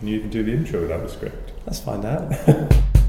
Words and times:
Can 0.00 0.08
you 0.08 0.16
even 0.16 0.30
do 0.30 0.42
the 0.42 0.52
intro 0.52 0.80
without 0.80 1.02
the 1.02 1.10
script? 1.10 1.52
Let's 1.66 1.78
find 1.78 2.06
out. 2.06 2.32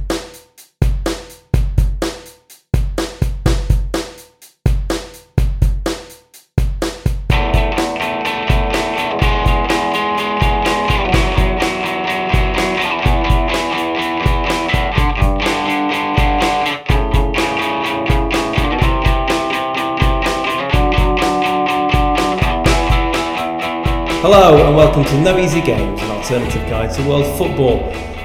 Hello 24.34 24.66
and 24.66 24.78
welcome 24.78 25.04
to 25.04 25.20
No 25.20 25.38
Easy 25.38 25.60
Games, 25.60 26.02
an 26.02 26.10
alternative 26.10 26.62
guide 26.70 26.94
to 26.94 27.06
world 27.06 27.38
football. 27.38 27.80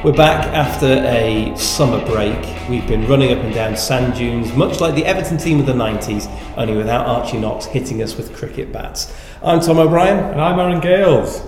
We're 0.05 0.13
back 0.13 0.47
after 0.55 0.87
a 0.87 1.53
summer 1.57 1.99
break. 2.07 2.39
We've 2.71 2.87
been 2.87 3.09
running 3.09 3.37
up 3.37 3.43
and 3.43 3.53
down 3.53 3.77
sand 3.77 4.15
dunes, 4.15 4.53
much 4.53 4.81
like 4.81 4.95
the 4.95 5.05
Everton 5.05 5.37
team 5.37 5.59
of 5.59 5.67
the 5.67 5.73
90s, 5.73 6.31
only 6.57 6.77
without 6.77 7.07
Archie 7.07 7.39
Knox 7.39 7.65
hitting 7.67 8.05
us 8.05 8.17
with 8.17 8.33
cricket 8.37 8.73
bats. 8.73 9.13
I'm 9.43 9.59
Tom 9.59 9.81
O'Brien. 9.81 10.19
And 10.31 10.41
I'm 10.41 10.61
Aaron 10.61 10.79
Gales. 10.79 11.43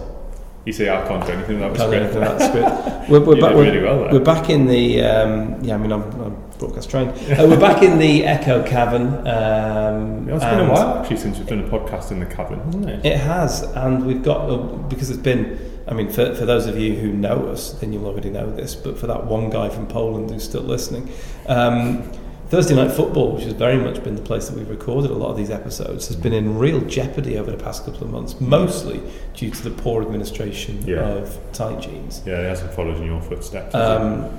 You 0.65 0.73
see, 0.73 0.89
I 0.89 1.07
can't 1.09 1.25
do 1.25 1.33
anything 1.33 1.61
without 1.61 1.77
Can't 1.77 1.91
script. 1.91 2.15
without 2.15 2.41
script. 2.43 3.09
We're, 3.09 3.21
we're, 3.21 3.41
back, 3.41 3.55
we're, 3.55 3.63
really 3.65 3.81
well 3.83 4.13
we're 4.13 4.21
back 4.21 4.51
in 4.51 4.67
the 4.67 5.01
um, 5.01 5.65
yeah. 5.65 5.77
I 5.77 5.79
mean, 5.79 5.93
I'm, 5.93 6.03
I'm 6.21 6.37
broadcast 6.59 6.91
trained. 6.91 7.11
Uh, 7.13 7.47
we're 7.49 7.59
back 7.59 7.83
in 7.83 7.99
the 7.99 8.27
Echo 8.27 8.63
Cavern. 8.67 9.27
Um, 9.27 10.29
It's 10.29 10.45
been 10.45 10.61
a 10.61 10.71
while 10.71 10.99
actually 10.99 11.17
since 11.17 11.39
we've 11.39 11.47
done 11.47 11.61
a 11.61 11.69
podcast 11.69 12.11
in 12.11 12.21
the 12.21 12.27
cavern, 12.27 12.61
hasn't 12.61 12.87
it? 12.91 13.07
It 13.07 13.17
has, 13.17 13.63
and 13.63 14.05
we've 14.05 14.23
got 14.23 14.51
uh, 14.51 14.57
because 14.89 15.09
it's 15.09 15.19
been. 15.21 15.59
I 15.87 15.95
mean, 15.95 16.11
for, 16.11 16.35
for 16.35 16.45
those 16.45 16.67
of 16.67 16.79
you 16.79 16.97
who 16.97 17.11
know 17.15 17.47
us, 17.49 17.73
then 17.73 17.95
you'll 17.95 18.05
already 18.05 18.29
know 18.29 18.51
this. 18.55 18.75
But 18.75 18.99
for 18.99 19.07
that 19.07 19.25
one 19.25 19.49
guy 19.49 19.71
from 19.71 19.87
Poland 19.87 20.29
who's 20.31 20.45
still 20.45 20.61
listening, 20.61 21.11
um, 21.47 22.03
Thursday 22.49 22.75
night 22.75 22.91
football, 22.93 23.33
which 23.33 23.45
has 23.45 23.53
very 23.53 23.77
much 23.77 24.03
been 24.03 24.17
the 24.17 24.23
place 24.23 24.49
that 24.49 24.57
we've 24.57 24.71
recorded 24.71 25.11
a 25.11 25.15
lot 25.15 25.31
of 25.31 25.37
these 25.37 25.51
episodes, 25.51 26.07
has 26.09 26.17
been 26.17 26.33
in 26.33 26.59
real 26.59 26.81
jeopardy 26.83 27.37
over 27.37 27.51
the 27.51 27.63
past 27.63 27.85
couple 27.85 28.03
of 28.05 28.11
months, 28.11 28.41
mostly 28.41 29.03
due 29.35 29.51
to 29.51 29.63
the 29.69 29.71
poor 29.83 30.01
administration 30.03 30.83
Yeah. 30.87 31.01
of 31.07 31.39
tight 31.53 31.81
jeans. 31.81 32.23
Yeah, 32.25 32.41
he 32.41 32.47
hasn't 32.47 32.73
followed 32.73 32.97
in 32.97 33.05
your 33.05 33.21
footsteps. 33.21 33.75
Um, 33.75 34.31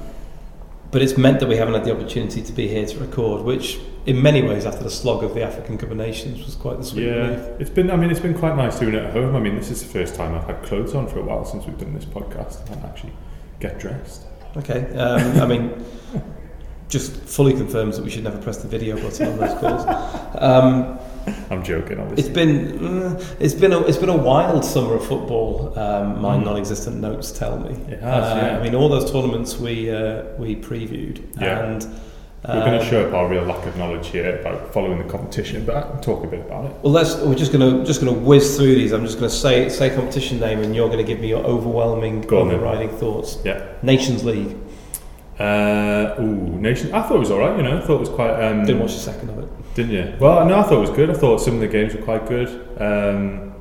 but 0.90 1.04
it's 1.04 1.20
meant 1.20 1.40
that 1.40 1.48
we 1.48 1.56
haven't 1.58 1.76
had 1.76 1.86
the 1.86 1.92
opportunity 1.96 2.42
to 2.42 2.52
be 2.52 2.68
here 2.68 2.84
to 2.88 2.98
record, 2.98 3.44
which, 3.46 3.78
in 4.08 4.20
many 4.24 4.42
ways, 4.42 4.66
after 4.66 4.84
the 4.84 4.90
slog 4.90 5.24
of 5.24 5.36
the 5.36 5.44
African 5.44 5.78
Cup 5.78 5.92
of 5.92 5.98
Nations, 5.98 6.44
was 6.44 6.56
quite 6.56 6.80
the 6.80 6.84
sweet 6.84 7.06
relief. 7.06 7.38
yeah, 7.38 7.46
it's 7.60 7.70
been. 7.70 7.92
I 7.92 7.96
mean, 7.96 8.10
it's 8.10 8.20
been 8.20 8.34
quite 8.34 8.56
nice 8.58 8.80
doing 8.80 8.96
it 8.96 9.04
at 9.04 9.14
home. 9.14 9.36
I 9.36 9.40
mean, 9.40 9.56
this 9.56 9.70
is 9.70 9.84
the 9.84 9.88
first 9.90 10.16
time 10.16 10.34
I've 10.34 10.46
had 10.46 10.64
clothes 10.64 10.96
on 10.96 11.06
for 11.06 11.20
a 11.20 11.24
while 11.24 11.46
since 11.46 11.68
we've 11.68 11.78
done 11.78 11.94
this 11.94 12.06
podcast. 12.06 12.64
I 12.64 12.70
can't 12.70 12.86
actually 12.86 13.14
get 13.60 13.78
dressed. 13.78 14.24
Okay. 14.58 14.92
Um, 14.96 15.40
I 15.40 15.46
mean, 15.46 15.86
just 16.90 17.14
fully 17.14 17.54
confirms 17.54 17.96
that 17.96 18.04
we 18.04 18.10
should 18.10 18.24
never 18.24 18.38
press 18.40 18.58
the 18.58 18.68
video 18.68 18.96
button 19.02 19.28
on 19.30 19.38
those 19.38 19.58
calls. 19.60 19.86
Um, 20.40 21.00
I'm 21.52 21.64
joking, 21.64 22.00
obviously. 22.00 22.26
it's 22.26 22.34
been 22.34 22.86
uh, 22.86 23.24
it's 23.40 23.54
been 23.54 23.72
a, 23.72 23.80
it's 23.82 23.98
been 23.98 24.10
a 24.10 24.18
wild 24.18 24.66
summer 24.66 24.96
of 24.96 25.06
football. 25.06 25.78
Um, 25.78 26.20
my 26.22 26.36
Mm. 26.38 26.46
non-existent 26.46 26.98
notes 27.00 27.32
tell 27.32 27.60
me. 27.60 27.72
It 27.94 28.00
has, 28.02 28.24
Uh, 28.24 28.36
yeah. 28.42 28.58
I 28.58 28.64
mean, 28.64 28.74
all 28.74 28.90
those 28.90 29.12
tournaments 29.12 29.58
we 29.60 29.92
uh, 29.92 30.24
we 30.40 30.56
previewed, 30.56 31.20
Yeah. 31.40 31.60
and 31.66 31.86
We're 32.48 32.54
going 32.66 32.74
um, 32.76 32.80
to 32.80 32.86
show 32.86 33.06
up 33.06 33.14
our 33.14 33.28
real 33.30 33.44
lack 33.44 33.64
of 33.68 33.78
knowledge 33.78 34.08
here 34.08 34.38
about 34.40 34.74
following 34.74 34.98
the 34.98 35.04
competition, 35.04 35.66
but 35.66 35.76
I 35.76 35.82
can 35.82 36.00
talk 36.02 36.24
a 36.24 36.28
bit 36.28 36.40
about 36.40 36.66
it. 36.66 36.72
Well, 36.82 36.94
let's. 36.94 37.16
We're 37.18 37.36
just 37.36 37.52
gonna 37.52 37.86
just 37.86 38.00
gonna 38.00 38.14
whiz 38.18 38.58
through 38.58 38.74
these. 38.76 38.92
I'm 38.94 39.06
just 39.06 39.18
gonna 39.20 39.30
say 39.30 39.70
say 39.70 39.90
competition 39.94 40.40
name, 40.40 40.60
and 40.64 40.76
you're 40.76 40.90
gonna 40.90 41.04
give 41.04 41.20
me 41.20 41.28
your 41.28 41.44
overwhelming, 41.46 42.22
Go 42.22 42.42
on 42.42 42.48
then. 42.48 42.58
overriding 42.58 42.90
thoughts. 42.98 43.38
Yeah. 43.46 43.62
Nations 43.84 44.24
League. 44.24 44.56
Uh, 45.40 46.16
ooh, 46.20 46.60
nation. 46.60 46.94
I 46.94 47.02
thought 47.02 47.16
it 47.16 47.20
was 47.20 47.32
all 47.32 47.40
right. 47.40 47.56
You 47.56 47.64
know, 47.64 47.78
I 47.78 47.82
thought 47.82 47.96
it 47.96 48.00
was 48.02 48.10
quite. 48.10 48.32
Um, 48.32 48.66
Didn't 48.66 48.82
watch 48.82 48.94
the 48.94 49.00
second 49.00 49.30
of 49.30 49.40
it. 49.40 49.50
Didn't 49.76 49.92
you? 49.92 50.14
Well, 50.20 50.46
no, 50.46 50.60
I 50.60 50.64
thought 50.64 50.74
it 50.74 50.80
was 50.82 50.90
good. 50.90 51.10
I 51.10 51.14
thought 51.14 51.38
some 51.40 51.56
of 51.56 51.60
the 51.62 51.68
games 51.68 51.94
were 51.96 52.02
quite 52.02 52.28
good. 52.28 52.50
Um, 52.82 53.54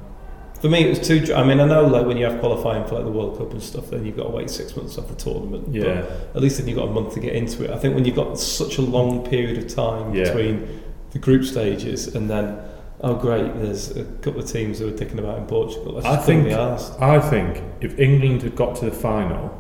For 0.61 0.69
me, 0.69 0.81
it 0.85 0.89
was 0.89 1.07
too. 1.07 1.33
I 1.35 1.45
mean, 1.45 1.61
I 1.61 1.67
know 1.67 1.87
like 1.87 2.05
when 2.05 2.17
you 2.17 2.25
have 2.25 2.41
qualifying 2.41 2.85
for 2.85 2.97
like 2.97 3.05
the 3.05 3.13
World 3.13 3.39
Cup 3.39 3.53
and 3.53 3.63
stuff, 3.63 3.91
then 3.91 4.05
you've 4.05 4.17
got 4.17 4.25
to 4.25 4.31
wait 4.31 4.51
six 4.51 4.77
months 4.77 4.99
off 4.99 5.07
the 5.09 5.15
tournament. 5.15 5.73
yeah, 5.73 6.03
But 6.33 6.37
at 6.37 6.43
least 6.43 6.59
then 6.59 6.67
you've 6.67 6.79
got 6.79 6.89
a 6.89 6.93
month 6.93 7.15
to 7.15 7.21
get 7.21 7.35
into 7.37 7.63
it. 7.65 7.71
I 7.71 7.79
think 7.79 7.95
when 7.95 8.05
you've 8.05 8.17
got 8.17 8.37
such 8.41 8.79
a 8.79 8.83
long 8.83 9.25
period 9.25 9.59
of 9.59 9.73
time 9.73 10.13
Yeah. 10.15 10.25
between 10.25 10.81
the 11.13 11.21
group 11.21 11.45
stages 11.45 12.13
and 12.17 12.29
then, 12.29 12.59
oh 13.03 13.15
great, 13.15 13.55
there's 13.63 13.97
a 13.97 14.05
couple 14.23 14.41
of 14.41 14.51
teams 14.51 14.81
who 14.81 14.89
are 14.89 14.93
dicking 14.93 15.19
about 15.21 15.39
in 15.39 15.47
Portugal. 15.47 15.99
I 16.05 16.17
think 16.17 16.43
think- 16.43 16.45
the 16.49 16.59
arse. 16.61 16.91
I 17.01 17.21
think 17.21 17.63
if 17.81 17.97
England 18.01 18.43
had 18.43 18.57
got 18.57 18.75
to 18.77 18.87
the 18.87 18.91
final, 18.91 19.51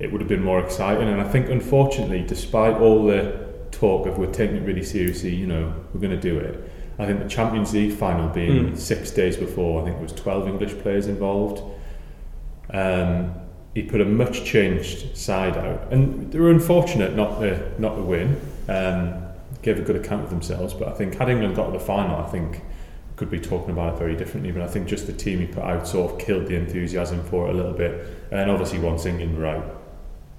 it 0.00 0.10
would 0.10 0.20
have 0.20 0.28
been 0.28 0.42
more 0.42 0.58
exciting. 0.60 1.08
And 1.08 1.20
I 1.20 1.24
think, 1.28 1.48
unfortunately, 1.48 2.22
despite 2.26 2.76
all 2.80 3.06
the 3.06 3.48
talk 3.70 4.06
of 4.06 4.18
we're 4.18 4.32
taking 4.32 4.56
it 4.56 4.66
really 4.66 4.82
seriously, 4.82 5.34
you 5.34 5.46
know, 5.46 5.72
we're 5.94 6.00
going 6.00 6.18
to 6.18 6.20
do 6.20 6.38
it. 6.38 6.70
I 6.98 7.06
think 7.06 7.20
the 7.22 7.28
Champions 7.28 7.72
League 7.72 7.92
final 7.92 8.28
being 8.28 8.68
Hmm. 8.70 8.74
six 8.74 9.10
days 9.10 9.36
before, 9.36 9.80
I 9.80 9.84
think 9.84 9.96
there 9.96 10.02
was 10.02 10.12
12 10.12 10.48
English 10.48 10.74
players 10.78 11.06
involved. 11.06 11.62
Um, 12.72 13.34
he 13.74 13.82
put 13.82 14.00
a 14.00 14.04
much 14.04 14.44
changed 14.44 15.16
side 15.16 15.56
out, 15.56 15.92
and 15.92 16.30
they 16.32 16.38
were 16.38 16.50
unfortunate 16.50 17.14
not 17.14 17.40
to 17.40 17.58
not 17.80 17.94
to 17.96 18.02
win. 18.02 18.36
Um, 18.68 19.14
gave 19.62 19.78
a 19.78 19.82
good 19.82 19.96
account 19.96 20.24
of 20.24 20.30
themselves, 20.30 20.72
but 20.74 20.88
I 20.88 20.92
think 20.92 21.14
had 21.16 21.28
England 21.28 21.54
got 21.54 21.66
to 21.66 21.72
the 21.72 21.78
final, 21.80 22.16
I 22.16 22.26
think 22.28 22.62
could 23.16 23.30
be 23.30 23.38
talking 23.38 23.70
about 23.70 23.94
it 23.94 23.98
very 23.98 24.16
differently. 24.16 24.50
But 24.50 24.62
I 24.62 24.66
think 24.66 24.88
just 24.88 25.06
the 25.06 25.12
team 25.12 25.40
he 25.40 25.46
put 25.46 25.62
out 25.62 25.86
sort 25.86 26.12
of 26.12 26.18
killed 26.18 26.46
the 26.46 26.56
enthusiasm 26.56 27.22
for 27.24 27.46
it 27.48 27.50
a 27.50 27.54
little 27.54 27.74
bit. 27.74 27.92
And 28.30 28.40
then 28.40 28.50
obviously 28.50 28.78
once 28.78 29.04
England 29.06 29.36
were 29.36 29.46
out, 29.46 29.79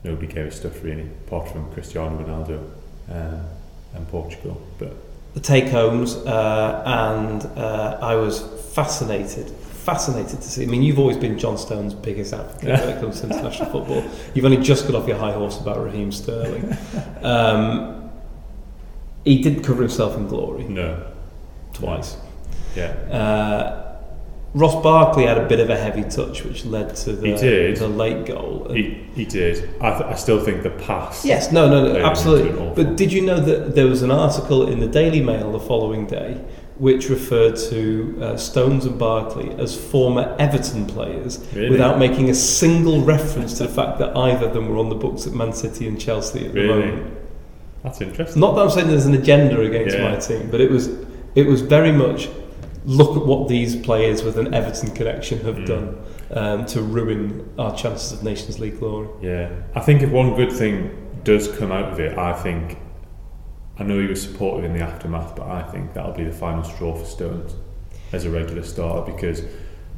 nobody 0.04 0.28
gave 0.28 0.48
a 0.48 0.52
stuff 0.52 0.84
really, 0.84 1.08
apart 1.28 1.50
from 1.50 1.72
Cristiano 1.74 2.18
Ronaldo 2.18 2.70
um, 3.10 3.46
and 3.94 4.08
Portugal. 4.10 4.62
But 4.80 4.96
the 5.34 5.40
take 5.40 5.68
homes, 5.68 6.16
uh, 6.16 6.84
and 6.86 7.46
uh, 7.58 8.00
I 8.02 8.16
was 8.16 8.42
fascinated, 8.74 9.50
fascinated 9.50 10.42
to 10.42 10.48
see. 10.50 10.64
I 10.64 10.66
mean, 10.66 10.82
you've 10.82 11.00
always 11.00 11.18
been 11.18 11.38
John 11.38 11.58
Stone's 11.58 11.94
biggest 11.94 12.34
advocate 12.34 12.80
when 12.80 12.90
it 12.90 13.00
comes 13.02 13.22
to 13.22 13.28
international 13.28 13.70
football. 13.72 14.04
You've 14.34 14.46
only 14.46 14.58
just 14.58 14.88
got 14.88 14.96
off 14.96 15.08
your 15.08 15.18
high 15.18 15.34
horse 15.34 15.60
about 15.60 15.84
Raheem 15.84 16.12
Sterling. 16.12 16.76
Um, 17.22 18.10
he 19.24 19.42
didn't 19.42 19.64
cover 19.64 19.82
himself 19.82 20.18
in 20.18 20.28
glory 20.28 20.64
no, 20.64 21.06
twice. 21.74 22.18
yeah, 22.76 22.88
Uh, 23.12 23.91
Ross 24.54 24.76
Barkley 24.84 25.26
had 25.26 25.38
a 25.38 25.48
bit 25.48 25.62
of 25.62 25.70
a 25.70 25.78
heavy 25.78 26.04
touch, 26.04 26.44
which 26.44 26.66
led 26.66 26.94
to 26.98 27.14
the, 27.14 27.28
He 27.28 27.36
did. 27.38 27.78
the 27.78 27.88
late 27.88 28.26
goal. 28.26 28.68
He, 28.74 29.02
he 29.16 29.24
did. 29.24 29.70
I, 29.80 29.92
th- 29.92 30.02
I 30.04 30.16
still 30.16 30.44
think 30.44 30.64
the 30.64 30.72
pass. 30.72 31.24
Yes, 31.24 31.54
no, 31.54 31.70
no, 31.70 31.94
no, 31.94 32.06
absolutely. 32.06 32.70
But 32.76 32.98
did 32.98 33.14
you 33.14 33.22
know 33.22 33.40
that 33.40 33.76
there 33.76 33.88
was 33.88 34.02
an 34.02 34.12
article 34.12 34.68
in 34.68 34.80
the 34.82 34.88
Daily 34.88 35.22
Mail 35.22 35.52
the 35.54 35.60
following 35.60 36.06
day 36.06 36.44
which 36.78 37.10
referred 37.10 37.56
to 37.56 38.18
uh, 38.22 38.36
Stones 38.38 38.86
and 38.86 38.98
Barkley 38.98 39.52
as 39.60 39.76
former 39.80 40.36
Everton 40.40 40.88
players 40.88 41.38
Really? 41.54 41.70
without 41.70 42.00
making 42.00 42.30
a 42.32 42.34
single 42.34 43.02
reference 43.04 43.58
to 43.60 43.68
the 43.68 43.70
fact 43.74 44.00
that 44.00 44.18
either 44.18 44.48
of 44.48 44.54
them 44.54 44.68
were 44.68 44.78
on 44.78 44.90
the 44.90 44.96
books 44.96 45.28
at 45.28 45.34
Man 45.34 45.54
City 45.54 45.88
and 45.88 46.00
Chelsea 46.02 46.48
at 46.48 46.54
the 46.54 46.68
moment? 46.68 47.18
That's 47.84 48.02
interesting. 48.02 48.40
Not 48.40 48.56
that 48.56 48.62
I'm 48.64 48.70
saying 48.72 48.88
there's 48.88 49.06
an 49.06 49.14
agenda 49.14 49.62
against 49.62 49.96
Yeah. 49.96 50.12
my 50.12 50.18
team, 50.18 50.50
but 50.50 50.60
it 50.60 50.72
was 50.72 50.90
it 51.36 51.46
was 51.46 51.62
very 51.62 51.92
much 51.92 52.30
look 52.86 53.16
at 53.16 53.26
what 53.26 53.48
these 53.48 53.76
players 53.76 54.24
with 54.24 54.38
an 54.38 54.54
Everton 54.54 54.92
connection 54.92 55.40
have 55.42 55.56
Mm. 55.58 55.66
done 55.68 55.98
um, 56.32 56.66
to 56.66 56.82
ruin 56.82 57.48
our 57.60 57.76
chances 57.76 58.12
of 58.12 58.24
Nations 58.24 58.60
League 58.60 58.80
glory. 58.80 59.08
Yeah, 59.22 59.50
I 59.76 59.82
think 59.82 60.02
if 60.02 60.10
one 60.10 60.36
good 60.36 60.52
thing 60.52 60.92
does 61.24 61.48
come 61.48 61.72
out 61.72 61.92
of 61.94 62.00
it, 62.00 62.18
I 62.18 62.34
think 62.34 62.78
I 63.78 63.84
know 63.84 64.00
he 64.00 64.08
was 64.08 64.22
supportive 64.22 64.64
in 64.66 64.74
the 64.74 64.82
aftermath, 64.84 65.36
but 65.36 65.48
I 65.48 65.62
think 65.64 65.94
that'll 65.94 66.14
be 66.14 66.24
the 66.24 66.32
final 66.32 66.64
straw 66.64 66.96
for 66.96 67.06
Stones 67.06 67.54
as 68.14 68.26
a 68.26 68.30
regular 68.30 68.64
starter 68.64 69.12
because 69.12 69.44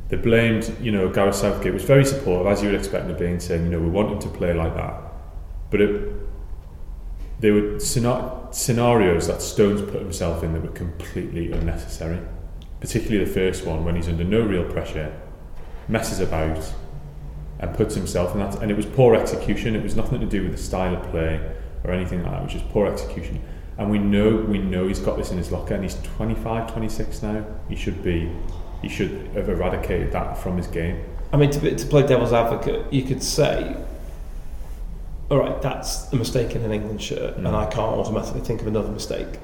they 0.10 0.18
blamed, 0.18 0.76
you 0.82 0.92
know, 0.92 1.10
Gareth 1.10 1.36
Southgate 1.36 1.74
was 1.74 1.84
very 1.84 2.06
supportive, 2.06 2.48
as 2.52 2.62
you 2.62 2.70
would 2.70 2.78
expect 2.80 3.06
him 3.06 3.14
to 3.14 3.20
be, 3.20 3.26
and 3.26 3.42
saying, 3.42 3.64
you 3.66 3.72
know, 3.72 3.80
we 3.80 3.90
want 3.90 4.12
him 4.12 4.20
to 4.20 4.28
play 4.30 4.54
like 4.54 4.76
that, 4.76 4.94
but 5.72 5.82
it, 5.82 6.12
there 7.40 7.54
were 7.54 7.80
scena- 7.80 8.48
scenarios 8.52 9.28
that 9.28 9.42
Stones 9.42 9.82
put 9.82 10.02
himself 10.02 10.44
in 10.44 10.54
that 10.54 10.62
were 10.62 10.70
completely 10.70 11.52
unnecessary, 11.52 12.20
particularly 12.84 13.24
the 13.24 13.32
first 13.32 13.66
one 13.66 13.86
when 13.86 13.96
he's 13.96 14.10
under 14.10 14.26
no 14.26 14.42
real 14.42 14.70
pressure, 14.70 15.18
messes 15.88 16.20
about, 16.20 16.74
and 17.60 17.74
puts 17.74 17.96
himself 17.96 18.34
in 18.34 18.42
that. 18.42 18.62
And 18.62 18.70
it 18.70 18.76
was 18.76 18.86
poor 18.86 19.16
execution. 19.16 19.74
It 19.74 19.82
was 19.82 19.96
nothing 19.96 20.20
to 20.20 20.26
do 20.26 20.44
with 20.44 20.52
the 20.52 20.58
style 20.58 20.94
of 20.94 21.10
play 21.10 21.40
or 21.86 21.92
anything 21.92 22.24
like 22.24 22.34
that. 22.34 22.42
It 22.42 22.44
was 22.44 22.54
just 22.54 22.70
poor 22.72 22.86
execution. 22.86 23.42
And 23.78 23.90
we 23.90 24.00
know 24.00 24.36
we 24.36 24.58
know 24.58 24.86
he's 24.86 25.00
got 25.00 25.16
this 25.16 25.32
in 25.32 25.38
his 25.38 25.50
locker, 25.50 25.74
and 25.74 25.82
he's 25.82 25.96
25, 26.18 26.74
26 26.74 27.24
now. 27.24 27.46
He 27.70 27.78
should 27.78 28.04
be. 28.04 28.30
He 28.82 28.90
should 28.90 29.30
have 29.34 29.48
eradicated 29.48 30.12
that 30.12 30.38
from 30.38 30.58
his 30.58 30.68
game. 30.68 31.06
I 31.32 31.38
mean, 31.38 31.52
to, 31.52 31.60
be, 31.60 31.74
to 31.74 31.86
play 31.88 32.06
devil's 32.06 32.34
advocate, 32.34 32.92
you 32.92 33.04
could 33.04 33.24
say, 33.24 33.78
all 35.32 35.38
right, 35.38 35.62
that's 35.62 36.12
a 36.12 36.18
mistake 36.18 36.54
in 36.54 36.64
an 36.64 36.74
England 36.74 37.02
shirt, 37.02 37.38
and 37.38 37.48
Mm. 37.48 37.54
I 37.54 37.66
can't 37.68 37.96
automatically 37.96 38.42
think 38.42 38.60
of 38.60 38.68
another 38.68 38.90
mistake. 38.92 39.40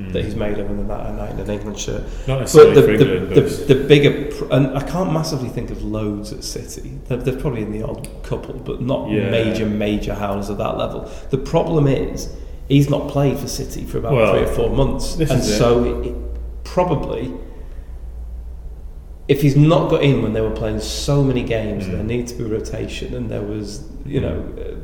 Mm. 0.00 0.12
that 0.14 0.24
he's 0.24 0.34
made 0.34 0.54
other 0.54 0.68
than 0.68 0.88
that 0.88 1.14
night 1.14 1.32
in 1.32 1.40
an 1.40 1.50
England 1.50 1.78
shirt. 1.78 2.02
Not 2.26 2.40
necessarily 2.40 2.74
But 2.74 2.84
for 2.84 2.90
England. 2.92 3.28
the, 3.30 3.40
but 3.42 3.50
the, 3.68 3.74
the 3.74 3.84
bigger, 3.86 4.34
pr- 4.34 4.46
and 4.52 4.78
I 4.78 4.82
can't 4.82 5.12
massively 5.12 5.48
think 5.50 5.70
of 5.70 5.82
loads 5.82 6.32
at 6.32 6.42
City. 6.42 6.98
They're, 7.06 7.18
they're 7.18 7.38
probably 7.40 7.62
in 7.62 7.72
the 7.72 7.82
odd 7.82 8.08
couple, 8.22 8.54
but 8.54 8.80
not 8.80 9.10
Yeah. 9.10 9.30
major, 9.30 9.66
major 9.66 10.14
howlers 10.14 10.48
at 10.48 10.56
that 10.58 10.78
level. 10.78 11.10
The 11.30 11.38
problem 11.38 11.86
is, 11.86 12.34
he's 12.68 12.88
not 12.88 13.10
played 13.10 13.38
for 13.38 13.48
City 13.48 13.84
for 13.84 13.98
about 13.98 14.12
Well, 14.14 14.32
three 14.32 14.44
or 14.44 14.54
four 14.54 14.70
months. 14.70 15.14
And 15.16 15.30
it. 15.32 15.42
so 15.42 15.84
it, 15.84 16.06
it 16.06 16.16
probably, 16.64 17.32
if 19.28 19.42
he's 19.42 19.56
not 19.56 19.90
got 19.90 20.02
in 20.02 20.22
when 20.22 20.32
they 20.32 20.40
were 20.40 20.50
playing 20.50 20.80
so 20.80 21.22
many 21.22 21.42
games, 21.42 21.84
Mm. 21.86 21.90
there 21.92 22.02
needs 22.04 22.32
to 22.32 22.38
be 22.38 22.44
rotation, 22.44 23.14
and 23.14 23.30
there 23.30 23.42
was, 23.42 23.84
you 24.04 24.20
know, 24.20 24.44
uh, 24.58 24.74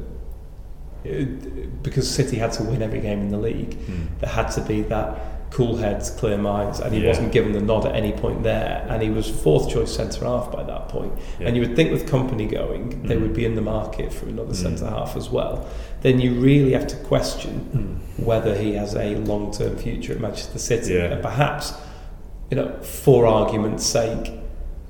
it- 1.06 1.82
because 1.82 2.08
City 2.11 2.37
had 2.38 2.53
to 2.53 2.62
win 2.64 2.82
every 2.82 3.00
game 3.00 3.20
in 3.20 3.31
the 3.31 3.38
league, 3.38 3.76
Mm. 3.79 4.20
there 4.20 4.31
had 4.31 4.50
to 4.53 4.61
be 4.61 4.82
that 4.82 5.19
cool 5.50 5.76
heads, 5.76 6.11
clear 6.11 6.37
minds, 6.37 6.81
and 6.81 6.93
he 6.93 7.00
Yeah. 7.00 7.08
wasn't 7.08 7.31
given 7.32 7.53
the 7.53 7.61
nod 7.61 7.87
at 7.87 7.94
any 7.94 8.12
point 8.12 8.43
there, 8.43 8.85
and 8.91 9.00
he 9.00 9.08
was 9.08 9.29
fourth 9.31 9.69
choice 9.70 9.91
centre 9.93 10.25
half 10.25 10.50
by 10.53 10.62
that 10.64 10.88
point. 10.88 11.12
Yeah. 11.41 11.47
And 11.47 11.56
you 11.56 11.62
would 11.62 11.76
think 11.76 11.93
with 11.93 12.11
Kompany 12.11 12.50
going, 12.50 13.03
they 13.06 13.14
Mm. 13.17 13.23
would 13.23 13.32
be 13.35 13.44
in 13.44 13.55
the 13.55 13.62
market 13.62 14.12
for 14.12 14.26
another 14.29 14.53
Mm. 14.53 14.56
centre 14.56 14.87
half 14.87 15.17
as 15.17 15.31
well. 15.31 15.64
Then 16.03 16.20
you 16.20 16.32
really 16.35 16.73
have 16.73 16.88
to 16.88 16.97
question 16.97 18.00
Mm. 18.19 18.25
whether 18.26 18.55
he 18.56 18.75
has 18.75 18.94
a 18.97 19.14
long 19.17 19.50
term 19.52 19.76
future 19.76 20.12
at 20.14 20.20
Manchester 20.20 20.59
City, 20.59 20.94
Yeah. 20.94 21.05
and 21.12 21.23
perhaps, 21.23 21.73
you 22.50 22.56
know, 22.56 22.73
for 22.82 23.25
argument's 23.26 23.87
sake, 23.87 24.32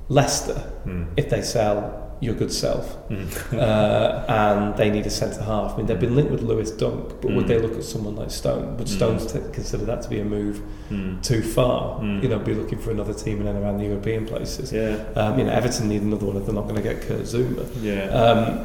Leicester, 0.09 0.61
Mm. 0.85 1.05
if 1.17 1.29
they 1.29 1.41
sell 1.41 2.06
your 2.19 2.33
good 2.33 2.51
self, 2.51 2.97
Mm. 3.09 3.53
uh, 3.59 4.25
and 4.27 4.75
they 4.77 4.89
need 4.89 5.05
a 5.05 5.09
centre 5.09 5.41
half. 5.43 5.73
I 5.73 5.77
mean, 5.77 5.85
they've 5.85 5.99
been 5.99 6.15
linked 6.15 6.31
with 6.31 6.41
Lewis 6.41 6.71
Dunk, 6.71 7.21
but 7.21 7.31
would 7.31 7.45
Mm. 7.45 7.47
they 7.47 7.59
look 7.59 7.75
at 7.77 7.83
someone 7.83 8.15
like 8.15 8.31
Stone? 8.31 8.77
Would 8.77 8.87
Mm. 8.87 8.95
Stones 8.97 9.31
t- 9.31 9.39
consider 9.53 9.85
that 9.85 10.01
to 10.01 10.09
be 10.09 10.19
a 10.19 10.25
move 10.25 10.61
Mm. 10.91 11.21
too 11.21 11.41
far? 11.41 11.99
Mm. 11.99 12.23
You 12.23 12.29
know, 12.29 12.39
be 12.39 12.53
looking 12.55 12.79
for 12.79 12.91
another 12.91 13.13
team 13.13 13.39
in 13.41 13.47
and 13.47 13.61
around 13.63 13.77
the 13.77 13.85
European 13.85 14.25
places. 14.25 14.71
Yeah, 14.73 14.95
Um, 15.15 15.37
you 15.37 15.45
know, 15.45 15.51
Everton 15.51 15.87
need 15.89 16.01
another 16.01 16.25
one 16.25 16.37
if 16.37 16.45
they're 16.45 16.55
not 16.55 16.63
going 16.67 16.75
to 16.75 16.81
get 16.81 17.01
Kurt 17.01 17.21
Zouma. 17.21 17.65
yeah. 17.81 18.05
Um, 18.09 18.59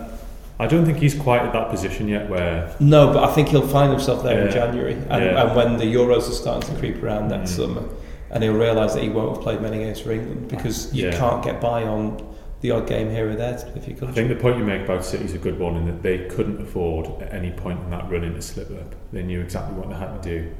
I 0.60 0.66
don't 0.66 0.84
think 0.86 0.98
he's 0.98 1.14
quite 1.14 1.42
at 1.42 1.52
that 1.54 1.70
position 1.70 2.08
yet 2.08 2.30
where 2.30 2.70
no, 2.78 3.12
but 3.12 3.24
I 3.24 3.32
think 3.34 3.48
he'll 3.48 3.62
find 3.66 3.90
himself 3.90 4.22
there 4.22 4.46
in 4.46 4.50
January, 4.52 4.96
and, 5.10 5.24
Yeah. 5.24 5.42
and 5.42 5.56
when 5.56 5.76
the 5.76 5.84
Euros 5.92 6.28
are 6.28 6.32
starting 6.44 6.72
to 6.72 6.78
creep 6.80 7.02
around 7.02 7.28
next 7.28 7.52
Mm. 7.52 7.56
summer, 7.56 7.82
and 8.30 8.42
he'll 8.44 8.52
realise 8.54 8.94
that 8.94 9.02
he 9.02 9.08
won't 9.08 9.30
have 9.34 9.40
played 9.42 9.60
many 9.60 9.78
games 9.78 9.98
for 10.00 10.12
England 10.12 10.48
because 10.48 10.94
you 10.94 11.06
Yeah. 11.06 11.18
can't 11.18 11.42
get 11.42 11.60
by 11.60 11.82
on 11.82 12.16
the 12.62 12.70
odd 12.70 12.86
game 12.86 13.10
here 13.10 13.28
or 13.28 13.34
there 13.36 13.58
to 13.58 13.66
play 13.66 13.80
for 13.82 13.90
your 13.90 14.08
I 14.08 14.12
think 14.12 14.28
the 14.28 14.36
point 14.36 14.56
you 14.58 14.64
make 14.64 14.82
about 14.82 15.04
City 15.04 15.24
is 15.24 15.34
a 15.34 15.38
good 15.38 15.58
one 15.58 15.76
in 15.76 15.84
that 15.86 16.02
they 16.02 16.26
couldn't 16.28 16.60
afford 16.62 17.06
at 17.22 17.32
any 17.34 17.50
point 17.50 17.80
in 17.80 17.90
that 17.90 18.10
run 18.10 18.24
in 18.24 18.34
to 18.34 18.42
slip 18.42 18.70
up. 18.70 18.94
They 19.12 19.22
knew 19.22 19.40
exactly 19.40 19.74
what 19.76 19.88
they 19.90 19.96
had 19.96 20.22
to 20.22 20.28
do. 20.40 20.50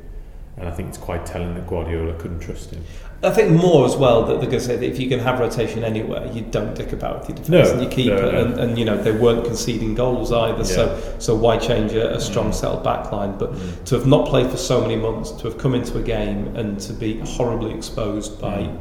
And 0.59 0.69
I 0.69 0.71
think 0.71 0.91
it's 0.91 0.99
quite 0.99 1.25
telling 1.25 1.55
that 1.55 1.67
Guardiola 1.67 2.13
couldn't 2.19 2.41
trust 2.41 2.73
him. 2.73 2.85
I 3.23 3.31
think 3.31 3.53
more 3.53 3.87
as 3.87 3.97
well 3.97 4.25
that 4.25 4.33
they're 4.41 4.51
going 4.51 4.59
to 4.59 4.61
say 4.61 4.77
that 4.77 4.85
if 4.85 4.99
you 4.99 5.09
can 5.09 5.19
have 5.21 5.39
rotation 5.41 5.83
anywhere, 5.83 6.31
you 6.33 6.43
don't 6.43 6.75
dick 6.75 6.93
about 6.93 7.21
with 7.21 7.29
your 7.31 7.37
defence 7.39 7.69
No, 7.69 7.73
and 7.73 7.83
your 7.83 7.91
keeper, 7.91 8.17
no, 8.17 8.31
no. 8.33 8.45
And, 8.45 8.61
and 8.61 8.79
you 8.79 8.85
know 8.85 9.01
they 9.01 9.13
weren't 9.13 9.47
conceding 9.47 9.95
goals 9.95 10.31
either. 10.33 10.65
So 10.65 10.87
Yeah. 10.87 11.19
so 11.21 11.35
why 11.37 11.57
change 11.57 11.93
a, 11.93 12.17
a 12.17 12.21
strong 12.21 12.51
Mm. 12.51 12.55
settled 12.55 12.85
back 12.85 13.11
line? 13.13 13.39
But 13.39 13.53
Mm. 13.55 13.85
to 13.85 13.95
have 13.95 14.07
not 14.07 14.29
played 14.29 14.51
for 14.51 14.57
so 14.59 14.81
many 14.83 14.97
months, 14.97 15.31
to 15.31 15.45
have 15.49 15.57
come 15.57 15.75
into 15.75 15.97
a 15.99 16.03
game 16.03 16.55
and 16.57 16.79
to 16.81 16.93
be 16.93 17.21
horribly 17.21 17.73
exposed 17.73 18.39
by 18.41 18.59
Mm. 18.65 18.77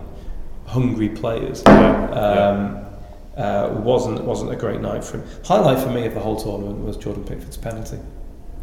hungry 0.65 1.09
players 1.09 1.63
Yeah, 1.65 2.09
um, 2.09 2.77
uh, 3.41 3.69
wasn't 3.81 4.21
wasn't 4.23 4.51
a 4.51 4.55
great 4.55 4.81
night 4.81 5.03
for 5.03 5.17
him. 5.17 5.23
Highlight 5.45 5.79
for 5.83 5.89
me 5.89 6.05
of 6.05 6.13
the 6.13 6.19
whole 6.19 6.35
tournament 6.35 6.79
was 6.85 6.97
Jordan 6.97 7.23
Pickford's 7.23 7.57
penalty. 7.57 7.97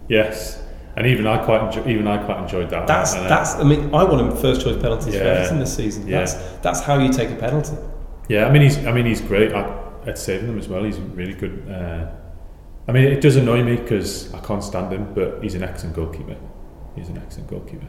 Yes, 0.08 0.62
and 0.96 1.06
even 1.06 1.26
I 1.26 1.38
quite 1.44 1.60
enjo- 1.60 1.86
even 1.86 2.06
I 2.06 2.18
quite 2.24 2.38
enjoyed 2.42 2.70
that. 2.70 2.86
That's 2.86 3.14
And, 3.14 3.26
uh, 3.26 3.28
that's. 3.28 3.54
I 3.56 3.64
mean, 3.64 3.94
I 3.94 4.04
want 4.04 4.20
him 4.20 4.36
first 4.36 4.62
choice 4.62 4.80
penalties 4.80 5.14
for 5.14 5.22
Yeah. 5.24 5.30
Everton 5.40 5.58
this 5.60 5.74
season. 5.76 6.06
Yeah. 6.06 6.18
That's 6.20 6.34
that's 6.62 6.80
how 6.80 6.98
you 6.98 7.10
take 7.12 7.30
a 7.30 7.36
penalty. 7.36 7.76
yeah. 8.28 8.46
I 8.46 8.50
mean 8.50 8.62
he's 8.62 8.78
I 8.86 8.92
mean 8.92 9.06
he's 9.06 9.20
great 9.20 9.52
at, 9.52 9.66
at 10.06 10.18
saving 10.18 10.46
them 10.48 10.58
as 10.58 10.68
well. 10.68 10.84
He's 10.84 10.98
really 10.98 11.34
good. 11.34 11.54
Uh, 11.70 12.06
I 12.88 12.92
mean 12.92 13.04
it 13.04 13.20
does 13.20 13.36
annoy 13.36 13.62
me 13.64 13.76
because 13.76 14.32
I 14.34 14.40
can't 14.40 14.64
stand 14.64 14.92
him, 14.92 15.12
but 15.14 15.42
he's 15.42 15.54
an 15.54 15.62
excellent 15.62 15.94
goalkeeper. 15.96 16.36
He's 16.96 17.08
an 17.10 17.18
excellent 17.18 17.48
goalkeeper. 17.50 17.86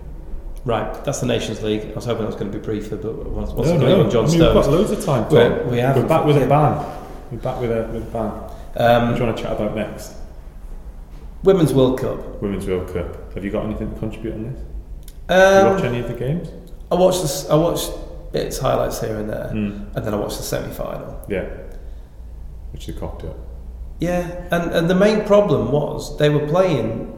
Right, 0.65 1.03
that's 1.05 1.21
the 1.21 1.25
Nations 1.25 1.61
League. 1.63 1.89
I 1.91 1.93
was 1.95 2.05
hoping 2.05 2.23
I 2.23 2.27
was 2.27 2.35
going 2.35 2.51
to 2.51 2.57
be 2.57 2.63
briefer, 2.63 2.97
but 2.97 3.15
once 3.29 3.51
no, 3.51 3.63
got 3.63 3.79
no. 3.79 4.03
on 4.03 4.09
John 4.11 4.25
I 4.25 4.27
mean, 4.27 4.39
we've 4.39 4.53
got 4.53 4.67
loads 4.69 4.91
of 4.91 5.03
time. 5.03 5.29
We're- 5.29 5.63
we 5.65 5.77
have. 5.79 5.95
We're 5.95 6.07
back 6.07 6.25
with 6.25 6.37
a 6.37 6.45
ban. 6.45 6.85
We're 7.31 7.37
back 7.37 7.61
with 7.61 7.71
a 7.71 7.87
with 7.93 8.03
a 8.03 8.11
ban. 8.11 8.29
what 8.31 8.75
do 8.77 8.83
um, 8.83 9.15
you 9.15 9.23
want 9.23 9.37
to 9.37 9.43
chat 9.43 9.53
about 9.53 9.75
next? 9.75 10.15
Women's 11.43 11.73
World 11.73 11.99
Cup. 11.99 12.41
Women's 12.41 12.67
World 12.67 12.91
Cup. 12.93 13.33
Have 13.33 13.45
you 13.45 13.51
got 13.51 13.65
anything 13.65 13.93
to 13.93 13.99
contribute 13.99 14.33
on 14.33 14.43
this? 14.53 14.59
Did 15.27 15.63
you 15.65 15.71
watch 15.71 15.79
Um, 15.81 15.85
any 15.85 15.99
of 15.99 16.07
the 16.09 16.13
games? 16.15 16.49
I 16.91 16.95
watched 16.95 17.21
this, 17.21 17.49
I 17.49 17.55
watched 17.55 17.91
bits, 18.33 18.57
highlights 18.57 18.99
here 18.99 19.15
and 19.15 19.29
there, 19.29 19.49
Mm. 19.53 19.95
and 19.95 20.05
then 20.05 20.13
I 20.13 20.17
watched 20.17 20.37
the 20.37 20.43
semi-final. 20.43 21.21
Yeah. 21.29 21.45
Which 22.73 22.87
they 22.87 22.93
cocked 22.93 23.23
up. 23.23 23.37
Yeah, 23.99 24.27
and, 24.51 24.71
and 24.71 24.89
the 24.89 24.95
main 24.95 25.25
problem 25.25 25.71
was 25.71 26.17
they 26.17 26.29
were 26.29 26.47
playing. 26.47 27.15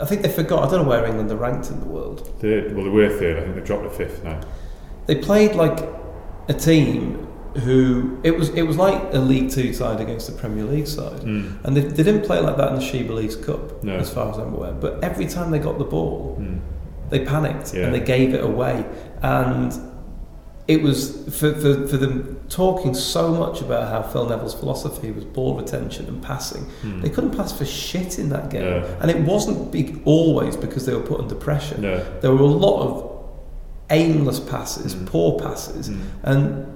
I 0.00 0.04
think 0.04 0.22
they 0.22 0.28
forgot. 0.28 0.66
I 0.66 0.70
don't 0.70 0.82
know 0.82 0.88
where 0.88 1.04
England 1.06 1.30
are 1.30 1.36
ranked 1.36 1.70
in 1.70 1.80
the 1.80 1.86
world. 1.86 2.28
Third. 2.40 2.74
Well, 2.74 2.84
they 2.84 2.90
were 2.90 3.08
third. 3.08 3.38
I 3.38 3.42
think 3.42 3.54
they 3.56 3.62
dropped 3.62 3.84
to 3.84 3.90
fifth 3.90 4.22
now. 4.24 4.40
They 5.06 5.16
played 5.16 5.54
like 5.54 5.78
a 6.48 6.54
team 6.54 7.26
who 7.64 8.20
it 8.22 8.36
was. 8.38 8.50
It 8.50 8.62
was 8.62 8.76
like 8.76 9.14
a 9.14 9.18
League 9.18 9.50
Two 9.50 9.72
side 9.72 10.00
against 10.00 10.28
a 10.28 10.32
Premier 10.32 10.64
League 10.64 10.86
side, 10.86 11.20
Mm. 11.22 11.64
and 11.64 11.76
they, 11.76 11.80
they 11.80 12.02
didn't 12.02 12.24
play 12.26 12.40
like 12.40 12.56
that 12.58 12.68
in 12.72 12.74
the 12.76 12.82
SheBelieves 12.82 13.42
Cup, 13.44 13.82
No. 13.82 13.94
as 13.96 14.10
far 14.12 14.30
as 14.30 14.36
I'm 14.38 14.52
aware. 14.52 14.72
But 14.72 15.02
every 15.02 15.26
time 15.26 15.50
they 15.50 15.58
got 15.58 15.78
the 15.78 15.84
ball, 15.84 16.36
Mm. 16.38 16.60
they 17.08 17.24
panicked 17.24 17.72
Yeah. 17.72 17.84
and 17.86 17.94
they 17.94 18.00
gave 18.00 18.34
it 18.34 18.44
away. 18.44 18.84
And 19.22 19.72
it 20.68 20.82
was 20.82 21.16
for, 21.26 21.52
for, 21.54 21.86
for 21.86 21.96
them 21.96 22.40
talking 22.48 22.92
so 22.92 23.32
much 23.32 23.60
about 23.60 23.88
how 23.88 24.02
Phil 24.02 24.26
Neville's 24.28 24.54
philosophy 24.54 25.12
was 25.12 25.24
ball 25.24 25.56
retention 25.56 26.06
and 26.06 26.20
passing. 26.22 26.66
Mm. 26.82 27.02
They 27.02 27.08
couldn't 27.08 27.36
pass 27.36 27.56
for 27.56 27.64
shit 27.64 28.18
in 28.18 28.28
that 28.30 28.50
game. 28.50 28.62
No. 28.64 28.96
And 29.00 29.10
it 29.10 29.18
wasn't 29.20 29.70
be, 29.70 30.00
always 30.04 30.56
because 30.56 30.84
they 30.84 30.92
were 30.94 31.02
put 31.02 31.20
under 31.20 31.36
pressure. 31.36 31.78
No. 31.78 32.02
There 32.20 32.32
were 32.32 32.40
a 32.40 32.44
lot 32.46 32.82
of 32.82 33.12
aimless 33.90 34.40
passes, 34.40 34.94
Mm. 34.94 35.06
poor 35.06 35.38
passes. 35.38 35.88
Mm. 35.88 36.00
And 36.24 36.66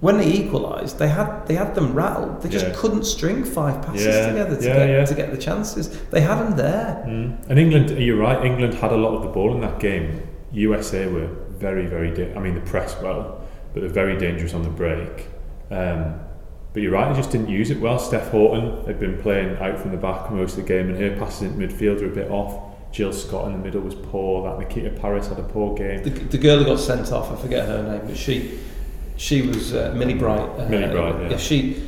when 0.00 0.18
they 0.18 0.26
equalised, 0.30 0.98
they 0.98 1.08
had 1.08 1.46
they 1.46 1.54
had 1.54 1.74
them 1.76 1.94
rattled. 1.94 2.42
They 2.42 2.48
just 2.48 2.66
Yeah. 2.66 2.72
couldn't 2.74 3.04
string 3.04 3.44
five 3.44 3.80
passes 3.82 4.06
Yeah. 4.06 4.26
together 4.28 4.56
to, 4.56 4.64
Yeah, 4.66 4.86
get, 4.86 5.06
to 5.06 5.14
get 5.14 5.30
the 5.30 5.38
chances. 5.38 5.88
They 6.10 6.20
had 6.20 6.38
them 6.40 6.56
there. 6.56 7.04
Mm. 7.06 7.36
And 7.48 7.58
England, 7.58 7.90
you're 7.90 8.18
right. 8.18 8.44
England 8.44 8.74
had 8.74 8.90
a 8.92 8.96
lot 8.96 9.14
of 9.14 9.22
the 9.22 9.28
ball 9.28 9.54
in 9.54 9.60
that 9.60 9.78
game. 9.78 10.20
USA 10.52 11.06
were 11.06 11.28
very, 11.58 11.86
very. 11.86 12.10
Da- 12.14 12.34
I 12.34 12.38
mean, 12.40 12.54
the 12.54 12.60
press 12.60 12.96
well, 13.02 13.40
but 13.72 13.80
they're 13.80 13.88
very 13.90 14.16
dangerous 14.18 14.54
on 14.54 14.62
the 14.62 14.68
break. 14.70 15.26
Um, 15.70 16.20
but 16.72 16.82
you're 16.82 16.92
right. 16.92 17.10
They 17.12 17.18
just 17.18 17.30
didn't 17.30 17.48
use 17.48 17.70
it 17.70 17.80
well. 17.80 17.98
Steph 17.98 18.30
Houghton 18.30 18.84
had 18.86 19.00
been 19.00 19.18
playing 19.22 19.56
out 19.58 19.78
from 19.78 19.90
the 19.92 19.96
back 19.96 20.30
most 20.30 20.56
of 20.58 20.62
the 20.64 20.68
game, 20.68 20.88
and 20.90 20.98
her 20.98 21.16
passes 21.16 21.42
into 21.50 21.66
midfield 21.66 22.00
were 22.00 22.06
a 22.08 22.14
bit 22.14 22.30
off. 22.30 22.62
Jill 22.92 23.12
Scott 23.12 23.46
in 23.46 23.52
the 23.52 23.58
middle 23.58 23.80
was 23.80 23.94
poor. 23.94 24.42
That 24.48 24.58
Nikita 24.58 24.90
Parris 25.00 25.28
had 25.28 25.38
a 25.38 25.42
poor 25.42 25.74
game. 25.76 26.02
The, 26.02 26.10
the 26.10 26.38
girl 26.38 26.58
who 26.58 26.64
got 26.64 26.78
sent 26.80 27.12
off, 27.12 27.30
I 27.32 27.36
forget 27.36 27.66
her 27.66 27.82
name, 27.82 28.06
but 28.06 28.16
she 28.16 28.58
she 29.16 29.42
was 29.42 29.74
uh, 29.74 29.92
Millie 29.96 30.14
Bright. 30.14 30.40
Uh, 30.58 30.66
Millie 30.68 30.92
Bright, 30.92 31.30
yeah. 31.30 31.36
She 31.38 31.82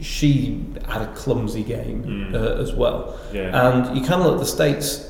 she 0.00 0.64
had 0.88 1.02
a 1.02 1.12
clumsy 1.14 1.62
game 1.62 2.04
Mm. 2.04 2.34
uh, 2.34 2.60
as 2.62 2.74
well, 2.74 3.18
Yeah. 3.32 3.70
and 3.70 3.96
you 3.96 4.04
kind 4.04 4.20
of 4.20 4.26
look 4.26 4.34
at 4.34 4.40
the 4.40 4.46
states 4.46 5.05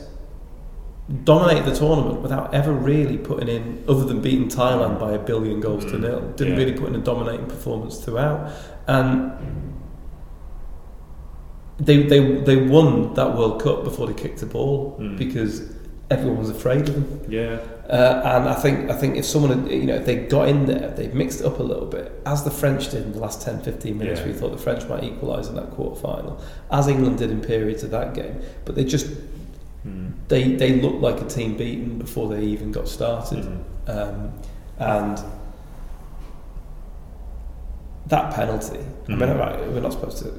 dominate 1.25 1.65
the 1.65 1.75
tournament 1.75 2.21
without 2.21 2.53
ever 2.53 2.73
really 2.73 3.17
putting 3.17 3.49
in, 3.49 3.85
other 3.89 4.05
than 4.05 4.21
beating 4.21 4.49
Thailand 4.49 4.99
by 4.99 5.13
a 5.13 5.19
billion 5.19 5.61
goals 5.61 5.85
to 5.85 5.93
Mm. 5.93 6.01
nil. 6.01 6.21
Didn't 6.37 6.55
Yeah. 6.55 6.59
really 6.59 6.73
put 6.73 6.89
in 6.89 6.95
a 6.97 6.99
dominating 6.99 7.47
performance 7.47 7.99
throughout, 7.99 8.51
and. 8.87 9.33
They, 11.79 12.05
they, 12.05 12.21
they 12.41 12.57
won 12.57 13.13
that 13.15 13.37
World 13.37 13.63
Cup 13.63 13.85
before 13.85 14.07
they 14.07 14.15
kicked 14.15 14.39
the 14.41 14.47
ball 14.47 14.97
Mm. 14.99 15.19
because 15.19 15.71
everyone 16.11 16.39
was 16.39 16.49
afraid 16.49 16.89
of 16.89 16.95
them. 16.95 17.21
yeah. 17.29 17.59
Uh, 17.89 18.23
and 18.25 18.49
I 18.49 18.55
think 18.55 18.91
I 18.91 18.95
think 18.95 19.17
if 19.17 19.25
someone 19.25 19.51
had, 19.63 19.71
you 19.71 19.85
know 19.85 19.95
if 19.95 20.07
they 20.07 20.17
got 20.17 20.49
in 20.49 20.67
there 20.67 20.93
they've 20.97 21.15
mixed 21.15 21.41
it 21.41 21.47
up 21.47 21.61
a 21.61 21.63
little 21.63 21.87
bit 21.87 22.11
as 22.27 22.43
the 22.43 22.51
French 22.51 22.91
did 22.91 23.05
in 23.05 23.13
the 23.13 23.21
last 23.21 23.43
10 23.43 23.61
15 23.61 23.97
minutes 23.99 24.21
Yeah. 24.23 24.27
we 24.27 24.33
thought 24.33 24.51
the 24.51 24.59
French 24.59 24.89
might 24.89 25.05
equalise 25.05 25.47
in 25.49 25.55
that 25.55 25.71
quarter 25.71 25.95
final 26.01 26.41
as 26.73 26.89
England 26.89 27.19
did 27.19 27.31
in 27.31 27.41
periods 27.41 27.85
of 27.85 27.91
that 27.93 28.13
game 28.15 28.41
but 28.65 28.75
they 28.75 28.83
just 28.83 29.07
Mm. 29.87 30.13
they 30.29 30.55
they 30.57 30.81
looked 30.81 31.01
like 31.01 31.21
a 31.21 31.25
team 31.25 31.57
beaten 31.57 31.99
before 31.99 32.29
they 32.35 32.43
even 32.43 32.73
got 32.73 32.89
started 32.89 33.45
Mm. 33.45 33.61
um, 33.97 34.33
and 34.79 35.19
that 38.07 38.35
penalty 38.35 38.81
I 39.09 39.11
mean 39.11 39.19
Mm. 39.29 39.39
right, 39.39 39.73
we're 39.73 39.81
not 39.81 39.93
supposed 39.93 40.19
to 40.25 40.33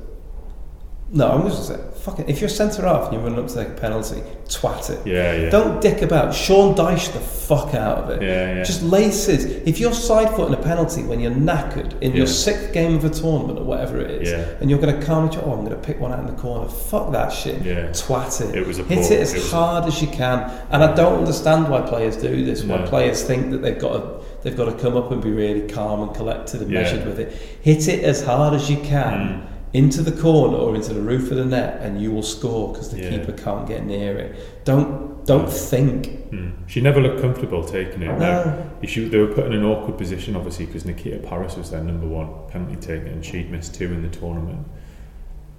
No, 1.10 1.32
I'm 1.32 1.48
just 1.48 1.68
say, 1.70 1.80
fucking, 2.02 2.28
if 2.28 2.42
you're 2.42 2.50
centre 2.50 2.82
half 2.82 3.06
and 3.06 3.14
you're 3.14 3.22
running 3.24 3.40
up 3.40 3.48
to 3.48 3.54
take 3.56 3.70
a 3.70 3.80
penalty, 3.80 4.22
twat 4.50 4.90
it. 4.90 5.08
Yeah, 5.08 5.36
yeah. 5.36 5.50
Don't 5.50 5.80
dick 5.80 6.02
about. 6.02 6.34
Sean 6.36 6.76
Dyche 6.76 7.14
the 7.14 7.20
fuck 7.22 7.74
out 7.74 8.00
of 8.00 8.10
it. 8.10 8.22
Yeah, 8.22 8.56
yeah. 8.56 8.64
Just 8.64 8.84
laces. 8.84 9.46
If 9.46 9.80
you're 9.80 9.94
side 9.94 10.36
footing 10.36 10.54
a 10.54 10.62
penalty 10.62 11.04
when 11.04 11.22
you're 11.22 11.32
knackered 11.32 11.98
in 12.02 12.14
your 12.14 12.28
sixth 12.28 12.74
game 12.74 12.94
of 12.96 13.06
a 13.06 13.10
tournament 13.10 13.58
or 13.58 13.64
whatever 13.64 14.00
it 14.02 14.12
is, 14.22 14.30
Yeah. 14.32 14.58
and 14.60 14.70
you're 14.70 14.80
going 14.82 15.00
to 15.00 15.06
calmly, 15.06 15.38
oh, 15.38 15.54
I'm 15.54 15.64
going 15.64 15.70
to 15.70 15.76
pick 15.82 15.98
one 15.98 16.12
out 16.12 16.20
in 16.20 16.26
the 16.28 16.34
corner. 16.42 16.68
Fuck 16.68 17.14
that 17.14 17.32
shit. 17.32 17.62
Yeah. 17.62 17.88
Twat 17.92 18.42
it. 18.50 18.54
It 18.58 18.68
was 18.68 18.80
a 18.80 18.84
Hit 18.84 18.98
poor- 19.04 19.14
it 19.14 19.22
as 19.22 19.34
it 19.34 19.44
a- 19.46 19.56
hard 19.56 19.86
as 19.86 20.02
you 20.02 20.10
can. 20.10 20.52
And 20.72 20.84
I 20.84 20.94
don't 20.94 21.20
understand 21.20 21.70
why 21.70 21.82
players 21.82 22.18
do 22.18 22.44
this. 22.44 22.64
Why 22.66 22.80
No. 22.80 22.86
players 22.88 23.24
think 23.24 23.52
that 23.52 23.62
they've 23.62 23.80
got 23.80 23.94
to 23.94 24.18
they've 24.44 24.56
got 24.58 24.66
to 24.66 24.74
come 24.74 24.96
up 24.96 25.12
and 25.12 25.22
be 25.22 25.32
really 25.32 25.68
calm 25.68 26.02
and 26.02 26.14
collected 26.16 26.62
and 26.62 26.70
Yeah. 26.72 26.82
measured 26.84 27.06
with 27.06 27.20
it. 27.20 27.34
Hit 27.62 27.88
it 27.88 28.04
as 28.04 28.24
hard 28.24 28.54
as 28.54 28.70
you 28.70 28.78
can. 28.78 29.14
Mm. 29.14 29.42
Into 29.74 30.02
the 30.02 30.14
corner 30.14 30.56
or 30.58 30.76
into 30.76 30.94
the 30.94 31.02
roof 31.02 31.30
of 31.30 31.38
the 31.38 31.46
net, 31.46 31.80
and 31.82 32.02
you 32.02 32.12
will 32.12 32.24
score 32.24 32.72
because 32.72 32.90
the 32.90 33.02
Yeah. 33.02 33.10
keeper 33.10 33.34
can't 33.34 33.68
get 33.68 33.86
near 33.86 34.18
it. 34.18 34.36
Don't 34.66 35.26
don't 35.26 35.52
think. 35.52 36.32
Mm. 36.32 36.54
She 36.68 36.80
never 36.80 37.02
looked 37.02 37.20
comfortable 37.20 37.62
taking 37.62 38.02
it. 38.02 38.18
No. 38.18 38.66
She, 38.86 39.10
they 39.10 39.18
were 39.18 39.28
put 39.28 39.46
in 39.46 39.52
an 39.52 39.66
awkward 39.66 39.98
position, 39.98 40.38
obviously, 40.38 40.68
because 40.68 40.86
Nikita 40.86 41.18
Parris 41.18 41.58
was 41.58 41.70
their 41.70 41.84
number 41.84 42.08
one 42.08 42.30
penalty 42.50 42.78
taker 42.78 43.08
and 43.08 43.26
she'd 43.26 43.52
missed 43.52 43.76
two 43.76 43.88
in 43.92 44.04
the 44.04 44.08
tournament. 44.08 44.66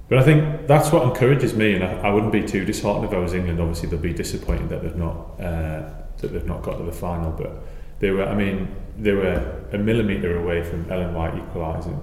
But 0.08 0.18
I 0.18 0.22
think 0.22 0.66
that's 0.66 0.90
what 0.90 1.02
encourages 1.02 1.52
me, 1.54 1.74
and 1.74 1.84
I, 1.84 2.08
I 2.08 2.10
wouldn't 2.10 2.32
be 2.32 2.42
too 2.42 2.64
disheartened 2.64 3.04
if 3.04 3.12
I 3.12 3.18
was 3.18 3.34
England. 3.34 3.60
Obviously, 3.60 3.90
they'll 3.90 3.98
be 4.00 4.14
disappointed 4.14 4.70
that 4.70 4.82
they've 4.82 4.96
not 4.96 5.38
uh, 5.38 5.82
that 6.16 6.32
they've 6.32 6.46
not 6.46 6.62
got 6.62 6.78
to 6.78 6.84
the 6.84 6.92
final. 6.92 7.30
But 7.30 7.62
they 7.98 8.10
were, 8.10 8.24
I 8.24 8.34
mean, 8.34 8.68
they 8.96 9.12
were 9.12 9.66
a 9.70 9.76
millimetre 9.76 10.38
away 10.42 10.62
from 10.62 10.90
Ellen 10.90 11.12
White 11.14 11.34
equalising. 11.36 12.00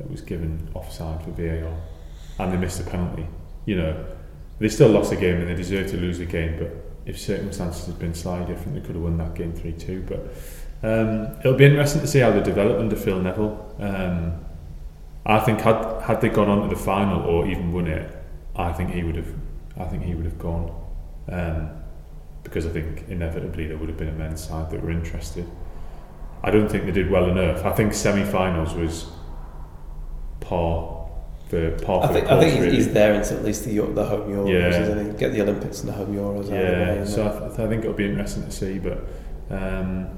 It 0.00 0.10
was 0.10 0.20
given 0.20 0.70
offside 0.74 1.22
for 1.22 1.30
VAR, 1.30 1.74
and 2.38 2.52
they 2.52 2.56
missed 2.56 2.80
a 2.80 2.84
penalty. 2.84 3.26
You 3.66 3.76
know, 3.76 4.04
they 4.58 4.68
still 4.68 4.88
lost 4.88 5.10
the 5.10 5.16
game 5.16 5.36
and 5.36 5.48
they 5.48 5.54
deserve 5.54 5.90
to 5.90 5.96
lose 5.96 6.18
the 6.18 6.26
game. 6.26 6.58
But 6.58 6.70
if 7.06 7.18
circumstances 7.18 7.86
had 7.86 7.98
been 7.98 8.14
slightly 8.14 8.52
different, 8.52 8.74
they 8.74 8.80
could 8.80 8.94
have 8.94 9.04
won 9.04 9.18
that 9.18 9.34
game 9.34 9.52
three 9.52 9.72
two. 9.72 10.02
But 10.02 10.20
um, 10.82 11.38
it'll 11.40 11.54
be 11.54 11.64
interesting 11.64 12.00
to 12.00 12.06
see 12.06 12.20
how 12.20 12.30
they 12.30 12.42
develop 12.42 12.78
under 12.78 12.96
Phil 12.96 13.20
Neville. 13.20 13.74
Um, 13.78 14.44
I 15.26 15.40
think 15.40 15.60
had 15.60 16.02
had 16.02 16.20
they 16.20 16.28
gone 16.28 16.48
on 16.48 16.68
to 16.68 16.74
the 16.74 16.80
final 16.80 17.22
or 17.22 17.46
even 17.46 17.72
won 17.72 17.86
it, 17.86 18.10
I 18.56 18.72
think 18.72 18.90
he 18.90 19.02
would 19.04 19.16
have. 19.16 19.32
I 19.78 19.84
think 19.84 20.02
he 20.02 20.14
would 20.14 20.24
have 20.24 20.38
gone, 20.38 20.74
um, 21.30 21.70
because 22.42 22.66
I 22.66 22.70
think 22.70 23.04
inevitably 23.08 23.68
there 23.68 23.76
would 23.76 23.88
have 23.88 23.98
been 23.98 24.08
a 24.08 24.12
men's 24.12 24.40
side 24.42 24.70
that 24.70 24.82
were 24.82 24.90
interested. 24.90 25.48
I 26.42 26.50
don't 26.50 26.68
think 26.68 26.84
they 26.84 26.92
did 26.92 27.10
well 27.10 27.28
enough. 27.28 27.64
I 27.64 27.72
think 27.72 27.92
semi-finals 27.92 28.74
was 28.74 29.06
par 30.40 31.08
for 31.48 31.70
par 31.78 32.04
I 32.04 32.08
think 32.08 32.26
the 32.26 32.34
I 32.34 32.40
think 32.40 32.52
he's, 32.54 32.62
really. 32.62 32.76
he's 32.76 32.92
there 32.92 33.14
until 33.14 33.38
at 33.38 33.44
least 33.44 33.64
the 33.64 33.80
the 33.80 34.04
home 34.04 34.30
Euros. 34.30 34.50
Yeah. 34.50 34.82
Isn't 34.82 35.12
he? 35.12 35.18
Get 35.18 35.32
the 35.32 35.42
Olympics 35.42 35.80
and 35.80 35.88
the 35.88 35.92
home 35.94 36.14
Euros. 36.14 36.36
out 36.36 36.40
of 36.40 36.46
the 36.46 36.52
way, 36.52 36.96
Yeah, 36.98 37.04
so 37.04 37.26
I, 37.26 37.38
th- 37.48 37.58
I 37.60 37.68
think 37.68 37.84
it'll 37.84 37.94
be 37.96 38.04
interesting 38.08 38.44
to 38.44 38.50
see, 38.50 38.78
but 38.78 38.98
um, 39.50 40.08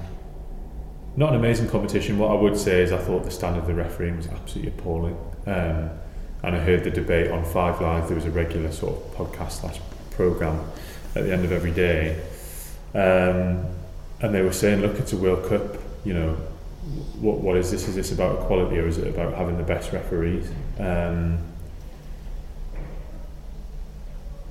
not 1.15 1.29
an 1.29 1.35
amazing 1.39 1.69
competition. 1.69 2.17
What 2.17 2.31
I 2.31 2.35
would 2.35 2.57
say 2.57 2.81
is 2.81 2.91
I 2.91 2.97
thought 2.97 3.23
the 3.23 3.31
standard 3.31 3.61
of 3.61 3.67
the 3.67 3.73
refereeing 3.73 4.17
was 4.17 4.27
absolutely 4.27 4.71
appalling. 4.77 5.17
Um, 5.45 5.89
and 6.43 6.55
I 6.55 6.59
heard 6.59 6.83
the 6.83 6.89
debate 6.91 7.29
on 7.31 7.45
Five 7.45 7.79
Live. 7.81 8.07
There 8.07 8.15
was 8.15 8.25
a 8.25 8.31
regular 8.31 8.71
sort 8.71 8.93
of 8.97 9.15
podcast 9.15 9.51
slash 9.61 9.79
program 10.11 10.59
at 11.15 11.23
the 11.23 11.31
end 11.31 11.45
of 11.45 11.51
every 11.51 11.71
day, 11.71 12.19
um, 12.93 13.65
and 14.21 14.33
they 14.33 14.41
were 14.41 14.51
saying, 14.53 14.81
"Look, 14.81 14.97
it's 14.99 15.13
a 15.13 15.17
World 15.17 15.47
Cup. 15.47 15.77
You 16.03 16.13
know, 16.13 16.37
what 17.19 17.39
what 17.39 17.57
is 17.57 17.69
this? 17.71 17.87
Is 17.87 17.95
this 17.95 18.11
about 18.11 18.41
equality 18.41 18.77
or 18.79 18.87
is 18.87 18.97
it 18.97 19.07
about 19.07 19.33
having 19.33 19.57
the 19.57 19.63
best 19.63 19.91
referees?" 19.93 20.49
Um, 20.79 21.37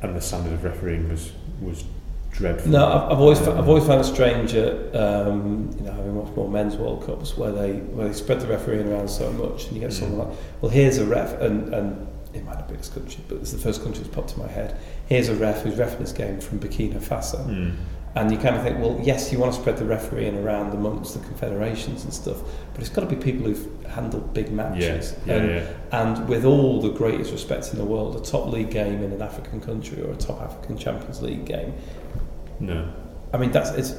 and 0.02 0.16
the 0.16 0.20
standard 0.20 0.52
of 0.52 0.64
refereeing 0.64 1.08
was 1.08 1.32
was 1.60 1.84
dreadful. 2.30 2.70
No, 2.70 2.86
I've, 2.86 3.12
I've 3.12 3.20
always 3.20 3.40
I've 3.46 3.68
always 3.68 3.86
found 3.86 4.00
it 4.00 4.04
strange 4.04 4.54
at 4.54 4.94
um, 4.96 5.70
you 5.78 5.84
know 5.84 5.92
having 5.92 6.14
watched 6.14 6.36
more 6.36 6.48
men's 6.48 6.76
World 6.76 7.04
Cups 7.04 7.36
where 7.36 7.52
they 7.52 7.72
where 7.74 8.08
they 8.08 8.14
spread 8.14 8.40
the 8.40 8.46
refereeing 8.46 8.90
around 8.90 9.08
so 9.08 9.30
much 9.32 9.66
and 9.66 9.74
you 9.74 9.80
get 9.80 9.90
Mm. 9.90 9.98
someone 10.00 10.28
like 10.28 10.38
well 10.60 10.70
here's 10.70 10.98
a 10.98 11.04
ref 11.06 11.32
and 11.40 11.74
and 11.74 12.06
it 12.32 12.44
might 12.44 12.54
not 12.54 12.68
be 12.68 12.76
this 12.76 12.88
country 12.88 13.22
but 13.28 13.38
it's 13.38 13.50
the 13.50 13.58
first 13.58 13.82
country 13.82 14.02
that's 14.04 14.14
popped 14.14 14.32
in 14.34 14.38
my 14.38 14.46
head 14.48 14.78
here's 15.06 15.28
a 15.28 15.34
ref 15.34 15.62
who's 15.62 15.74
refereeing 15.76 16.00
this 16.02 16.12
game 16.12 16.40
from 16.40 16.60
Burkina 16.60 16.98
Faso 17.00 17.44
Mm. 17.46 17.74
And 18.16 18.32
you 18.32 18.38
kind 18.38 18.56
of 18.56 18.62
think 18.62 18.76
well 18.78 18.98
yes 19.02 19.30
you 19.32 19.38
want 19.38 19.52
to 19.54 19.60
spread 19.60 19.76
the 19.76 19.84
refereeing 19.84 20.36
around 20.38 20.72
amongst 20.74 21.14
the 21.14 21.20
confederations 21.26 22.02
and 22.04 22.12
stuff 22.12 22.38
but 22.72 22.80
it's 22.80 22.88
got 22.90 23.02
to 23.02 23.06
be 23.06 23.14
people 23.16 23.46
who've 23.46 23.68
handled 23.86 24.34
big 24.34 24.50
matches 24.50 25.14
Yeah, 25.26 25.34
yeah, 25.36 25.40
and, 25.42 25.48
yeah. 25.50 26.00
and 26.02 26.28
with 26.28 26.44
all 26.44 26.80
the 26.80 26.90
greatest 26.90 27.30
respect 27.30 27.70
in 27.72 27.78
the 27.78 27.84
world 27.84 28.16
a 28.16 28.20
top 28.20 28.46
league 28.48 28.70
game 28.70 29.02
in 29.02 29.12
an 29.12 29.22
African 29.22 29.60
country 29.60 30.02
or 30.02 30.10
a 30.10 30.16
top 30.16 30.40
African 30.42 30.76
Champions 30.76 31.22
League 31.22 31.44
game 31.44 31.72
No. 32.58 32.92
I 33.32 33.36
mean, 33.36 33.52
that's 33.52 33.70
it's 33.70 33.92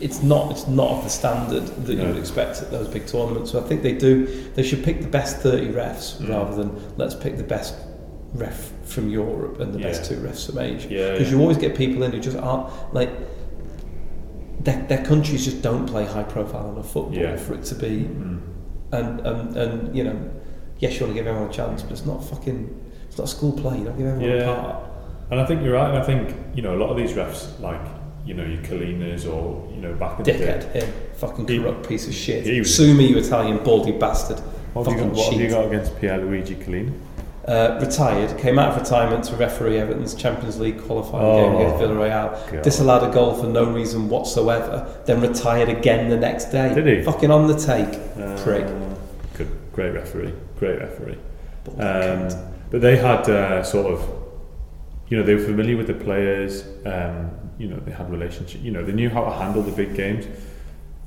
it's 0.00 0.22
not 0.22 0.50
it's 0.50 0.66
not 0.66 0.88
of 0.92 1.04
the 1.04 1.10
standard 1.10 1.66
that 1.84 1.92
you 1.94 2.06
would 2.06 2.16
expect 2.16 2.62
at 2.62 2.70
those 2.70 2.88
big 2.88 3.06
tournaments. 3.06 3.50
So 3.50 3.60
I 3.62 3.64
think 3.68 3.82
they 3.82 3.92
do 3.92 4.24
they 4.54 4.62
should 4.62 4.82
pick 4.82 5.02
the 5.02 5.08
best 5.08 5.36
thirty 5.42 5.66
refs 5.66 6.16
Mm. 6.16 6.30
rather 6.30 6.54
than 6.56 6.70
let's 6.96 7.14
pick 7.14 7.36
the 7.36 7.42
best 7.44 7.74
ref 8.32 8.72
from 8.86 9.10
Europe 9.10 9.60
and 9.60 9.74
the 9.74 9.78
best 9.78 10.08
two 10.08 10.16
refs 10.16 10.46
from 10.46 10.58
Asia. 10.58 10.88
Yeah, 10.88 11.10
Because 11.12 11.28
yeah. 11.30 11.34
you 11.36 11.42
always 11.42 11.58
get 11.58 11.76
people 11.76 12.02
in 12.02 12.12
who 12.12 12.18
just 12.18 12.38
aren't 12.38 12.94
like 12.94 13.10
their, 14.60 14.82
their 14.86 15.04
countries 15.04 15.44
just 15.44 15.62
don't 15.62 15.86
play 15.86 16.04
high 16.04 16.22
profile 16.22 16.70
enough 16.72 16.92
football 16.92 17.14
Yeah. 17.14 17.36
for 17.36 17.54
it 17.54 17.64
to 17.64 17.74
be 17.74 18.04
Mm. 18.04 18.40
and, 18.92 19.20
and 19.20 19.56
and 19.56 19.96
you 19.96 20.04
know 20.04 20.30
yes 20.78 20.94
you 20.94 21.06
want 21.06 21.16
to 21.16 21.20
give 21.20 21.26
everyone 21.26 21.50
a 21.50 21.52
chance 21.52 21.82
but 21.82 21.92
it's 21.92 22.04
not 22.06 22.22
fucking 22.24 22.60
it's 23.08 23.18
not 23.18 23.24
a 23.24 23.28
school 23.28 23.52
play 23.52 23.78
you 23.78 23.84
don't 23.84 23.98
give 23.98 24.06
everyone 24.06 24.36
Yeah. 24.36 24.50
a 24.50 24.62
part. 24.62 24.84
And 25.30 25.40
I 25.40 25.46
think 25.46 25.62
you're 25.62 25.72
right. 25.72 25.88
And 25.88 25.98
I 25.98 26.04
think 26.04 26.36
you 26.54 26.60
know 26.62 26.74
a 26.76 26.80
lot 26.82 26.90
of 26.90 26.96
these 26.98 27.12
refs, 27.12 27.58
like 27.60 27.80
you 28.26 28.34
know 28.34 28.44
your 28.44 28.60
Collinas 28.62 29.26
or 29.26 29.66
you 29.74 29.80
know 29.80 29.94
back 29.94 30.18
in 30.18 30.24
the 30.24 30.32
day. 30.32 30.38
Dickhead, 30.38 30.72
him, 30.72 30.92
fucking 31.14 31.48
He- 31.48 31.58
corrupt 31.58 31.88
piece 31.88 32.06
of 32.06 32.12
shit. 32.14 32.44
he 32.44 32.58
was- 32.58 32.74
Sue 32.74 32.92
me, 32.94 33.06
you 33.06 33.16
Italian 33.16 33.58
baldy 33.64 33.92
bastard. 33.92 34.38
What 34.74 34.86
have, 34.86 34.94
you 34.94 35.04
got, 35.04 35.12
what 35.14 35.32
have 35.32 35.40
you 35.40 35.48
got 35.48 35.66
against 35.68 35.96
Pierluigi 35.96 36.56
Collina? 36.62 36.92
Uh, 37.46 37.76
retired, 37.80 38.38
came 38.38 38.56
out 38.56 38.72
of 38.72 38.80
retirement 38.80 39.24
to 39.24 39.34
referee 39.34 39.76
Everton's 39.76 40.14
Champions 40.14 40.60
League 40.60 40.80
qualifying 40.80 41.24
Oh, 41.24 41.36
game 41.36 41.56
against 41.56 41.82
Villarreal. 41.82 42.52
God. 42.52 42.62
Disallowed 42.62 43.10
a 43.10 43.12
goal 43.12 43.34
for 43.34 43.46
no 43.48 43.64
reason 43.64 44.08
whatsoever. 44.08 44.86
Then 45.06 45.20
retired 45.20 45.68
again 45.68 46.08
the 46.08 46.16
next 46.16 46.46
day. 46.52 46.72
Did 46.72 46.86
he? 46.86 47.02
Fucking 47.02 47.32
on 47.32 47.48
the 47.48 47.56
take, 47.58 47.90
prick. 48.44 48.64
Uh, 48.66 48.94
good, 49.36 49.48
great 49.72 49.90
referee, 49.92 50.32
great 50.56 50.78
referee. 50.78 51.18
Baldy 51.64 51.82
Um, 51.82 52.52
but 52.70 52.80
they 52.80 52.96
had 52.96 53.28
uh, 53.28 53.64
sort 53.64 53.92
of, 53.92 54.08
you 55.08 55.16
know, 55.16 55.24
they 55.24 55.34
were 55.34 55.42
familiar 55.42 55.76
with 55.76 55.88
the 55.88 55.94
players. 55.94 56.64
Um, 56.86 57.30
you 57.58 57.66
know, 57.68 57.76
they 57.80 57.90
had 57.90 58.08
relationship. 58.08 58.62
You 58.62 58.70
know, 58.70 58.84
they 58.84 58.92
knew 58.92 59.10
how 59.10 59.24
to 59.24 59.30
handle 59.32 59.62
the 59.62 59.72
big 59.72 59.96
games. 59.96 60.26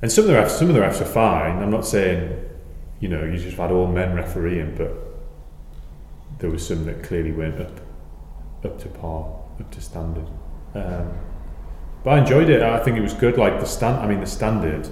And 0.01 0.11
some 0.11 0.25
of 0.25 0.27
the 0.29 0.35
refs, 0.35 0.49
some 0.51 0.67
of 0.67 0.75
the 0.75 0.81
refs 0.81 0.99
are 0.99 1.05
fine. 1.05 1.63
I'm 1.63 1.71
not 1.71 1.85
saying, 1.85 2.37
you 2.99 3.07
know, 3.07 3.23
you 3.23 3.37
just 3.37 3.55
had 3.55 3.71
all 3.71 3.87
men 3.87 4.13
refereeing, 4.13 4.75
but 4.75 4.91
there 6.39 6.49
was 6.49 6.65
some 6.65 6.85
that 6.85 7.03
clearly 7.03 7.31
weren't 7.31 7.59
up, 7.61 7.79
up 8.63 8.79
to 8.79 8.89
par, 8.89 9.41
up 9.59 9.71
to 9.71 9.81
standard. 9.81 10.27
Um, 10.73 11.13
but 12.03 12.11
I 12.11 12.19
enjoyed 12.19 12.49
it. 12.49 12.61
I 12.61 12.79
think 12.79 12.97
it 12.97 13.01
was 13.01 13.13
good. 13.13 13.37
Like 13.37 13.59
the 13.59 13.65
stand, 13.65 13.97
I 13.97 14.07
mean, 14.07 14.19
the 14.19 14.27
standard. 14.27 14.89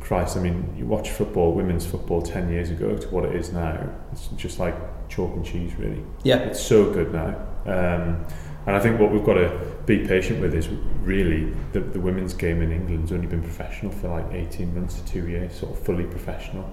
Christ, 0.00 0.36
I 0.36 0.40
mean, 0.40 0.74
you 0.76 0.86
watch 0.86 1.10
football, 1.10 1.52
women's 1.52 1.86
football, 1.86 2.22
ten 2.22 2.50
years 2.50 2.70
ago 2.70 2.96
to 2.96 3.08
what 3.10 3.24
it 3.24 3.36
is 3.36 3.52
now. 3.52 3.88
It's 4.12 4.28
just 4.28 4.58
like 4.58 4.74
chalk 5.08 5.34
and 5.36 5.44
cheese, 5.44 5.74
really. 5.76 6.02
yeah, 6.24 6.38
It's 6.38 6.60
so 6.60 6.90
good 6.92 7.12
now. 7.12 7.36
Um, 7.66 8.24
and 8.66 8.76
I 8.76 8.80
think 8.80 8.98
what 9.00 9.10
we've 9.12 9.24
got 9.24 9.34
to 9.34 9.60
be 9.86 10.06
patient 10.06 10.40
with 10.40 10.54
is 10.54 10.68
really 11.02 11.52
the, 11.72 11.80
the 11.80 12.00
women's 12.00 12.34
game 12.34 12.62
in 12.62 12.72
England's 12.72 13.12
only 13.12 13.26
been 13.26 13.42
professional 13.42 13.92
for 13.92 14.08
like 14.08 14.26
18 14.32 14.74
months 14.74 15.00
to 15.00 15.04
two 15.06 15.28
years, 15.28 15.54
sort 15.58 15.72
of 15.72 15.84
fully 15.84 16.04
professional. 16.04 16.64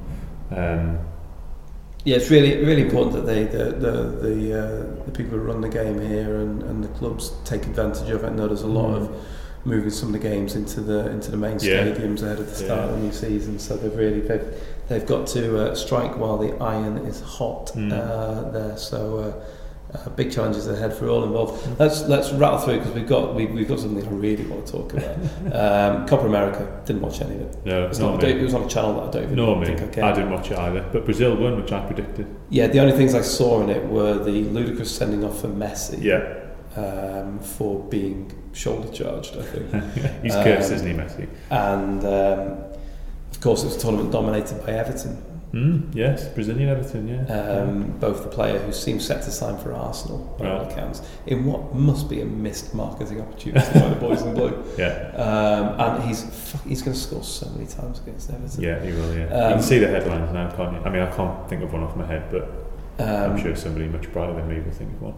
Um, 0.52 1.00
yeah, 2.08 2.16
it's 2.16 2.30
really 2.30 2.64
really 2.64 2.84
important 2.84 3.16
that 3.16 3.26
they 3.26 3.44
the 3.44 3.66
the 3.66 3.92
the, 4.26 4.64
uh, 4.64 5.04
the 5.04 5.12
people 5.12 5.38
who 5.38 5.44
run 5.44 5.60
the 5.60 5.68
game 5.68 6.00
here 6.00 6.38
and, 6.38 6.64
and 6.64 6.82
the 6.82 6.88
clubs 7.00 7.34
take 7.44 7.64
advantage 7.64 8.10
of 8.10 8.24
it. 8.24 8.28
I 8.28 8.30
know 8.30 8.48
there's 8.48 8.62
a 8.62 8.68
lot 8.68 8.92
mm. 8.92 9.02
of 9.02 9.26
moving 9.66 9.90
some 9.90 10.08
of 10.10 10.14
the 10.14 10.26
games 10.30 10.56
into 10.56 10.80
the 10.80 11.10
into 11.12 11.32
the 11.32 11.36
main 11.36 11.60
yeah. 11.60 11.84
stadiums 11.84 12.24
ahead 12.24 12.40
of 12.40 12.48
the 12.50 12.56
start 12.56 12.80
yeah. 12.80 12.86
of 12.86 12.92
the 12.92 13.00
new 13.00 13.12
season. 13.12 13.60
So 13.60 13.76
they've 13.76 13.94
really 13.94 14.22
they've 14.22 14.64
they've 14.88 15.06
got 15.06 15.28
to 15.36 15.60
uh, 15.60 15.76
strike 15.76 16.18
while 16.18 16.38
the 16.38 16.56
iron 16.64 16.96
is 17.00 17.20
hot 17.20 17.74
mm. 17.76 17.92
uh, 17.92 18.52
there. 18.52 18.78
So. 18.78 19.20
Uh, 19.20 19.46
uh, 19.94 20.10
big 20.10 20.32
challenges 20.32 20.68
ahead 20.68 20.94
for 20.94 21.08
all 21.10 21.24
involved. 21.24 21.80
Let's 21.80 22.02
let's 22.04 22.32
rattle 22.34 22.60
through 22.60 22.80
because 22.80 22.94
we've 22.94 23.08
got 23.08 23.34
we, 23.36 23.46
we've 23.46 23.68
got 23.68 23.80
something 23.80 24.06
I 24.06 24.10
really 24.12 24.44
want 24.46 24.66
to 24.66 24.72
talk 24.72 24.94
about. 24.94 25.18
Um, 25.58 26.06
Copa 26.08 26.26
America 26.26 26.82
didn't 26.86 27.02
watch 27.02 27.22
any 27.22 27.36
of 27.36 27.42
it. 27.42 27.66
no, 27.66 27.88
It's 27.88 28.00
not 28.00 28.12
not, 28.16 28.24
me. 28.24 28.30
it 28.32 28.42
was 28.44 28.54
on 28.54 28.64
a 28.64 28.68
channel 28.68 28.94
that 28.96 29.04
I 29.08 29.12
don't 29.12 29.24
even 29.24 29.36
No, 29.36 29.56
me. 29.56 29.66
think 29.68 29.82
I 29.82 29.88
can. 29.88 30.04
I 30.04 30.12
didn't 30.14 30.32
watch 30.32 30.52
it 30.52 30.58
either. 30.60 30.86
But 30.92 31.06
Brazil 31.06 31.36
won, 31.38 31.56
which 31.62 31.72
I 31.72 31.86
predicted. 31.86 32.28
Yeah, 32.50 32.68
the 32.68 32.80
only 32.80 32.94
things 32.94 33.16
I 33.16 33.22
saw 33.22 33.62
in 33.62 33.70
it 33.70 33.84
were 33.86 34.16
the 34.24 34.44
ludicrous 34.44 34.94
sending 34.94 35.24
off 35.24 35.40
for 35.42 35.48
Messi 35.48 36.02
Yeah. 36.04 36.34
um, 36.76 37.40
for 37.40 37.80
being 37.86 38.32
shoulder 38.54 38.90
charged, 38.92 39.38
I 39.38 39.42
think. 39.44 39.94
He's 40.24 40.36
Um, 40.36 40.44
cursed, 40.44 40.72
isn't 40.74 40.88
he, 40.88 40.94
Messi? 40.94 41.28
and 41.50 42.04
um, 42.04 42.58
of 43.32 43.40
course, 43.42 43.64
it 43.64 43.68
was 43.68 43.78
a 43.78 43.80
tournament 43.80 44.12
dominated 44.12 44.66
by 44.66 44.74
Everton. 44.74 45.18
Mm, 45.54 45.96
yes, 45.96 46.28
Brazilian 46.30 46.68
Everton, 46.70 47.08
yeah. 47.08 47.24
Um, 47.34 47.96
both 48.00 48.22
the 48.24 48.30
player 48.30 48.60
who 48.60 48.74
seems 48.74 49.06
set 49.06 49.24
to 49.24 49.32
sign 49.32 49.58
for 49.58 49.74
Arsenal, 49.74 50.36
by 50.38 50.50
all 50.50 50.64
Right. 50.64 50.72
accounts, 50.72 51.02
in 51.26 51.46
what 51.46 51.74
must 51.74 52.10
be 52.10 52.20
a 52.22 52.26
missed 52.26 52.74
marketing 52.76 53.22
opportunity 53.22 53.66
by 53.80 53.88
the 53.90 53.96
boys 53.96 54.22
in 54.24 54.34
blue. 54.34 54.62
yeah, 54.78 55.12
Um, 55.16 55.80
and 55.80 56.04
he's 56.04 56.24
he's 56.68 56.82
going 56.82 56.94
to 56.96 57.00
score 57.00 57.24
so 57.24 57.50
many 57.52 57.66
times 57.66 58.00
against 58.02 58.30
Everton. 58.30 58.62
yeah, 58.62 58.84
he 58.84 58.92
will, 58.92 59.14
yeah. 59.18 59.28
you 59.30 59.46
Um, 59.46 59.54
can 59.54 59.62
see 59.62 59.80
the 59.80 59.88
headlines 59.88 60.34
now, 60.34 60.50
can't 60.52 60.74
you? 60.74 60.80
I 60.84 60.90
mean, 60.90 61.02
I 61.02 61.12
can't 61.16 61.48
think 61.50 61.64
of 61.64 61.72
one 61.72 61.84
off 61.84 61.96
my 61.96 62.06
head, 62.06 62.24
but 62.30 62.44
Um, 63.00 63.32
I'm 63.32 63.38
sure 63.42 63.56
somebody 63.56 63.88
much 63.88 64.12
brighter 64.12 64.34
than 64.34 64.48
me 64.50 64.60
will 64.60 64.72
think 64.72 64.92
of 64.96 65.02
one. 65.02 65.14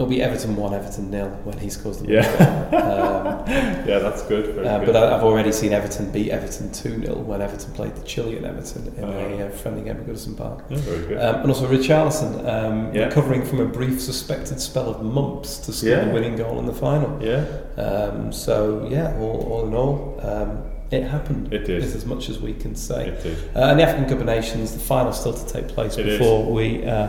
It'll 0.00 0.08
be 0.08 0.22
Everton 0.22 0.56
1, 0.56 0.72
Everton 0.72 1.10
nil 1.10 1.28
when 1.44 1.58
he 1.58 1.68
scores 1.68 1.98
the 1.98 2.08
Yeah. 2.08 2.22
goal. 2.70 2.80
um, 2.80 3.86
Yeah, 3.86 3.98
that's 3.98 4.22
good. 4.22 4.54
Very 4.54 4.66
uh, 4.66 4.78
good. 4.78 4.86
but 4.86 4.96
I, 4.96 5.14
I've 5.14 5.22
already 5.22 5.52
seen 5.52 5.74
Everton 5.74 6.10
beat 6.10 6.30
Everton 6.30 6.72
2 6.72 7.04
0 7.04 7.16
when 7.18 7.42
Everton 7.42 7.70
played 7.74 7.94
the 7.94 8.02
Chilean 8.04 8.46
Everton 8.46 8.94
in 8.96 9.04
Oh. 9.04 9.10
a 9.10 9.46
uh, 9.46 9.50
friendly 9.50 9.82
game 9.82 9.98
at 9.98 10.06
Goodison 10.06 10.38
Park. 10.38 10.64
yeah, 10.70 10.78
very 10.78 11.06
good. 11.06 11.18
Um, 11.20 11.34
and 11.42 11.50
also 11.50 11.66
Richarlison, 11.68 12.48
um, 12.48 12.94
Yeah. 12.94 13.04
recovering 13.08 13.44
from 13.44 13.60
a 13.60 13.66
brief 13.66 14.00
suspected 14.00 14.58
spell 14.58 14.88
of 14.88 15.02
mumps 15.02 15.58
to 15.58 15.70
score 15.74 15.90
Yeah. 15.90 16.04
the 16.06 16.12
winning 16.12 16.34
goal 16.36 16.58
in 16.58 16.64
the 16.64 16.72
final. 16.72 17.18
yeah, 17.22 17.44
Um, 17.76 18.32
so, 18.32 18.88
yeah, 18.90 19.14
all, 19.20 19.46
all 19.52 19.66
in 19.66 19.74
all, 19.74 20.18
um, 20.22 20.62
it 20.90 21.02
happened. 21.02 21.52
It 21.52 21.66
did. 21.66 21.84
Is 21.84 21.94
as 21.94 22.06
much 22.06 22.30
as 22.30 22.40
we 22.40 22.54
can 22.54 22.74
say. 22.74 23.08
it 23.08 23.22
did. 23.22 23.36
Uh, 23.54 23.64
and 23.70 23.78
the 23.78 23.82
African 23.82 24.08
Cup 24.08 24.20
of 24.20 24.24
Nations, 24.26 24.72
the 24.72 24.80
final 24.80 25.12
still 25.12 25.34
to 25.34 25.46
take 25.46 25.68
place 25.68 25.98
It 25.98 26.08
is. 26.08 26.18
before 26.18 26.46
we 26.50 26.86
uh, 26.86 27.08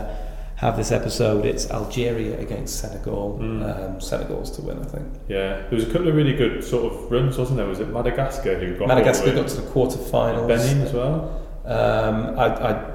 have 0.62 0.76
this 0.76 0.92
episode. 0.92 1.44
It's 1.44 1.68
Algeria 1.72 2.38
against 2.38 2.78
Senegal. 2.78 3.38
Mm. 3.42 3.94
Um, 3.94 4.00
Senegal's 4.00 4.48
to 4.52 4.62
win, 4.62 4.78
I 4.78 4.84
think. 4.84 5.06
Yeah, 5.28 5.56
there 5.62 5.72
was 5.72 5.82
a 5.82 5.90
couple 5.90 6.06
of 6.08 6.14
really 6.14 6.34
good 6.34 6.62
sort 6.62 6.92
of 6.92 7.10
runs, 7.10 7.36
wasn't 7.36 7.56
there? 7.58 7.66
Was 7.66 7.80
it 7.80 7.88
Madagascar 7.88 8.54
who 8.58 8.76
got 8.78 8.86
Madagascar 8.86 9.26
all 9.30 9.32
the 9.34 9.42
way- 9.42 9.46
got 9.48 9.50
to 9.56 9.60
the 9.60 9.68
quarterfinals. 9.68 10.46
Benin 10.48 10.80
as 10.82 10.92
well. 10.92 11.40
Um, 11.64 12.38
I, 12.38 12.46
I, 12.46 12.92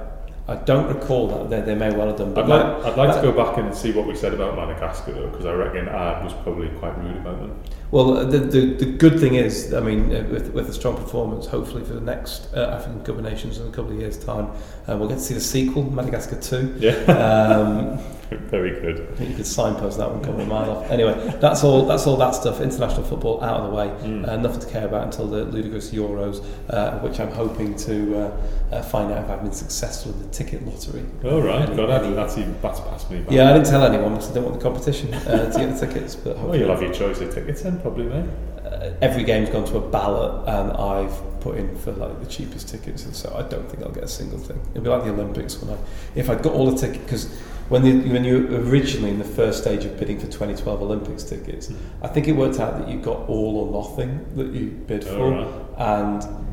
I 0.48 0.56
don't 0.64 0.88
recall 0.88 1.28
that. 1.28 1.50
They, 1.50 1.60
they 1.62 1.76
may 1.76 1.94
well 1.94 2.08
have 2.08 2.18
done. 2.18 2.34
But 2.34 2.46
I'd 2.46 2.50
like, 2.50 2.86
I'd 2.86 2.98
like 2.98 3.10
Ma- 3.10 3.16
to 3.16 3.22
go 3.22 3.32
back 3.34 3.58
and 3.58 3.76
see 3.76 3.92
what 3.92 4.08
we 4.08 4.16
said 4.16 4.34
about 4.34 4.56
Madagascar 4.56 5.12
though, 5.12 5.28
because 5.28 5.46
I 5.46 5.52
reckon 5.52 5.90
I 5.90 6.24
was 6.24 6.34
probably 6.44 6.70
quite 6.80 6.98
rude 7.00 7.18
about 7.18 7.40
them. 7.40 7.62
Well, 7.89 8.17
uh, 8.17 8.25
the, 8.25 8.39
the, 8.39 8.65
the 8.74 8.86
good 8.86 9.20
thing 9.20 9.36
is, 9.36 9.74
I 9.74 9.79
mean, 9.79 10.13
uh, 10.13 10.24
with, 10.29 10.51
with 10.51 10.70
a 10.70 10.74
strong 10.74 10.98
performance, 10.98 11.46
hopefully 11.46 11.84
for 11.86 11.94
the 11.94 12.01
next 12.01 12.53
uh, 12.53 12.77
African 12.77 13.00
Cup 13.03 13.17
of 13.17 13.24
Nations 13.24 13.60
in 13.60 13.67
a 13.67 13.72
couple 13.72 13.91
of 13.91 14.00
years' 14.00 14.17
time, 14.17 14.50
uh, 14.88 14.98
we'll 14.98 15.08
get 15.08 15.20
to 15.20 15.24
see 15.24 15.34
the 15.34 15.39
sequel, 15.39 15.84
Madagascar 15.84 16.39
2. 16.41 16.75
Yeah. 16.79 16.91
um, 17.06 18.00
very 18.50 18.72
good. 18.72 19.08
I 19.12 19.16
think 19.16 19.30
you 19.32 19.36
could 19.38 19.46
signpost 19.46 19.98
that 20.00 20.10
one 20.12 20.24
coming 20.24 20.42
a 20.42 20.46
mile 20.46 20.70
off. 20.72 20.92
Anyway, 20.92 21.14
that's 21.40 21.64
all. 21.64 21.86
That's 21.86 22.06
all 22.08 22.18
that 22.18 22.36
stuff. 22.36 22.60
International 22.62 23.04
football 23.04 23.42
out 23.44 23.62
of 23.62 23.70
the 23.70 23.76
way. 23.76 23.88
Mm. 24.10 24.28
Uh, 24.28 24.38
nothing 24.38 24.60
to 24.62 24.68
care 24.68 24.86
about 24.86 25.04
until 25.06 25.28
the 25.28 25.46
ludicrous 25.46 25.92
Euros, 25.92 26.44
uh, 26.70 27.00
which 27.00 27.20
I'm 27.20 27.32
hoping 27.32 27.76
to 27.78 28.20
uh, 28.20 28.76
uh, 28.76 28.82
find 28.84 29.12
out 29.12 29.24
if 29.24 29.30
I've 29.30 29.42
been 29.44 29.52
successful 29.54 30.12
in 30.14 30.20
the 30.24 30.28
ticket 30.30 30.66
lottery. 30.66 31.06
All 31.26 31.42
right, 31.42 31.62
Any- 31.68 31.76
God, 31.76 31.90
any- 31.90 32.14
that's, 32.16 32.38
even 32.38 32.56
that's 32.62 32.80
past 32.82 33.10
me. 33.12 33.24
yeah, 33.30 33.50
I 33.50 33.54
didn't 33.54 33.68
tell 33.68 33.84
anyone 33.84 34.14
because 34.16 34.30
I 34.32 34.34
didn't 34.34 34.46
want 34.50 34.60
the 34.60 34.64
competition 34.64 35.14
uh, 35.14 35.52
to 35.52 35.60
get 35.60 35.74
the 35.80 35.88
tickets. 35.88 36.16
But 36.16 36.38
Well, 36.44 36.56
you'll 36.56 36.70
have 36.70 36.82
your 36.82 36.94
choice 36.94 37.20
of 37.22 37.34
tickets 37.34 37.62
then, 37.62 37.80
probably, 37.82 38.06
mate. 38.06 38.26
uh, 38.66 38.92
every 39.02 39.24
game's 39.24 39.50
gone 39.50 39.66
to 39.66 39.78
a 39.78 39.90
ballot, 39.90 40.48
and 40.50 40.72
I've 40.74 41.40
put 41.40 41.58
in 41.58 41.76
for 41.78 41.92
like 41.94 42.20
the 42.20 42.26
cheapest 42.28 42.68
tickets, 42.68 43.06
and 43.06 43.16
so 43.16 43.34
I 43.38 43.48
don't 43.48 43.70
think 43.70 43.84
I'll 43.84 43.92
get 43.92 44.04
a 44.04 44.08
single 44.08 44.38
thing. 44.40 44.60
It'll 44.72 44.84
be 44.84 44.90
like 44.90 45.04
the 45.06 45.12
Olympics 45.12 45.62
when 45.62 45.78
I, 45.78 45.80
if 46.16 46.30
I'd 46.30 46.42
got 46.44 46.54
all 46.54 46.70
the 46.70 46.78
tickets, 46.78 47.04
because 47.04 47.42
when 47.70 47.82
the, 47.84 48.10
when 48.10 48.24
you 48.24 48.48
originally 48.70 49.10
in 49.12 49.20
the 49.20 49.26
first 49.26 49.62
stage 49.62 49.84
of 49.86 49.98
bidding 50.00 50.20
for 50.20 50.28
2012 50.28 50.82
Olympics 50.82 51.24
tickets, 51.24 51.72
I 52.02 52.08
think 52.08 52.28
it 52.28 52.34
worked 52.34 52.60
out 52.60 52.80
that 52.80 52.88
you 52.88 53.00
got 53.00 53.28
all 53.28 53.58
or 53.74 53.84
nothing 53.84 54.26
that 54.36 54.48
you 54.54 54.68
bid 54.72 55.06
All 55.08 55.16
for, 55.16 55.32
right. 55.32 55.78
and 55.78 56.46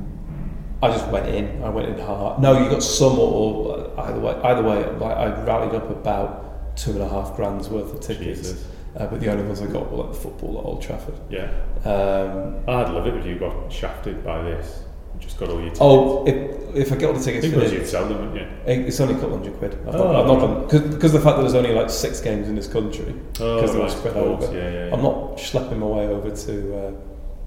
I 0.83 0.89
just 0.91 1.09
went 1.09 1.27
in. 1.29 1.63
I 1.63 1.69
went 1.71 1.89
in 1.89 1.99
hard. 1.99 2.41
No, 2.43 2.63
you 2.63 2.69
got 2.69 2.83
some 2.83 3.19
or, 3.19 3.89
or 3.97 4.01
either 4.01 4.21
way. 4.21 4.33
Either 4.43 4.63
way, 4.63 4.85
like 4.99 5.17
I 5.17 5.45
rallied 5.45 5.75
up 5.75 5.89
about 5.91 6.77
two 6.77 6.91
and 6.93 7.03
a 7.03 7.09
half 7.09 7.37
grand's 7.37 7.69
worth 7.69 7.95
of 7.95 8.01
tickets. 8.01 8.65
Uh, 8.97 9.07
but 9.07 9.19
the 9.21 9.29
only 9.31 9.43
ones 9.45 9.61
I 9.61 9.67
got 9.67 9.91
were 9.91 10.05
like 10.05 10.13
the 10.13 10.19
football 10.21 10.59
at 10.59 10.65
Old 10.65 10.81
Trafford. 10.83 11.15
Yeah, 11.29 11.51
Um, 11.85 12.59
I'd 12.69 12.91
love 12.91 13.07
it 13.09 13.15
if 13.17 13.27
you 13.27 13.39
got 13.39 13.73
shafted 13.73 14.23
by 14.25 14.43
this. 14.43 14.84
Just 15.21 15.39
got 15.39 15.49
all 15.49 15.57
your 15.57 15.65
tickets. 15.65 15.81
oh, 15.81 16.25
if, 16.27 16.77
if 16.77 16.93
I 16.93 16.97
get 16.97 17.07
all 17.07 17.13
the 17.15 17.21
I 17.21 17.23
tickets 17.23 17.43
think 17.47 17.55
because 17.55 17.73
you'd 17.73 17.87
sell 17.87 18.07
them, 18.09 18.19
wouldn't 18.33 18.37
you? 18.67 18.73
it's 18.87 19.01
only 19.01 19.15
a 19.15 19.19
couple 19.19 19.37
hundred 19.37 19.57
quid. 19.59 19.73
I've 19.89 19.95
Oh, 19.95 20.13
not, 20.13 20.17
I've 20.17 20.27
not 20.27 20.41
right. 20.63 20.71
done 20.71 20.91
because 20.91 21.13
the 21.13 21.21
fact 21.21 21.37
that 21.37 21.43
there's 21.43 21.55
only 21.55 21.73
like 21.73 21.89
six 21.91 22.21
games 22.21 22.49
in 22.49 22.55
this 22.57 22.67
country 22.67 23.15
Oh, 23.41 23.57
because 23.61 23.75
were 23.75 23.83
right, 23.83 23.91
spread 23.91 24.17
over. 24.17 24.45
Yeah, 24.55 24.71
yeah, 24.71 24.87
yeah. 24.89 24.95
I'm 24.95 25.03
not 25.03 25.37
schlepping 25.37 25.79
my 25.79 25.87
way 25.87 26.07
over 26.09 26.31
to. 26.35 26.77
Uh, 26.79 26.93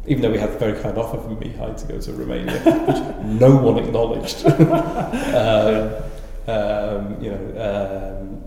even 0.08 0.22
though 0.22 0.32
we 0.32 0.38
had 0.40 0.50
a 0.52 0.58
very 0.58 0.80
kind 0.82 0.98
offer 0.98 1.18
from 1.22 1.36
Mihai 1.36 1.76
to 1.76 1.86
go 1.92 2.00
to 2.00 2.14
Romania, 2.14 2.54
which 2.88 3.26
no 3.26 3.56
one 3.58 3.78
acknowledged. 3.78 4.46
um, 4.46 6.04
um, 6.48 7.22
you 7.22 7.30
know, 7.32 8.18
um, 8.22 8.42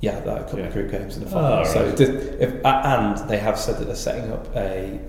yeah, 0.00 0.20
that 0.20 0.38
a 0.38 0.40
couple 0.44 0.60
Yeah. 0.60 0.66
of 0.66 0.72
group 0.72 0.90
games 0.92 1.16
in 1.16 1.24
the 1.24 1.30
Oh, 1.30 1.32
final. 1.32 1.64
so, 1.64 1.80
right. 1.80 1.88
it 1.88 1.96
did, 1.96 2.40
if, 2.40 2.64
uh, 2.64 2.82
and 2.84 3.28
they 3.28 3.38
have 3.38 3.58
said 3.58 3.78
that 3.78 3.86
they're 3.86 3.96
setting 3.96 4.30
up 4.32 4.46
a 4.54 5.00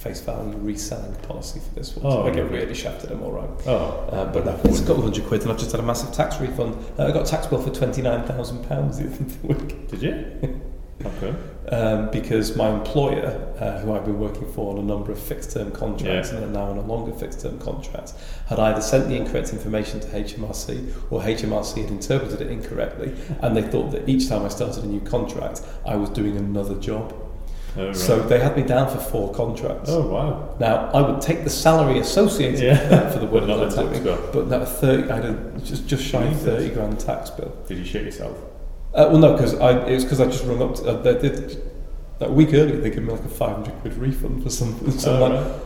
face 0.00 0.20
value 0.20 0.56
reselling 0.58 1.14
policy 1.16 1.60
for 1.60 1.74
this 1.74 1.94
one. 1.94 2.10
so 2.10 2.18
Oh, 2.22 2.26
I 2.26 2.30
get 2.30 2.50
really 2.50 2.74
shafted, 2.74 3.10
I'm 3.12 3.22
all 3.22 3.32
right. 3.32 3.50
Oh, 3.66 4.08
Uh, 4.10 4.32
but 4.32 4.44
no, 4.46 4.58
it's 4.64 4.78
a 4.80 4.82
couple 4.86 4.98
of 4.98 5.04
hundred 5.04 5.26
quid, 5.26 5.42
and 5.42 5.50
I've 5.52 5.58
just 5.58 5.70
had 5.72 5.80
a 5.80 5.84
massive 5.84 6.12
tax 6.12 6.40
refund. 6.40 6.74
Uh, 6.98 7.06
I 7.06 7.10
got 7.12 7.26
a 7.26 7.30
tax 7.30 7.46
bill 7.46 7.60
for 7.62 7.70
twenty 7.70 8.00
nine 8.02 8.24
thousand 8.26 8.64
pounds 8.66 8.98
the 8.98 9.04
other 9.06 9.24
week 9.64 9.88
did 9.88 10.02
you? 10.02 10.60
Okay. 11.02 11.34
um, 11.74 12.10
because 12.10 12.54
my 12.56 12.68
employer, 12.68 13.24
uh, 13.58 13.80
who 13.80 13.94
I've 13.94 14.04
been 14.04 14.20
working 14.20 14.46
for 14.52 14.72
on 14.74 14.78
a 14.78 14.82
number 14.82 15.10
of 15.12 15.18
fixed 15.18 15.50
term 15.52 15.70
contracts 15.72 16.30
Yeah. 16.30 16.40
and 16.40 16.44
are 16.44 16.60
now 16.60 16.70
on 16.72 16.76
a 16.76 16.82
longer 16.82 17.10
fixed 17.14 17.40
term 17.40 17.58
contract, 17.58 18.12
had 18.48 18.58
either 18.58 18.82
sent 18.82 19.08
the 19.08 19.16
incorrect 19.16 19.54
information 19.54 20.00
to 20.00 20.06
HMRC 20.08 20.92
or 21.10 21.22
HMRC 21.22 21.80
had 21.80 21.90
interpreted 21.90 22.42
it 22.42 22.50
incorrectly, 22.50 23.14
and 23.40 23.56
they 23.56 23.62
thought 23.62 23.92
that 23.92 24.06
each 24.10 24.28
time 24.28 24.44
I 24.44 24.48
started 24.48 24.84
a 24.84 24.86
new 24.88 25.00
contract, 25.00 25.62
I 25.86 25.96
was 25.96 26.10
doing 26.10 26.36
another 26.36 26.74
job. 26.78 27.14
Oh, 27.76 27.86
right. 27.86 27.96
So 27.96 28.20
they 28.20 28.40
had 28.40 28.56
me 28.56 28.62
down 28.64 28.88
for 28.90 28.98
four 28.98 29.32
contracts. 29.32 29.90
oh 29.90 30.06
wow. 30.06 30.56
Now 30.58 30.90
I 30.92 31.00
would 31.02 31.20
take 31.20 31.44
the 31.44 31.50
salary 31.50 31.98
associated 32.00 32.60
Yeah. 32.60 32.80
with 32.80 32.90
that 32.90 33.12
for 33.12 33.18
the 33.20 33.26
work 33.26 33.46
But 33.46 33.46
not 33.46 33.56
that 33.60 33.70
the 33.76 33.80
I'm 33.82 33.86
tax 33.92 34.00
doing, 34.00 34.16
bill. 34.16 34.30
but 34.32 34.48
that 34.50 34.68
thirty, 34.68 35.10
I 35.10 35.16
had 35.16 35.24
a, 35.26 35.58
just 35.64 35.86
just 35.86 36.04
shy 36.04 36.24
of 36.24 36.40
thirty 36.40 36.68
grand 36.70 36.98
tax 36.98 37.30
bill. 37.30 37.52
Did 37.68 37.78
you 37.78 37.84
shit 37.84 38.04
yourself? 38.04 38.36
Uh, 38.92 39.06
well, 39.10 39.18
no, 39.18 39.32
because 39.34 39.54
I 39.60 39.86
it 39.86 39.94
was 39.94 40.04
because 40.04 40.20
I 40.20 40.26
just 40.26 40.44
rung 40.44 40.60
up. 40.62 40.74
To, 40.76 40.82
uh, 40.90 41.02
they 41.02 41.16
did 41.18 41.62
a 42.20 42.30
week 42.30 42.48
earlier. 42.54 42.76
They 42.80 42.90
gave 42.90 43.02
me 43.04 43.12
like 43.12 43.24
a 43.24 43.28
five 43.28 43.52
hundred 43.56 43.74
quid 43.82 43.94
refund 43.94 44.42
for 44.42 44.50
some. 44.50 44.90
So 44.98 45.14
I'm 45.14 45.22
Oh, 45.22 45.26
like, 45.36 45.46
right. 45.46 45.62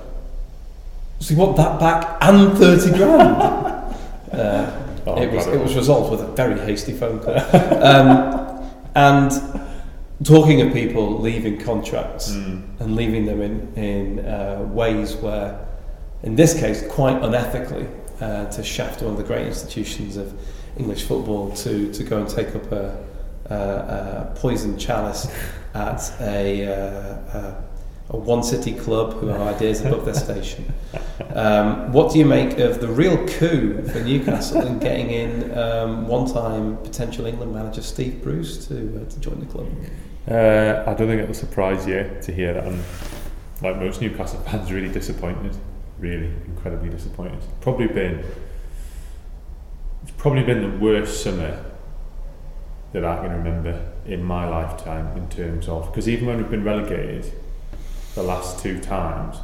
so 1.21 1.33
you 1.35 1.41
want 1.41 1.57
that 1.57 1.81
back 1.81 2.19
and 2.21 2.57
thirty 2.59 2.91
grand? 2.91 3.21
uh, 4.33 4.81
Oh, 5.07 5.21
it 5.21 5.31
was 5.33 5.47
it 5.47 5.53
was 5.53 5.61
was. 5.75 5.77
resolved 5.77 6.11
with 6.13 6.21
a 6.23 6.33
very 6.33 6.59
hasty 6.61 6.93
phone 6.93 7.19
call. 7.21 7.35
um, 7.83 8.71
and 8.95 9.33
talking 10.23 10.61
of 10.61 10.73
people 10.73 11.19
leaving 11.21 11.59
contracts 11.59 12.33
Mm. 12.33 12.63
and 12.81 12.97
leaving 12.97 13.27
them 13.27 13.41
in 13.43 13.73
in 13.77 14.19
uh, 14.27 14.63
ways 14.73 15.17
where, 15.17 15.59
in 16.23 16.37
this 16.37 16.55
case, 16.59 16.87
quite 16.89 17.21
unethically, 17.23 17.87
uh, 18.21 18.47
to 18.47 18.63
shaft 18.63 19.03
one 19.03 19.13
of 19.13 19.19
the 19.19 19.25
great 19.25 19.47
institutions 19.47 20.17
of 20.17 20.33
English 20.79 21.03
football 21.05 21.51
to 21.51 21.93
to 21.93 22.05
go 22.05 22.19
and 22.19 22.29
take 22.29 22.55
up 22.55 22.71
a, 22.73 22.97
a, 23.51 23.55
a 23.55 24.33
poison 24.37 24.79
chalice 24.79 25.27
at 25.75 26.01
a, 26.21 26.67
uh, 26.67 27.39
a 27.39 27.55
a 28.15 28.19
one 28.19 28.43
city 28.43 28.73
club 28.73 29.15
who 29.15 29.27
have 29.27 29.41
ideas 29.41 29.81
above 29.85 30.05
their 30.05 30.15
station. 30.15 30.73
Um, 31.35 31.93
what 31.93 32.13
do 32.13 32.19
you 32.19 32.25
make 32.25 32.59
of 32.59 32.81
the 32.81 32.89
real 32.89 33.17
coup 33.27 33.83
for 33.83 34.01
Newcastle 34.01 34.67
in 34.67 34.79
getting 34.79 35.11
in 35.11 35.59
um, 35.59 36.07
one 36.07 36.33
time 36.33 36.77
potential 36.79 37.27
England 37.27 37.53
manager 37.53 37.83
Steve 37.83 38.23
Bruce 38.23 38.67
to, 38.69 38.75
uh, 38.75 39.11
to 39.11 39.21
join 39.21 39.41
the 39.41 39.47
club? 39.47 39.69
Uh, 40.29 40.89
I 40.89 40.95
don't 40.95 41.09
think 41.09 41.23
it'll 41.23 41.35
surprise 41.35 41.87
you 41.87 42.11
to 42.23 42.33
hear 42.33 42.55
that 42.55 42.67
I'm, 42.67 42.83
like 43.63 43.77
most 43.79 44.01
Newcastle 44.01 44.41
fans, 44.41 44.73
really 44.73 44.89
disappointed. 44.89 45.57
Really 45.99 46.31
incredibly 46.47 46.91
disappointed. 46.91 47.41
Probably 47.61 47.87
been, 47.89 48.25
it's 50.03 50.13
probably 50.17 50.43
been 50.43 50.63
the 50.63 50.79
worst 50.79 51.23
summer 51.23 51.65
that 52.93 53.05
I 53.05 53.17
can 53.17 53.33
remember 53.33 53.93
in 54.07 54.23
my 54.23 54.49
lifetime 54.49 55.17
in 55.17 55.29
terms 55.29 55.69
of, 55.69 55.87
because 55.87 56.09
even 56.09 56.27
when 56.27 56.37
we've 56.37 56.51
been 56.51 56.65
relegated 56.65 57.33
the 58.15 58.23
last 58.23 58.63
two 58.63 58.81
times, 58.81 59.37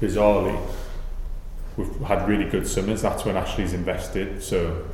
bizarrely, 0.00 0.58
we've 1.76 1.96
had 2.00 2.28
really 2.28 2.48
good 2.48 2.66
summers. 2.66 3.02
That's 3.02 3.24
when 3.24 3.36
Ashley's 3.36 3.72
invested, 3.72 4.42
so 4.42 4.84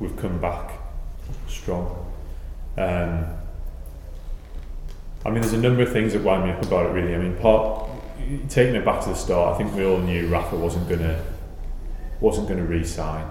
we've 0.00 0.16
come 0.16 0.40
back 0.40 0.72
strong. 1.48 2.12
Um, 2.76 3.26
I 5.24 5.30
mean, 5.30 5.40
there's 5.40 5.54
a 5.54 5.58
number 5.58 5.82
of 5.82 5.92
things 5.92 6.12
that 6.12 6.22
wind 6.22 6.44
me 6.44 6.50
up 6.50 6.64
about 6.64 6.86
it. 6.86 6.90
Really, 6.90 7.14
I 7.14 7.18
mean, 7.18 7.36
part 7.36 7.88
taking 8.48 8.74
it 8.74 8.84
back 8.84 9.02
to 9.02 9.10
the 9.10 9.14
start, 9.14 9.54
I 9.54 9.58
think 9.58 9.74
we 9.74 9.84
all 9.84 9.98
knew 9.98 10.28
Rafa 10.28 10.56
wasn't 10.56 10.88
gonna 10.88 11.22
wasn't 12.20 12.48
gonna 12.48 12.64
re-sign. 12.64 13.26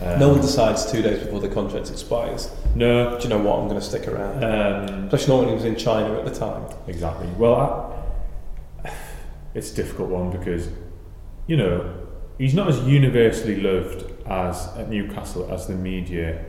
Um, 0.00 0.18
no 0.18 0.28
one 0.30 0.40
decides 0.40 0.90
two 0.90 1.02
days 1.02 1.22
before 1.22 1.40
the 1.40 1.48
contract 1.48 1.90
expires. 1.90 2.50
No. 2.74 3.18
Do 3.18 3.24
you 3.24 3.28
know 3.28 3.38
what? 3.38 3.58
I'm 3.58 3.68
going 3.68 3.78
to 3.78 3.86
stick 3.86 4.08
around. 4.08 4.42
Um, 4.42 5.04
Especially 5.04 5.28
not 5.28 5.38
when 5.40 5.48
he 5.48 5.54
was 5.54 5.64
in 5.64 5.76
China 5.76 6.18
at 6.18 6.24
the 6.24 6.34
time. 6.34 6.64
exactly. 6.86 7.28
Well, 7.36 7.54
I, 7.54 8.01
it's 9.54 9.72
a 9.72 9.74
difficult 9.74 10.08
one 10.10 10.30
because 10.30 10.68
you 11.46 11.56
know 11.56 11.94
he's 12.38 12.54
not 12.54 12.68
as 12.68 12.80
universally 12.80 13.60
loved 13.60 14.04
as 14.26 14.68
at 14.76 14.88
Newcastle 14.88 15.48
as 15.52 15.66
the 15.66 15.74
media 15.74 16.44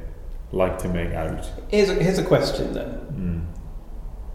like 0.52 0.78
to 0.80 0.88
make 0.88 1.12
out. 1.14 1.50
Here's 1.70 1.90
a, 1.90 1.96
here's 1.96 2.20
a 2.20 2.24
question 2.24 2.74
then. 2.74 2.90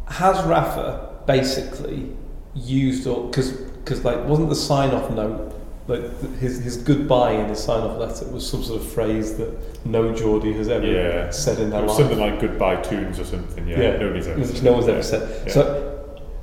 Mm. 0.09 0.13
Has 0.13 0.43
Rafa 0.45 1.23
basically 1.27 2.13
used 2.55 3.07
or 3.07 3.29
because 3.29 3.53
because 3.53 4.05
like 4.05 4.25
wasn't 4.25 4.49
the 4.49 4.55
sign 4.57 4.91
off 4.91 5.11
note 5.11 5.55
like 5.87 6.03
his 6.39 6.59
his 6.63 6.77
goodbye 6.77 7.33
in 7.33 7.49
his 7.49 7.63
sign 7.63 7.83
off 7.83 7.97
letter 7.99 8.27
was 8.33 8.49
some 8.49 8.63
sort 8.63 8.81
of 8.81 8.91
phrase 8.91 9.37
that 9.39 9.87
no 9.87 10.15
Geordie 10.15 10.53
has 10.55 10.69
ever 10.69 10.87
Yeah. 10.87 11.31
said 11.31 11.59
in 11.59 11.71
their 11.71 11.83
life. 11.83 11.97
something 11.97 12.19
like 12.19 12.41
goodbye 12.41 12.77
tunes 12.83 13.19
or 13.21 13.25
something. 13.25 13.67
Yeah, 13.69 13.81
Yeah. 13.81 13.97
nobody's 13.99 14.27
ever. 14.27 14.41
which 14.41 14.63
no 14.63 14.73
one's 14.73 14.89
ever 14.89 15.03
said. 15.03 15.43
Yeah. 15.47 15.53
So 15.53 15.88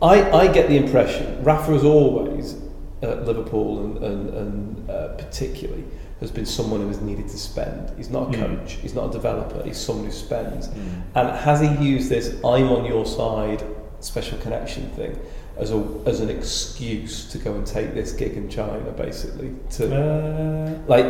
I, 0.01 0.29
I 0.31 0.47
get 0.51 0.67
the 0.69 0.77
impression 0.77 1.43
Rafa 1.43 1.71
has 1.73 1.83
always 1.83 2.55
at 3.01 3.25
Liverpool 3.25 3.79
and, 3.85 3.97
and, 4.03 4.29
and 4.29 4.89
uh, 4.89 5.07
particularly 5.15 5.83
has 6.21 6.31
been 6.31 6.45
someone 6.45 6.79
who 6.81 6.87
has 6.87 7.01
needed 7.01 7.27
to 7.27 7.37
spend. 7.37 7.91
He's 7.97 8.09
not 8.09 8.33
a 8.33 8.37
Mm. 8.37 8.59
coach, 8.59 8.73
he's 8.81 8.93
not 8.95 9.09
a 9.09 9.11
developer, 9.11 9.61
he's 9.63 9.77
someone 9.77 10.05
who 10.05 10.11
spends. 10.11 10.67
Mm. 10.69 11.01
And 11.15 11.29
has 11.37 11.59
he 11.61 11.67
used 11.85 12.09
this 12.09 12.29
I'm 12.43 12.69
on 12.71 12.85
your 12.85 13.05
side 13.05 13.63
special 13.99 14.37
connection 14.39 14.89
thing 14.91 15.17
as 15.57 15.71
a 15.71 15.83
as 16.05 16.19
an 16.19 16.29
excuse 16.29 17.25
to 17.31 17.37
go 17.37 17.53
and 17.53 17.65
take 17.65 17.93
this 17.93 18.11
gig 18.11 18.33
in 18.33 18.49
China 18.49 18.91
basically 18.91 19.53
to 19.71 19.95
Uh, 19.95 20.73
like 20.87 21.05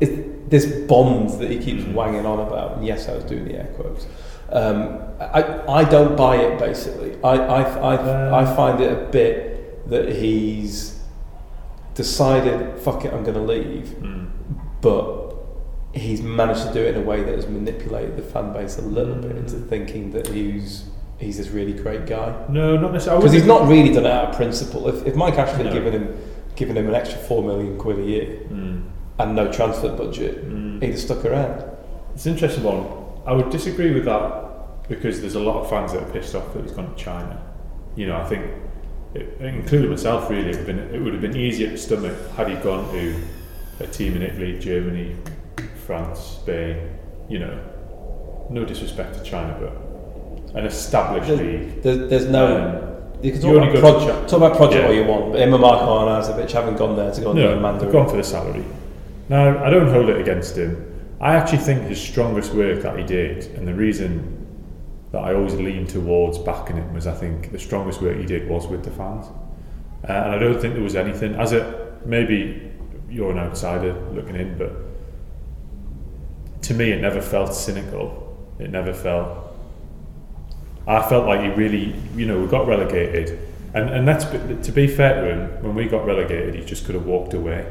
it, 0.00 0.48
this 0.50 0.66
bond 0.88 1.30
that 1.40 1.50
he 1.50 1.58
keeps 1.58 1.84
Mm. 1.84 1.94
wanging 1.94 2.26
on 2.26 2.40
about 2.40 2.76
and 2.76 2.86
yes 2.86 3.08
I 3.08 3.14
was 3.14 3.24
doing 3.24 3.44
the 3.44 3.54
air 3.56 3.68
quotes 3.76 4.06
um, 4.52 4.98
I, 5.20 5.62
I 5.80 5.84
don't 5.84 6.16
buy 6.16 6.36
it 6.36 6.58
basically 6.58 7.16
I, 7.22 7.34
I, 7.36 7.60
I, 7.62 7.94
Uh. 7.96 8.30
I 8.42 8.56
find 8.56 8.80
it 8.80 8.90
a 8.92 9.04
bit 9.10 9.88
that 9.90 10.08
he's 10.16 10.98
decided 11.94 12.78
fuck 12.80 13.04
it 13.04 13.12
I'm 13.12 13.22
going 13.22 13.34
to 13.34 13.42
leave 13.42 13.86
mm. 14.00 14.28
but 14.80 15.34
he's 15.92 16.22
managed 16.22 16.66
to 16.66 16.72
do 16.72 16.80
it 16.80 16.94
in 16.96 17.02
a 17.02 17.04
way 17.04 17.22
that 17.22 17.34
has 17.34 17.46
manipulated 17.48 18.16
the 18.16 18.22
fan 18.22 18.52
base 18.52 18.78
a 18.78 18.82
little 18.82 19.16
bit 19.16 19.36
into 19.36 19.56
thinking 19.56 20.12
that 20.12 20.28
he's 20.28 20.84
he's 21.18 21.36
this 21.36 21.48
really 21.48 21.72
great 21.74 22.06
guy 22.06 22.34
No, 22.48 22.76
not 22.76 22.92
necessarily. 22.92 23.20
Because 23.22 23.32
he's 23.34 23.44
not 23.46 23.68
really 23.68 23.92
done 23.92 24.06
it 24.06 24.12
out 24.12 24.30
of 24.30 24.36
principle 24.36 24.88
if, 24.88 25.04
if 25.06 25.14
Mike 25.14 25.34
Ashley 25.34 25.64
No. 25.64 25.70
had 25.70 25.72
given 25.74 25.92
him 25.92 26.16
given 26.56 26.76
him 26.76 26.88
an 26.88 26.94
extra 26.94 27.18
4 27.18 27.42
million 27.42 27.78
quid 27.78 27.98
a 27.98 28.02
year 28.02 28.38
Mm. 28.50 28.84
and 29.18 29.36
no 29.36 29.50
transfer 29.52 29.90
budget 29.94 30.48
Mm. 30.48 30.80
he'd 30.82 30.90
have 30.92 30.98
stuck 31.00 31.24
around 31.24 31.64
It's 32.14 32.24
an 32.26 32.32
interesting 32.32 32.64
one. 32.64 32.86
I 33.30 33.32
would 33.34 33.50
disagree 33.50 33.92
with 33.94 34.06
that 34.06 34.88
because 34.88 35.20
there's 35.20 35.36
a 35.36 35.40
lot 35.40 35.62
of 35.62 35.70
fans 35.70 35.92
that 35.92 36.02
are 36.02 36.10
pissed 36.10 36.34
off 36.34 36.52
that 36.52 36.64
he's 36.64 36.72
gone 36.72 36.92
to 36.92 37.00
China. 37.00 37.40
You 37.94 38.08
know, 38.08 38.16
I 38.16 38.24
think, 38.24 38.44
it, 39.14 39.36
including 39.40 39.88
myself, 39.88 40.28
really, 40.28 40.50
it 40.50 40.56
would, 40.56 40.56
have 40.56 40.66
been, 40.66 40.78
it 40.92 41.00
would 41.00 41.12
have 41.12 41.22
been 41.22 41.36
easier 41.36 41.70
to 41.70 41.78
stomach 41.78 42.16
had 42.32 42.48
he 42.48 42.56
gone 42.56 42.90
to 42.92 43.22
a 43.78 43.86
team 43.86 44.16
in 44.16 44.22
Italy, 44.22 44.58
Germany, 44.58 45.16
France, 45.86 46.18
Spain. 46.18 46.90
You 47.28 47.38
know, 47.38 48.46
no 48.50 48.64
disrespect 48.64 49.14
to 49.18 49.22
China, 49.22 49.56
but 49.60 50.56
an 50.56 50.66
established 50.66 51.28
There's- 51.28 51.40
league. 51.40 51.82
There's, 51.82 52.10
there's 52.10 52.26
no. 52.26 52.46
Um, 52.56 53.22
you 53.22 53.30
can 53.30 53.42
you 53.42 53.46
talk 53.54 53.62
only 53.62 53.78
about, 53.78 53.98
project, 54.02 54.28
talk 54.28 54.38
about 54.38 54.56
project 54.56 54.80
Yeah. 54.82 54.88
all 54.88 54.94
you 54.94 55.04
want, 55.04 55.32
but 55.32 55.40
and 55.40 55.52
Marco 55.52 55.84
Arnautovic 55.84 56.50
haven't 56.50 56.78
gone 56.78 56.96
there 56.96 57.12
to 57.12 57.20
go 57.20 57.30
and 57.30 57.38
No, 57.38 57.60
Mandarin. 57.60 57.78
they've 57.78 57.92
gone 57.92 58.08
for 58.08 58.16
the 58.16 58.24
salary. 58.24 58.64
Now, 59.28 59.62
I 59.62 59.70
don't 59.70 59.88
hold 59.88 60.08
it 60.08 60.20
against 60.20 60.56
him. 60.56 60.89
I 61.20 61.34
actually 61.34 61.58
think 61.58 61.82
his 61.82 62.00
strongest 62.00 62.54
work 62.54 62.82
that 62.82 62.98
he 62.98 63.04
did, 63.04 63.44
and 63.54 63.68
the 63.68 63.74
reason 63.74 64.46
that 65.12 65.18
I 65.18 65.34
always 65.34 65.54
lean 65.54 65.86
towards 65.86 66.38
backing 66.38 66.76
him 66.76 66.94
was 66.94 67.06
I 67.06 67.14
think 67.14 67.52
the 67.52 67.58
strongest 67.58 68.00
work 68.00 68.16
he 68.16 68.24
did 68.24 68.48
was 68.48 68.66
with 68.66 68.84
the 68.84 68.90
fans. 68.90 69.26
Uh, 70.08 70.12
and 70.12 70.34
I 70.34 70.38
don't 70.38 70.58
think 70.58 70.74
there 70.74 70.82
was 70.82 70.96
anything, 70.96 71.34
as 71.34 71.52
a 71.52 71.98
maybe 72.06 72.72
you're 73.10 73.30
an 73.32 73.38
outsider 73.38 73.92
looking 74.12 74.36
in, 74.36 74.56
but 74.56 74.72
to 76.62 76.74
me 76.74 76.92
it 76.92 77.02
never 77.02 77.20
felt 77.20 77.54
cynical. 77.54 78.26
It 78.58 78.70
never 78.70 78.94
felt. 78.94 79.48
I 80.86 81.06
felt 81.06 81.26
like 81.26 81.40
he 81.40 81.48
really, 81.48 81.94
you 82.16 82.26
know, 82.26 82.40
we 82.40 82.46
got 82.46 82.66
relegated. 82.66 83.38
And, 83.74 83.90
and 83.90 84.08
that's 84.08 84.24
to 84.24 84.72
be 84.72 84.86
fair 84.86 85.22
to 85.22 85.30
him, 85.30 85.62
when 85.62 85.74
we 85.74 85.86
got 85.86 86.06
relegated, 86.06 86.54
he 86.54 86.64
just 86.64 86.86
could 86.86 86.94
have 86.94 87.04
walked 87.04 87.34
away 87.34 87.66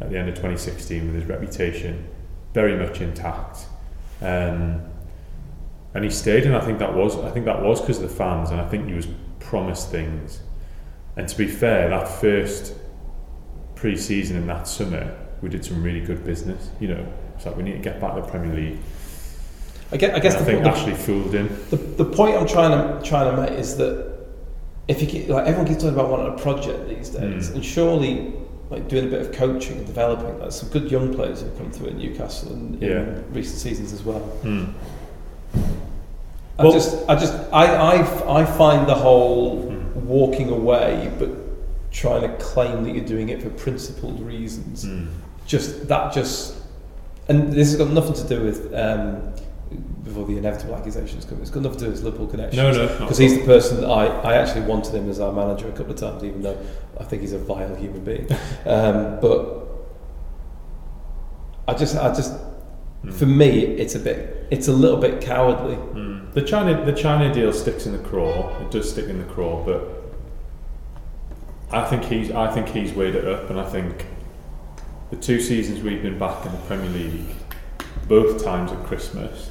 at 0.00 0.10
the 0.10 0.18
end 0.18 0.28
of 0.28 0.34
2016 0.34 1.06
with 1.06 1.14
his 1.14 1.24
reputation 1.24 2.06
very 2.52 2.76
much 2.76 3.00
intact. 3.00 3.66
Um, 4.20 4.82
and 5.94 6.04
he 6.04 6.10
stayed, 6.10 6.44
and 6.46 6.56
I 6.56 6.60
think 6.60 6.78
that 6.78 6.94
was 6.94 7.16
I 7.18 7.30
think 7.30 7.44
that 7.46 7.62
was 7.62 7.80
because 7.80 7.98
of 8.00 8.08
the 8.08 8.14
fans, 8.14 8.50
and 8.50 8.60
I 8.60 8.68
think 8.68 8.88
he 8.88 8.94
was 8.94 9.06
promised 9.40 9.90
things. 9.90 10.40
And 11.16 11.28
to 11.28 11.36
be 11.36 11.46
fair, 11.46 11.90
that 11.90 12.08
first 12.08 12.74
pre-season 13.74 14.36
in 14.36 14.46
that 14.46 14.66
summer, 14.68 15.14
we 15.42 15.48
did 15.48 15.64
some 15.64 15.82
really 15.82 16.00
good 16.00 16.24
business. 16.24 16.70
You 16.80 16.88
know, 16.88 17.12
it's 17.36 17.44
like 17.44 17.56
we 17.56 17.62
need 17.62 17.72
to 17.72 17.78
get 17.78 18.00
back 18.00 18.14
to 18.14 18.22
the 18.22 18.26
Premier 18.28 18.54
League. 18.54 18.78
I 19.90 19.98
guess, 19.98 20.14
I 20.16 20.20
guess 20.20 20.34
And 20.36 20.42
I 20.42 20.44
the, 20.46 20.52
think 20.52 20.64
the, 20.64 20.70
Ashley 20.70 20.94
fooled 20.94 21.34
him. 21.34 21.48
the, 21.68 21.76
the 21.76 22.04
point 22.06 22.36
I'm 22.36 22.46
trying 22.46 22.70
to 22.70 23.06
trying 23.06 23.34
to 23.36 23.42
make 23.42 23.58
is 23.58 23.76
that 23.76 24.12
if 24.88 25.02
you 25.02 25.06
keep, 25.06 25.28
like 25.28 25.46
everyone 25.46 25.66
keeps 25.66 25.82
talking 25.82 25.98
about 25.98 26.08
wanting 26.10 26.32
a 26.32 26.38
project 26.38 26.88
these 26.88 27.10
days, 27.10 27.50
Mm. 27.50 27.54
and 27.56 27.64
surely 27.64 28.32
like 28.72 28.88
doing 28.88 29.04
a 29.06 29.10
bit 29.10 29.20
of 29.20 29.32
coaching 29.32 29.76
and 29.76 29.86
developing, 29.86 30.38
like 30.40 30.50
some 30.50 30.68
good 30.70 30.90
young 30.90 31.14
players 31.14 31.42
have 31.42 31.56
come 31.58 31.70
through 31.70 31.88
at 31.88 31.94
Newcastle 31.96 32.52
in, 32.54 32.82
in 32.82 32.90
Yeah. 32.90 33.18
recent 33.30 33.58
seasons 33.58 33.92
as 33.92 34.02
well. 34.02 34.20
Hmm. 34.20 34.64
I 36.58 36.62
Well- 36.64 36.72
just, 36.72 36.96
I 37.08 37.14
just, 37.14 37.34
I, 37.52 37.66
I, 37.66 38.40
I 38.40 38.44
find 38.46 38.88
the 38.88 38.94
whole 38.94 39.60
Hmm. 39.70 40.06
walking 40.08 40.48
away, 40.50 41.10
but 41.18 41.28
trying 41.90 42.22
to 42.22 42.34
claim 42.36 42.84
that 42.84 42.94
you're 42.94 43.04
doing 43.04 43.28
it 43.28 43.42
for 43.42 43.50
principled 43.50 44.20
reasons. 44.20 44.84
Hmm. 44.84 45.06
Just 45.46 45.88
that, 45.88 46.12
just, 46.14 46.54
and 47.28 47.52
this 47.52 47.68
has 47.72 47.76
got 47.76 47.90
nothing 47.92 48.14
to 48.14 48.24
do 48.26 48.42
with 48.42 48.72
um, 48.74 49.31
before 50.04 50.26
the 50.26 50.36
inevitable 50.36 50.74
accusations 50.74 51.24
come. 51.24 51.40
It's 51.40 51.50
got 51.50 51.62
nothing 51.62 51.78
to 51.78 51.84
do 51.84 51.90
with 51.90 51.96
his 51.96 52.04
Liverpool 52.04 52.26
connection. 52.26 52.56
No, 52.62 52.72
no, 52.72 52.86
because 52.98 53.18
he's 53.18 53.38
the 53.38 53.44
person 53.44 53.80
that 53.80 53.88
I, 53.88 54.06
I 54.06 54.34
actually 54.34 54.62
wanted 54.62 54.94
him 54.94 55.08
as 55.08 55.20
our 55.20 55.32
manager 55.32 55.68
a 55.68 55.72
couple 55.72 55.92
of 55.92 55.98
times, 55.98 56.24
even 56.24 56.42
though 56.42 56.58
I 56.98 57.04
think 57.04 57.22
he's 57.22 57.32
a 57.32 57.38
vile 57.38 57.74
human 57.76 58.04
being. 58.04 58.30
um, 58.66 59.18
but 59.20 59.66
I 61.68 61.74
just, 61.74 61.96
I 61.96 62.12
just, 62.14 62.34
Hmm. 63.02 63.10
for 63.10 63.26
me, 63.26 63.64
it's 63.64 63.96
a 63.96 63.98
bit, 63.98 64.46
it's 64.50 64.68
a 64.68 64.72
little 64.72 64.96
bit 64.96 65.20
cowardly. 65.20 65.74
Mm. 65.74 66.32
The 66.34 66.42
China 66.42 66.84
the 66.84 66.92
China 66.92 67.34
deal 67.34 67.52
sticks 67.52 67.84
in 67.84 67.92
the 67.92 67.98
craw. 67.98 68.56
It 68.60 68.70
does 68.70 68.90
stick 68.90 69.06
in 69.06 69.18
the 69.18 69.24
craw, 69.24 69.64
but 69.64 69.88
I 71.72 71.84
think 71.84 72.04
he's 72.04 72.30
I 72.30 72.50
think 72.52 72.68
he's 72.68 72.92
weighed 72.92 73.16
it 73.16 73.26
up, 73.26 73.50
and 73.50 73.58
I 73.58 73.64
think 73.68 74.06
the 75.10 75.16
two 75.16 75.40
seasons 75.40 75.82
we've 75.82 76.02
been 76.02 76.18
back 76.18 76.46
in 76.46 76.52
the 76.52 76.58
Premier 76.58 76.90
League, 76.90 77.34
both 78.06 78.42
times 78.42 78.70
at 78.70 78.82
Christmas, 78.84 79.50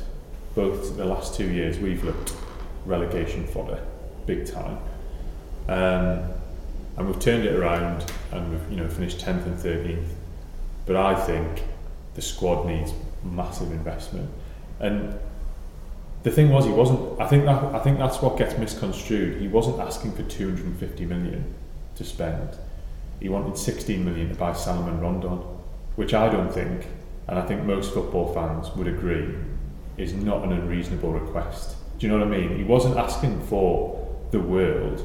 both 0.55 0.97
the 0.97 1.05
last 1.05 1.35
two 1.35 1.49
years 1.49 1.79
we've 1.79 2.03
looked 2.03 2.33
relegation 2.85 3.45
fodder, 3.47 3.83
big 4.25 4.45
time, 4.45 4.77
um, 5.67 6.29
and 6.97 7.07
we've 7.07 7.19
turned 7.19 7.45
it 7.45 7.55
around 7.55 8.11
and 8.31 8.51
we've 8.51 8.71
you 8.71 8.77
know 8.77 8.89
finished 8.89 9.19
tenth 9.19 9.45
and 9.45 9.57
thirteenth. 9.57 10.13
But 10.85 10.95
I 10.95 11.15
think 11.15 11.63
the 12.15 12.21
squad 12.21 12.65
needs 12.65 12.93
massive 13.23 13.71
investment, 13.71 14.29
and 14.79 15.17
the 16.23 16.31
thing 16.31 16.49
was, 16.49 16.65
he 16.65 16.71
wasn't. 16.71 17.19
I 17.19 17.27
think 17.27 17.45
that 17.45 17.63
I 17.75 17.79
think 17.79 17.97
that's 17.97 18.21
what 18.21 18.37
gets 18.37 18.57
misconstrued. 18.57 19.41
He 19.41 19.47
wasn't 19.47 19.79
asking 19.79 20.13
for 20.13 20.23
250 20.23 21.05
million 21.05 21.53
to 21.95 22.03
spend. 22.03 22.57
He 23.19 23.29
wanted 23.29 23.57
16 23.57 24.03
million 24.03 24.29
to 24.29 24.35
buy 24.35 24.53
Salomon 24.53 24.99
Rondon, 24.99 25.39
which 25.95 26.13
I 26.13 26.29
don't 26.29 26.51
think, 26.51 26.87
and 27.27 27.39
I 27.39 27.41
think 27.43 27.63
most 27.63 27.93
football 27.93 28.33
fans 28.33 28.75
would 28.75 28.87
agree, 28.87 29.35
is 30.01 30.13
not 30.13 30.43
an 30.43 30.51
unreasonable 30.53 31.11
request. 31.11 31.75
Do 31.97 32.07
you 32.07 32.11
know 32.11 32.19
what 32.19 32.33
I 32.33 32.37
mean? 32.37 32.57
He 32.57 32.63
wasn't 32.63 32.97
asking 32.97 33.41
for 33.41 34.07
the 34.31 34.39
world. 34.39 35.03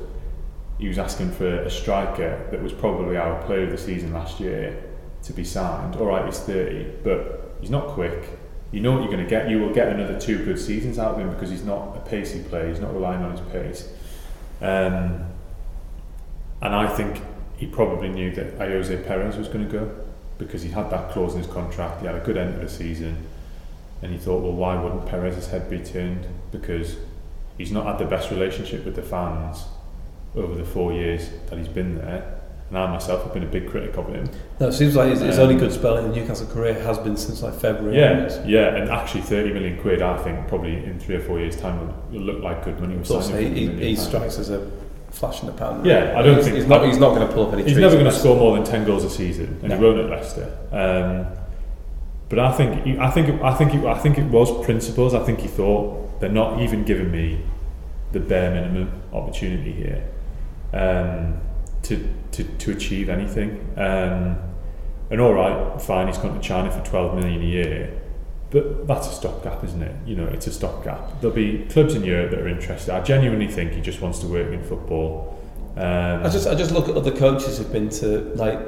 He 0.78 0.88
was 0.88 0.98
asking 0.98 1.32
for 1.32 1.46
a 1.46 1.70
striker 1.70 2.46
that 2.50 2.62
was 2.62 2.72
probably 2.72 3.16
our 3.16 3.42
player 3.44 3.64
of 3.64 3.70
the 3.70 3.78
season 3.78 4.12
last 4.12 4.40
year 4.40 4.82
to 5.22 5.32
be 5.32 5.44
signed. 5.44 5.96
All 5.96 6.06
right, 6.06 6.24
he's 6.24 6.38
30, 6.38 6.98
but 7.02 7.56
he's 7.60 7.70
not 7.70 7.88
quick. 7.88 8.28
You 8.72 8.80
know 8.80 8.92
what 8.92 9.02
you're 9.02 9.12
going 9.12 9.24
to 9.24 9.28
get. 9.28 9.48
You 9.48 9.60
will 9.60 9.72
get 9.72 9.88
another 9.88 10.18
two 10.18 10.44
good 10.44 10.58
seasons 10.58 10.98
out 10.98 11.14
of 11.14 11.20
him 11.20 11.30
because 11.30 11.50
he's 11.50 11.64
not 11.64 11.96
a 11.96 12.00
pacey 12.00 12.42
player. 12.42 12.68
He's 12.68 12.80
not 12.80 12.92
relying 12.92 13.22
on 13.22 13.30
his 13.30 13.40
pace. 13.52 13.88
Um, 14.60 15.26
and 16.62 16.74
I 16.74 16.88
think 16.88 17.20
he 17.56 17.66
probably 17.66 18.08
knew 18.08 18.34
that 18.34 18.58
Ayoze 18.58 19.06
Perez 19.06 19.36
was 19.36 19.48
going 19.48 19.66
to 19.66 19.72
go 19.72 19.90
because 20.38 20.62
he 20.62 20.70
had 20.70 20.90
that 20.90 21.10
clause 21.10 21.34
in 21.34 21.42
his 21.42 21.50
contract. 21.50 22.00
He 22.00 22.06
had 22.06 22.16
a 22.16 22.20
good 22.20 22.36
end 22.36 22.54
of 22.54 22.60
the 22.60 22.68
season, 22.68 23.26
and 24.06 24.14
he 24.14 24.20
thought, 24.20 24.40
well, 24.40 24.52
why 24.52 24.80
wouldn't 24.80 25.04
Perez's 25.06 25.48
head 25.48 25.68
be 25.68 25.80
turned? 25.80 26.28
Because 26.52 26.96
he's 27.58 27.72
not 27.72 27.86
had 27.86 27.98
the 27.98 28.04
best 28.04 28.30
relationship 28.30 28.84
with 28.84 28.94
the 28.94 29.02
fans 29.02 29.64
over 30.36 30.54
the 30.54 30.64
four 30.64 30.92
years 30.92 31.28
that 31.50 31.58
he's 31.58 31.66
been 31.66 31.96
there. 31.96 32.34
And 32.68 32.78
I 32.78 32.86
myself 32.88 33.24
have 33.24 33.34
been 33.34 33.42
a 33.42 33.46
big 33.50 33.68
critic 33.68 33.96
of 33.96 34.06
him. 34.08 34.28
No, 34.60 34.68
it 34.68 34.72
seems 34.74 34.94
like 34.94 35.10
his, 35.10 35.20
his 35.20 35.38
Um, 35.38 35.42
only 35.48 35.56
good 35.56 35.72
spell 35.72 35.96
in 35.96 36.08
the 36.08 36.14
Newcastle 36.16 36.46
career 36.46 36.74
has 36.74 36.98
been 36.98 37.16
since 37.16 37.42
like 37.42 37.54
February. 37.54 37.96
Yeah, 37.98 38.12
onwards. 38.12 38.38
yeah, 38.46 38.76
and 38.76 38.90
actually 38.90 39.22
30 39.22 39.52
million 39.52 39.78
quid, 39.80 40.00
I 40.02 40.16
think, 40.18 40.46
probably 40.46 40.74
in 40.84 41.00
three 41.00 41.16
or 41.16 41.20
four 41.20 41.40
years' 41.40 41.56
time 41.56 41.80
will, 42.12 42.20
look 42.20 42.40
like 42.44 42.64
good 42.64 42.78
money. 42.80 42.96
Plus, 43.02 43.28
he, 43.28 43.34
he, 43.36 43.42
30 43.44 43.50
million 43.66 43.78
he 43.78 43.96
strikes 43.96 44.38
as 44.38 44.50
a 44.50 44.70
flash 45.10 45.40
in 45.40 45.46
the 45.46 45.52
pan. 45.52 45.84
Yeah, 45.84 46.14
I 46.16 46.22
don't 46.22 46.36
he's, 46.36 46.44
think- 46.44 46.56
he's 46.58 46.66
not. 46.66 46.84
He's 46.86 46.98
not 46.98 47.14
going 47.16 47.26
to 47.26 47.32
pull 47.34 47.48
up 47.48 47.52
any. 47.54 47.64
He's 47.64 47.76
never 47.76 47.94
going 47.94 48.04
to 48.06 48.12
score 48.12 48.36
more 48.36 48.54
than 48.56 48.64
10 48.64 48.84
goals 48.84 49.02
a 49.04 49.10
season, 49.10 49.58
and 49.62 49.68
No. 49.70 49.76
he 49.78 49.82
won't 49.84 49.98
at 49.98 50.10
Leicester. 50.10 50.56
Um, 50.72 51.45
But 52.28 52.38
I 52.40 52.52
think 52.52 52.98
I 52.98 53.10
think 53.10 53.42
I 53.42 53.54
think 53.54 53.74
it, 53.74 53.84
I 53.84 53.98
think 53.98 54.18
it 54.18 54.24
was 54.24 54.64
principles. 54.64 55.14
I 55.14 55.22
think 55.22 55.40
he 55.40 55.48
thought 55.48 56.20
they're 56.20 56.28
not 56.28 56.60
even 56.60 56.84
giving 56.84 57.10
me 57.10 57.42
the 58.12 58.20
bare 58.20 58.50
minimum 58.50 59.02
opportunity 59.12 59.72
here 59.72 60.08
um, 60.72 61.40
to, 61.82 62.08
to 62.32 62.44
to 62.44 62.72
achieve 62.72 63.08
anything. 63.08 63.60
Um, 63.76 64.38
and 65.08 65.20
all 65.20 65.34
right, 65.34 65.80
fine, 65.80 66.08
he's 66.08 66.18
gone 66.18 66.34
to 66.34 66.40
China 66.40 66.70
for 66.70 66.84
twelve 66.84 67.14
million 67.14 67.42
a 67.42 67.44
year, 67.44 68.00
but 68.50 68.88
that's 68.88 69.06
a 69.06 69.12
stopgap, 69.12 69.62
isn't 69.62 69.82
it? 69.82 69.94
You 70.04 70.16
know, 70.16 70.26
it's 70.26 70.48
a 70.48 70.52
stopgap. 70.52 71.20
There'll 71.20 71.36
be 71.36 71.64
clubs 71.70 71.94
in 71.94 72.02
Europe 72.02 72.32
that 72.32 72.40
are 72.40 72.48
interested. 72.48 72.92
I 72.92 73.02
genuinely 73.02 73.46
think 73.46 73.72
he 73.72 73.80
just 73.80 74.00
wants 74.00 74.18
to 74.20 74.26
work 74.26 74.52
in 74.52 74.64
football. 74.64 75.40
Um, 75.76 76.24
I 76.24 76.28
just 76.28 76.48
I 76.48 76.56
just 76.56 76.72
look 76.72 76.88
at 76.88 76.96
other 76.96 77.12
coaches 77.12 77.58
who've 77.58 77.72
been 77.72 77.88
to 77.90 78.32
like 78.34 78.58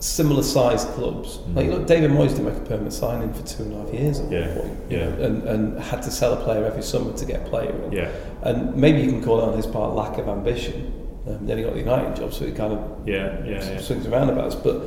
similar 0.00 0.42
sized 0.42 0.88
clubs. 0.90 1.38
Mm. 1.38 1.56
Like 1.56 1.66
look, 1.68 1.86
David 1.86 2.10
Moyes 2.12 2.28
didn't 2.30 2.44
make 2.46 2.56
a 2.56 2.60
permanent 2.60 2.92
signing 2.92 3.32
for 3.32 3.42
two 3.44 3.64
and 3.64 3.72
a 3.74 3.76
half 3.84 3.92
years 3.92 4.20
at 4.20 4.30
Yeah, 4.30 4.48
one 4.48 4.68
point, 4.68 4.78
yeah. 4.90 4.98
know, 5.08 5.24
and 5.24 5.42
and 5.48 5.80
had 5.80 6.02
to 6.02 6.10
sell 6.10 6.32
a 6.34 6.36
player 6.44 6.64
every 6.64 6.82
summer 6.82 7.12
to 7.16 7.24
get 7.24 7.42
a 7.46 7.48
player 7.48 7.70
in. 7.84 7.92
yeah, 7.92 8.10
And 8.42 8.76
maybe 8.76 9.00
you 9.00 9.08
can 9.10 9.22
call 9.22 9.40
it 9.40 9.44
on 9.48 9.56
his 9.56 9.66
part 9.66 9.94
lack 9.94 10.18
of 10.18 10.28
ambition. 10.28 10.92
Um, 11.26 11.46
then 11.46 11.58
he 11.58 11.64
got 11.64 11.74
the 11.74 11.80
United 11.80 12.16
job, 12.16 12.32
so 12.32 12.46
he 12.46 12.52
kind 12.52 12.72
of 12.72 13.08
yeah, 13.08 13.44
yeah, 13.44 13.72
yeah. 13.72 13.78
swings 13.80 14.06
around 14.06 14.30
about 14.30 14.44
us. 14.46 14.54
But 14.54 14.82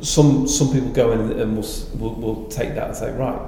some 0.00 0.48
some 0.48 0.72
people 0.72 0.90
go 0.90 1.12
in 1.12 1.20
and 1.40 1.56
will, 1.56 1.66
will, 1.98 2.14
will 2.14 2.48
take 2.48 2.74
that 2.74 2.88
and 2.88 2.96
say, 2.96 3.12
right, 3.12 3.38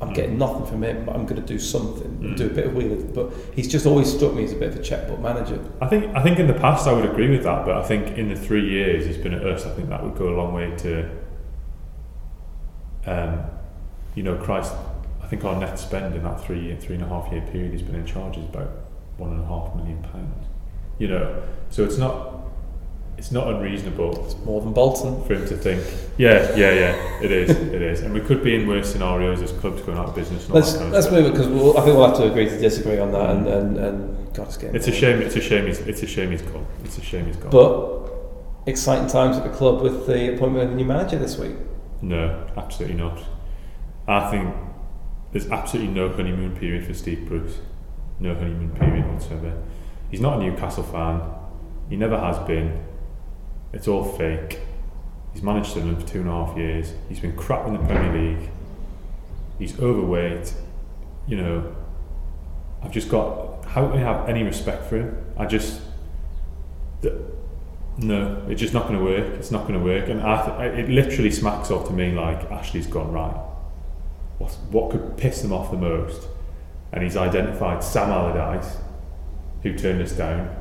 I'm 0.00 0.08
Mm. 0.10 0.14
getting 0.14 0.38
nothing 0.38 0.64
from 0.66 0.82
him, 0.82 1.04
but 1.04 1.14
I'm 1.14 1.26
going 1.26 1.40
to 1.40 1.46
do 1.46 1.58
something, 1.58 2.10
Mm. 2.22 2.36
do 2.36 2.46
a 2.46 2.50
bit 2.50 2.66
of 2.66 2.74
wheeling. 2.74 3.10
But 3.14 3.30
he's 3.54 3.68
just 3.68 3.84
always 3.86 4.10
struck 4.10 4.32
me 4.34 4.44
as 4.44 4.52
a 4.52 4.56
bit 4.56 4.68
of 4.70 4.76
a 4.76 4.82
checkbook 4.82 5.20
manager. 5.20 5.58
I 5.80 5.86
think 5.88 6.14
I 6.16 6.22
think 6.22 6.38
in 6.38 6.46
the 6.46 6.54
past 6.54 6.86
I 6.88 6.92
would 6.92 7.04
agree 7.04 7.28
with 7.30 7.42
that, 7.44 7.66
but 7.66 7.76
I 7.76 7.82
think 7.82 8.16
in 8.16 8.28
the 8.30 8.36
three 8.36 8.66
years 8.68 9.04
he's 9.06 9.18
been 9.18 9.34
at 9.34 9.44
us, 9.46 9.66
I 9.66 9.70
think 9.70 9.88
that 9.90 10.02
would 10.02 10.16
go 10.16 10.28
a 10.30 10.36
long 10.36 10.54
way 10.54 10.72
to, 10.78 11.04
um, 13.06 13.40
you 14.14 14.22
know, 14.22 14.36
Christ. 14.36 14.72
I 15.22 15.26
think 15.26 15.44
our 15.44 15.58
net 15.58 15.78
spend 15.78 16.14
in 16.14 16.22
that 16.24 16.40
three 16.44 16.60
year, 16.60 16.76
three 16.76 16.96
and 16.96 17.04
a 17.04 17.08
half 17.08 17.30
year 17.30 17.42
period 17.42 17.72
he's 17.72 17.82
been 17.82 17.94
in 17.94 18.06
charge 18.06 18.36
is 18.36 18.44
about 18.44 18.70
one 19.16 19.30
and 19.30 19.42
a 19.42 19.46
half 19.46 19.74
million 19.76 20.02
pounds. 20.02 20.46
You 20.98 21.08
know, 21.08 21.42
so 21.70 21.84
it's 21.84 21.98
not 21.98 22.29
it's 23.20 23.30
not 23.30 23.48
unreasonable 23.48 24.24
It's 24.24 24.34
more 24.46 24.62
than 24.62 24.72
Bolton. 24.72 25.22
for 25.24 25.34
him 25.34 25.46
to 25.46 25.54
think, 25.54 25.84
yeah, 26.16 26.56
yeah, 26.56 26.72
yeah, 26.72 27.20
it 27.22 27.30
is, 27.30 27.50
it 27.50 27.82
is, 27.82 28.00
and 28.00 28.14
we 28.14 28.20
could 28.20 28.42
be 28.42 28.54
in 28.54 28.66
worse 28.66 28.90
scenarios 28.90 29.42
as 29.42 29.52
clubs 29.52 29.82
going 29.82 29.98
out 29.98 30.08
of 30.08 30.14
business. 30.14 30.46
And 30.46 30.54
all 30.54 30.60
Let's 30.60 30.72
kind 30.72 30.86
of 30.86 30.92
let's 30.92 31.10
move 31.10 31.26
it 31.26 31.32
because 31.32 31.48
we'll, 31.48 31.76
I 31.76 31.82
think 31.82 31.98
we'll 31.98 32.06
have 32.08 32.16
to 32.16 32.30
agree 32.30 32.46
to 32.48 32.58
disagree 32.58 32.98
on 32.98 33.12
that. 33.12 33.28
And 33.28 33.46
and, 33.46 33.76
and 33.76 34.34
God, 34.34 34.46
it's 34.46 34.56
getting 34.56 34.74
It's 34.74 34.88
a 34.88 34.92
shame. 34.92 35.20
It's 35.20 35.36
a 35.36 35.40
shame. 35.42 35.66
He's, 35.66 35.80
it's 35.80 36.02
a 36.02 36.06
shame 36.06 36.30
he's 36.30 36.40
gone. 36.40 36.66
It's 36.82 36.96
a 36.96 37.02
shame 37.02 37.26
he's 37.26 37.36
gone. 37.36 37.50
But 37.50 38.00
exciting 38.64 39.08
times 39.08 39.36
at 39.36 39.44
the 39.44 39.50
club 39.50 39.82
with 39.82 40.06
the 40.06 40.34
appointment 40.34 40.64
of 40.64 40.72
a 40.72 40.74
new 40.74 40.86
manager 40.86 41.18
this 41.18 41.36
week. 41.36 41.56
No, 42.00 42.46
absolutely 42.56 42.96
not. 42.96 43.22
I 44.08 44.30
think 44.30 44.54
there's 45.32 45.50
absolutely 45.50 45.92
no 45.92 46.08
honeymoon 46.08 46.56
period 46.56 46.86
for 46.86 46.94
Steve 46.94 47.28
Bruce. 47.28 47.58
No 48.18 48.32
honeymoon 48.34 48.70
period 48.70 49.06
whatsoever. 49.12 49.62
He's 50.10 50.22
not 50.22 50.38
a 50.38 50.42
Newcastle 50.42 50.84
fan. 50.84 51.20
He 51.90 51.96
never 51.96 52.18
has 52.18 52.38
been. 52.46 52.86
It's 53.72 53.86
all 53.88 54.04
fake. 54.04 54.60
He's 55.32 55.42
managed 55.42 55.72
Sunderland 55.72 56.02
for 56.02 56.08
two 56.08 56.20
and 56.20 56.28
a 56.28 56.32
half 56.32 56.56
years. 56.56 56.92
He's 57.08 57.20
been 57.20 57.36
crap 57.36 57.66
in 57.66 57.74
the 57.74 57.78
Premier 57.80 58.12
League. 58.12 58.50
He's 59.58 59.78
overweight. 59.78 60.54
You 61.26 61.36
know, 61.36 61.76
I've 62.82 62.92
just 62.92 63.08
got. 63.08 63.64
How 63.66 63.88
can 63.88 63.98
I 63.98 64.00
have 64.00 64.28
any 64.28 64.42
respect 64.42 64.84
for 64.86 64.96
him? 64.96 65.24
I 65.36 65.46
just. 65.46 65.80
no, 67.98 68.44
it's 68.48 68.60
just 68.60 68.74
not 68.74 68.88
going 68.88 68.98
to 68.98 69.04
work. 69.04 69.34
It's 69.34 69.50
not 69.50 69.68
going 69.68 69.78
to 69.78 69.84
work, 69.84 70.08
and 70.08 70.20
I 70.22 70.72
th- 70.72 70.78
it 70.78 70.90
literally 70.90 71.30
smacks 71.30 71.70
off 71.70 71.86
to 71.86 71.92
me 71.92 72.12
like 72.12 72.50
Ashley's 72.50 72.86
gone 72.86 73.12
right. 73.12 73.36
What 74.38 74.50
what 74.70 74.90
could 74.90 75.16
piss 75.16 75.42
them 75.42 75.52
off 75.52 75.70
the 75.70 75.76
most? 75.76 76.26
And 76.92 77.04
he's 77.04 77.16
identified 77.16 77.84
Sam 77.84 78.10
Allardyce, 78.10 78.78
who 79.62 79.78
turned 79.78 80.02
us 80.02 80.12
down. 80.12 80.56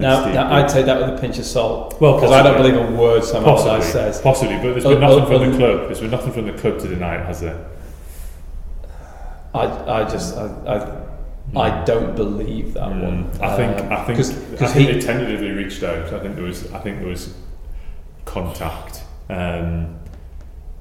Now, 0.00 0.26
now 0.32 0.52
I'd 0.54 0.68
take 0.68 0.86
that 0.86 1.00
with 1.00 1.18
a 1.18 1.20
pinch 1.20 1.38
of 1.38 1.44
salt. 1.44 2.00
Well, 2.00 2.14
because 2.14 2.30
I 2.32 2.42
don't 2.42 2.56
believe 2.56 2.74
a 2.76 2.90
word 2.92 3.24
Sam 3.24 3.42
possibly, 3.44 3.70
Allardyce 3.72 3.92
says. 3.92 4.20
possibly, 4.20 4.56
but 4.56 4.62
there's 4.72 4.84
been 4.84 5.00
nothing 5.00 5.22
oh, 5.22 5.26
from 5.26 5.34
oh. 5.34 5.50
the 5.50 5.56
club. 5.56 5.80
There's 5.86 6.00
been 6.00 6.10
nothing 6.10 6.32
from 6.32 6.46
the 6.46 6.52
club 6.52 6.78
to 6.80 6.88
deny 6.88 7.16
it, 7.16 7.26
has 7.26 7.40
there? 7.40 7.66
I, 9.54 9.64
I 10.02 10.04
just, 10.04 10.36
I, 10.36 10.46
I, 11.56 11.60
I 11.60 11.84
don't 11.84 12.14
believe 12.14 12.74
that 12.74 12.88
one. 12.90 13.24
Mm. 13.32 13.40
I 13.42 13.56
think 13.56 13.78
Um, 13.80 13.92
I 13.92 14.04
think 14.04 14.18
'cause- 14.18 14.30
I 14.30 14.56
'cause 14.56 14.72
think 14.72 14.88
he- 14.88 14.94
they 14.94 15.00
tentatively 15.00 15.50
reached 15.50 15.82
out. 15.82 16.12
I 16.12 16.20
think 16.20 16.34
there 16.36 16.44
was 16.44 16.70
I 16.72 16.78
think 16.80 16.98
there 16.98 17.08
was 17.08 17.34
contact. 18.26 19.02
Um, 19.30 19.96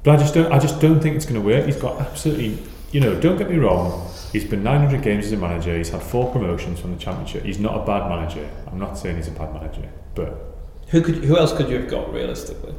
but 0.04 0.12
I 0.12 0.18
just 0.18 0.34
don't 0.34 0.52
I 0.52 0.60
just 0.60 0.80
don't 0.82 1.00
think 1.00 1.16
it's 1.16 1.26
going 1.26 1.42
to 1.42 1.48
work. 1.48 1.66
He's 1.66 1.78
got 1.78 2.02
absolutely 2.02 2.58
you 2.92 3.00
know 3.00 3.16
don't 3.20 3.38
get 3.38 3.50
me 3.50 3.58
wrong. 3.58 4.06
He's 4.32 4.46
been 4.46 4.64
900 4.64 5.02
games 5.02 5.26
as 5.28 5.32
a 5.32 5.38
manager. 5.38 5.78
He's 5.78 5.90
had 5.90 6.02
four 6.02 6.32
promotions 6.32 6.80
from 6.80 6.92
the 6.94 7.00
championship. 7.00 7.44
He's 7.44 7.60
not 7.60 7.82
a 7.82 7.86
bad 7.86 8.10
manager. 8.10 8.50
I'm 8.68 8.80
not 8.80 8.98
saying 8.98 9.16
he's 9.18 9.28
a 9.28 9.32
bad 9.32 9.54
manager, 9.54 9.90
but 10.16 10.56
Who 10.90 11.02
could, 11.02 11.16
who 11.24 11.38
else 11.38 11.54
could 11.56 11.70
you 11.70 11.78
have 11.80 11.90
got 11.90 12.12
realistically? 12.14 12.74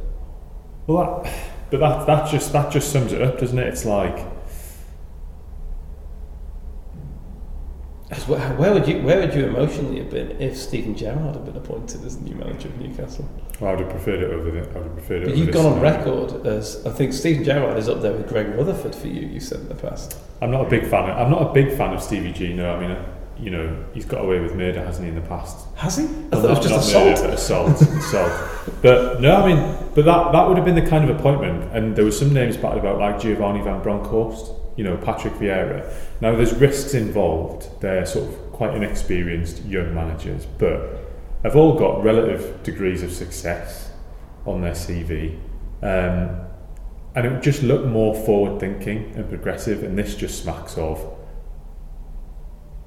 well, 0.87 1.23
that, 1.23 1.33
but 1.71 1.81
that 1.81 2.07
that 2.07 2.31
just 2.31 2.53
that 2.53 2.73
just 2.73 2.91
sums 2.93 3.13
it 3.13 3.21
up, 3.23 3.39
doesn't 3.39 3.59
it? 3.59 3.67
It's 3.67 3.85
like 3.85 4.19
where, 8.27 8.41
where 8.57 8.73
would 8.73 8.89
you, 8.89 9.03
where 9.03 9.21
would 9.21 9.35
you 9.35 9.47
emotionally 9.47 9.99
have 9.99 10.11
been 10.11 10.31
if 10.41 10.57
Steven 10.57 10.95
Gerrard 10.97 11.35
had 11.37 11.45
been 11.45 11.57
appointed 11.57 12.05
as 12.07 12.19
new 12.21 12.35
manager 12.35 12.69
of 12.69 12.79
Newcastle? 12.81 13.29
well, 13.61 13.71
I 13.71 13.75
would 13.75 13.81
have 13.85 13.91
preferred 13.91 14.23
it 14.23 14.31
over 14.31 14.51
the 14.51 14.61
I 14.61 14.63
would 14.79 14.85
have 14.85 14.93
preferred 14.95 15.23
it. 15.23 15.27
But 15.27 15.37
you've 15.37 15.53
gone 15.53 15.67
on 15.67 15.75
scenario. 15.79 16.25
record 16.31 16.47
as 16.47 16.87
I 16.87 16.91
think 16.91 17.13
Steven 17.13 17.45
Gerrard 17.45 17.77
is 17.77 17.89
up 17.89 18.01
there 18.01 18.13
with 18.13 18.29
Greg 18.29 18.49
Rutherford 18.55 18.95
for 18.95 19.09
you. 19.09 19.27
You 19.27 19.41
said 19.41 19.61
in 19.61 19.69
the 19.69 19.75
past. 19.75 20.17
I'm 20.41 20.51
not 20.51 20.67
a 20.67 20.71
big 20.71 20.87
fan. 20.87 21.11
Of, 21.11 21.19
I'm 21.19 21.31
not 21.31 21.51
a 21.51 21.53
big 21.53 21.77
fan 21.77 21.93
of 21.93 22.03
Stevie 22.03 22.33
G. 22.33 22.55
No, 22.55 22.75
I 22.75 22.81
mean, 22.81 22.97
you 23.39 23.51
know, 23.51 23.85
he's 23.93 24.05
got 24.07 24.25
away 24.25 24.41
with 24.41 24.55
murder, 24.55 24.83
hasn't 24.85 25.05
he, 25.05 25.11
in 25.11 25.15
the 25.15 25.29
past? 25.29 25.67
Has 25.77 25.97
he? 25.99 26.05
I 26.05 26.09
Well, 26.09 26.41
thought 26.43 26.45
it 26.45 26.49
was 26.49 26.67
just 26.69 26.89
assault. 26.89 27.05
murder, 27.11 27.23
but 27.23 27.35
assault, 27.35 27.83
assault. 27.83 28.33
But 28.81 29.21
no, 29.21 29.37
I 29.37 29.47
mean, 29.55 29.77
but 29.95 30.05
that 30.07 30.33
that 30.33 30.49
would 30.49 30.57
have 30.57 30.65
been 30.65 30.77
the 30.77 30.89
kind 30.89 31.09
of 31.09 31.19
appointment. 31.19 31.73
And 31.75 31.95
there 31.95 32.05
were 32.05 32.11
some 32.13 32.33
names 32.33 32.57
batted 32.57 32.79
about, 32.79 32.99
like 32.99 33.21
Giovanni 33.21 33.61
van 33.61 33.83
Bronckhorst, 33.83 34.53
you 34.79 34.85
know, 34.85 34.97
Patrick 34.97 35.35
Vieira. 35.35 35.93
Now, 36.21 36.37
there's 36.37 36.55
risks 36.55 36.95
involved. 36.95 37.69
They're 37.81 38.07
sort 38.07 38.29
of 38.29 38.53
quite 38.53 38.75
inexperienced 38.75 39.65
young 39.65 39.93
managers, 39.93 40.47
but 40.47 41.01
have 41.43 41.57
all 41.57 41.77
got 41.77 42.05
relative 42.05 42.63
degrees 42.63 43.03
of 43.03 43.13
success 43.13 43.91
on 44.47 44.61
their 44.61 44.75
CV. 44.75 45.37
Um, 45.83 46.47
and 47.17 47.27
it 47.27 47.33
would 47.33 47.43
just 47.43 47.65
look 47.65 47.87
more 47.87 48.15
forward 48.15 48.61
thinking 48.61 49.13
and 49.17 49.29
progressive. 49.29 49.83
And 49.83 49.99
this 49.99 50.15
just 50.15 50.41
smacks 50.45 50.79
of 50.79 51.05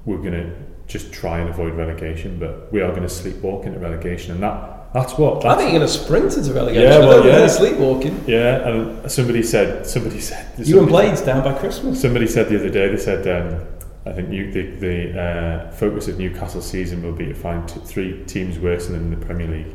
we're 0.06 0.16
going 0.16 0.32
to 0.32 0.50
just 0.86 1.12
try 1.12 1.40
and 1.40 1.50
avoid 1.50 1.74
relegation, 1.74 2.38
but 2.38 2.72
we 2.72 2.80
are 2.80 2.88
going 2.88 3.06
to 3.06 3.08
sleepwalk 3.08 3.66
into 3.66 3.78
relegation, 3.78 4.32
and 4.32 4.42
that 4.42 4.81
that's 4.94 5.16
what. 5.18 5.44
I 5.44 5.56
think 5.56 5.70
you're 5.72 5.80
going 5.80 5.90
to 5.90 5.98
sprint 6.04 6.36
into 6.36 6.52
relegation. 6.52 6.82
Yeah, 6.90 6.98
well, 6.98 7.24
yeah. 7.26 7.46
sleepwalking. 7.46 8.24
yeah, 8.26 8.68
and 8.68 9.10
somebody 9.10 9.42
said 9.42 9.86
somebody 9.86 10.20
said 10.20 10.46
You 10.58 10.58
and 10.58 10.66
somebody- 10.66 10.90
Blades 10.90 11.20
down 11.22 11.42
by 11.44 11.54
Christmas. 11.58 12.00
Somebody 12.00 12.26
said 12.26 12.48
the 12.48 12.56
other 12.56 12.68
day. 12.70 12.88
They 12.88 12.96
said 12.98 13.26
um, 13.28 13.66
I 14.04 14.12
think 14.12 14.28
New, 14.28 14.52
the 14.52 14.62
the 14.86 15.20
uh, 15.20 15.70
focus 15.72 16.08
of 16.08 16.18
Newcastle 16.18 16.60
season 16.62 17.02
will 17.02 17.12
be 17.12 17.26
to 17.26 17.34
find 17.34 17.68
t- 17.68 17.80
three 17.84 18.24
teams 18.24 18.58
worse 18.58 18.86
than 18.86 18.96
in 18.96 19.10
the 19.10 19.24
Premier 19.26 19.46
League. 19.48 19.74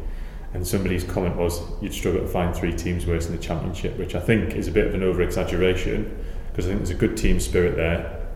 And 0.54 0.66
somebody's 0.66 1.04
comment 1.04 1.36
was 1.36 1.62
you'd 1.82 1.94
struggle 1.94 2.22
to 2.22 2.28
find 2.28 2.56
three 2.56 2.74
teams 2.74 3.06
worse 3.06 3.28
in 3.28 3.36
the 3.36 3.42
Championship, 3.42 3.98
which 3.98 4.16
I 4.16 4.20
think 4.20 4.56
is 4.56 4.68
a 4.68 4.72
bit 4.72 4.88
of 4.88 4.94
an 4.96 5.04
over 5.04 5.22
exaggeration 5.22 6.18
because 6.52 6.66
I 6.66 6.70
think 6.70 6.80
there's 6.80 6.90
a 6.92 7.00
good 7.00 7.16
team 7.18 7.40
spirit 7.40 7.76
there, 7.76 8.28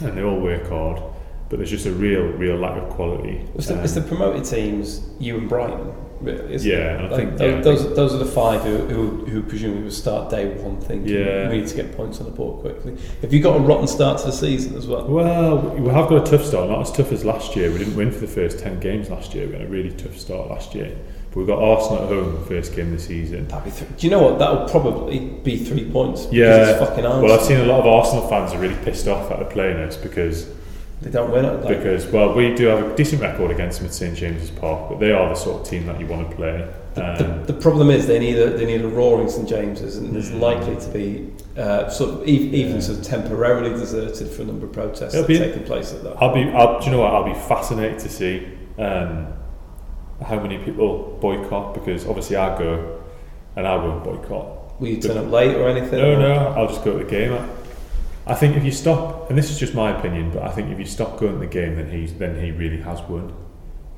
and 0.00 0.16
they 0.16 0.22
all 0.22 0.38
work 0.40 0.68
hard. 0.68 1.00
But 1.48 1.58
there's 1.58 1.70
just 1.70 1.86
a 1.86 1.92
real, 1.92 2.22
real 2.22 2.56
lack 2.56 2.80
of 2.80 2.88
quality. 2.90 3.44
It's 3.54 3.66
the, 3.68 3.74
Um, 3.78 3.80
it's 3.84 3.92
the 3.94 4.00
promoted 4.02 4.44
teams, 4.44 5.00
you 5.18 5.36
and 5.36 5.48
Brighton, 5.48 5.92
really. 6.24 6.56
Yeah, 6.56 6.98
I 7.00 7.06
Like, 7.08 7.16
think- 7.16 7.40
yeah, 7.40 7.58
I 7.58 7.60
those, 7.60 7.94
those 7.94 8.14
are 8.14 8.18
the 8.18 8.24
five 8.24 8.62
who, 8.62 8.78
who, 8.78 9.24
who 9.26 9.42
presumably 9.42 9.82
would 9.84 9.92
start 9.92 10.30
day 10.30 10.46
one 10.54 10.80
thinking 10.80 11.14
Yeah. 11.14 11.48
we 11.50 11.58
need 11.58 11.66
to 11.68 11.76
get 11.76 11.96
points 11.96 12.18
on 12.20 12.26
the 12.26 12.32
board 12.32 12.60
quickly. 12.60 12.96
Have 13.22 13.32
you 13.32 13.40
got 13.40 13.56
a 13.56 13.60
rotten 13.60 13.86
start 13.86 14.18
to 14.20 14.26
the 14.26 14.32
season 14.32 14.76
as 14.76 14.86
well? 14.86 15.06
Well, 15.06 15.58
we 15.58 15.90
have 15.90 16.08
got 16.08 16.26
a 16.26 16.30
tough 16.30 16.44
start. 16.46 16.68
Not 16.70 16.80
as 16.80 16.92
tough 16.92 17.12
as 17.12 17.24
last 17.24 17.54
year. 17.56 17.70
We 17.70 17.78
didn't 17.78 17.96
win 17.96 18.10
for 18.10 18.20
the 18.20 18.26
first 18.26 18.58
ten 18.58 18.80
games 18.80 19.10
last 19.10 19.34
year. 19.34 19.46
We 19.46 19.52
had 19.54 19.62
a 19.62 19.66
really 19.68 19.90
tough 19.90 20.18
start 20.18 20.48
last 20.50 20.74
year. 20.74 20.96
But 21.30 21.36
we've 21.38 21.46
got 21.48 21.58
Arsenal 21.62 22.02
at 22.04 22.08
home 22.08 22.44
first 22.46 22.76
game 22.76 22.86
of 22.92 22.98
the 22.98 23.00
season. 23.00 23.48
That'd 23.48 23.64
be 23.64 23.70
th- 23.76 23.90
Do 23.98 24.06
you 24.06 24.10
know 24.12 24.22
what? 24.22 24.38
That'll 24.38 24.68
probably 24.68 25.18
be 25.18 25.56
three 25.56 25.90
points. 25.90 26.28
Yeah. 26.30 26.70
It's 26.70 26.78
fucking 26.78 27.04
Arsenal. 27.04 27.22
Well, 27.28 27.38
I've 27.40 27.44
seen 27.44 27.58
a 27.58 27.64
lot 27.64 27.80
of 27.80 27.86
Arsenal 27.86 28.28
fans 28.28 28.52
are 28.52 28.58
really 28.58 28.76
pissed 28.84 29.08
off 29.08 29.30
at 29.32 29.40
the 29.40 29.44
playing 29.46 29.78
us 29.78 29.96
because 29.96 30.48
they 31.02 31.10
don't 31.10 31.30
win 31.30 31.44
it. 31.44 31.62
Like, 31.64 31.78
because 31.78 32.06
well 32.06 32.32
we 32.34 32.54
do 32.54 32.66
have 32.66 32.90
a 32.92 32.96
decent 32.96 33.20
record 33.20 33.50
against 33.50 33.78
them 33.78 33.88
at 33.88 33.94
St 33.94 34.16
James's 34.16 34.50
Park, 34.50 34.88
but 34.90 35.00
they 35.00 35.12
are 35.12 35.28
the 35.28 35.34
sort 35.34 35.60
of 35.62 35.68
team 35.68 35.86
that 35.86 36.00
you 36.00 36.06
want 36.06 36.30
to 36.30 36.36
play. 36.36 36.62
Um, 36.96 37.16
the, 37.46 37.52
the 37.52 37.60
problem 37.60 37.90
is 37.90 38.06
they 38.06 38.18
need 38.20 38.36
a 38.38 38.50
they 38.50 38.64
need 38.66 38.80
a 38.82 38.88
roaring 38.88 39.28
St 39.28 39.48
James's, 39.48 39.96
and 39.98 40.14
there's 40.14 40.30
Mm. 40.30 40.40
likely 40.40 40.76
to 40.76 40.88
be 40.90 41.30
uh, 41.60 41.88
sort 41.90 42.10
of 42.22 42.28
e- 42.28 42.50
even 42.54 42.80
sort 42.80 42.98
of 42.98 43.04
temporarily 43.04 43.70
deserted 43.70 44.28
for 44.28 44.42
a 44.42 44.44
number 44.44 44.66
of 44.66 44.72
protests 44.72 45.14
be- 45.26 45.38
taking 45.38 45.64
place 45.64 45.92
at 45.92 46.02
that. 46.04 46.16
I'll 46.22 46.32
be. 46.34 46.48
I'll, 46.50 46.78
do 46.80 46.86
you 46.86 46.92
know 46.92 47.00
what? 47.00 47.12
I'll 47.12 47.24
be 47.24 47.34
fascinated 47.48 47.98
to 48.00 48.08
see 48.08 48.48
um, 48.78 49.26
how 50.24 50.38
many 50.40 50.58
people 50.58 51.18
boycott 51.20 51.74
because 51.74 52.06
obviously 52.06 52.36
I 52.36 52.56
go 52.56 53.00
and 53.56 53.66
I 53.66 53.76
won't 53.76 54.04
boycott. 54.04 54.80
will 54.80 54.88
you 54.88 55.00
turn 55.00 55.16
up 55.18 55.30
late 55.30 55.54
or 55.56 55.68
anything? 55.68 55.98
No, 56.00 56.14
or- 56.14 56.18
no, 56.18 56.34
I'll 56.56 56.68
just 56.68 56.84
go 56.84 56.96
to 56.98 57.04
the 57.04 57.10
game. 57.10 57.32
I, 57.32 57.44
I 58.26 58.34
think 58.34 58.56
if 58.56 58.64
you 58.64 58.72
stop, 58.72 59.28
and 59.28 59.36
this 59.38 59.50
is 59.50 59.58
just 59.58 59.74
my 59.74 59.96
opinion, 59.98 60.30
but 60.30 60.42
I 60.42 60.50
think 60.50 60.70
if 60.70 60.78
you 60.78 60.86
stop 60.86 61.18
going 61.18 61.34
to 61.34 61.38
the 61.38 61.46
game, 61.46 61.76
then 61.76 61.90
he's 61.90 62.14
then 62.14 62.40
he 62.42 62.50
really 62.52 62.78
has 62.80 63.00
won, 63.02 63.34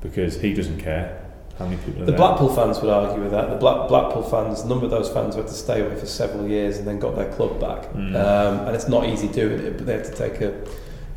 because 0.01 0.41
he 0.41 0.53
doesn't 0.53 0.79
care 0.79 1.23
how 1.57 1.65
many 1.65 1.77
people 1.77 2.03
are 2.03 2.05
The 2.05 2.11
there. 2.11 2.17
Blackpool 2.17 2.53
fans 2.53 2.79
would 2.81 2.89
argue 2.91 3.21
with 3.23 3.31
that. 3.31 3.49
The 3.49 3.55
Black, 3.55 3.87
Blackpool 3.87 4.21
fans, 4.23 4.61
a 4.61 4.67
number 4.67 4.85
of 4.85 4.91
those 4.91 5.09
fans 5.09 5.35
had 5.35 5.47
to 5.47 5.53
stay 5.53 5.81
away 5.81 5.95
for 5.95 6.05
several 6.05 6.47
years 6.47 6.77
and 6.77 6.85
then 6.87 6.99
got 6.99 7.15
their 7.15 7.31
club 7.33 7.59
back. 7.59 7.91
Mm. 7.93 8.15
Um, 8.15 8.67
and 8.67 8.75
it's 8.75 8.87
not 8.87 9.07
easy 9.07 9.27
doing 9.27 9.59
it, 9.61 9.77
but 9.77 9.85
they 9.87 9.93
have 9.93 10.03
to 10.03 10.15
take 10.15 10.39
a, 10.41 10.53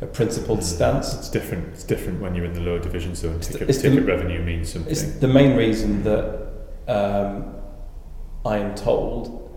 a 0.01 0.07
principled 0.07 0.59
Mm. 0.59 0.63
stance. 0.63 1.13
It's 1.13 1.29
different. 1.29 1.67
It's 1.73 1.83
different 1.83 2.21
when 2.21 2.33
you're 2.33 2.45
in 2.45 2.53
the 2.53 2.61
lower 2.61 2.79
division 2.79 3.13
zone. 3.13 3.35
It's 3.35 3.49
Ticket, 3.49 3.69
it's 3.69 3.81
the- 3.83 4.01
revenue 4.01 4.41
means 4.41 4.71
something. 4.73 4.89
It's 4.91 5.03
the 5.03 5.27
main 5.27 5.55
reason 5.57 6.01
that 6.05 6.47
um, 6.87 7.53
I 8.45 8.57
am 8.57 8.73
told 8.73 9.50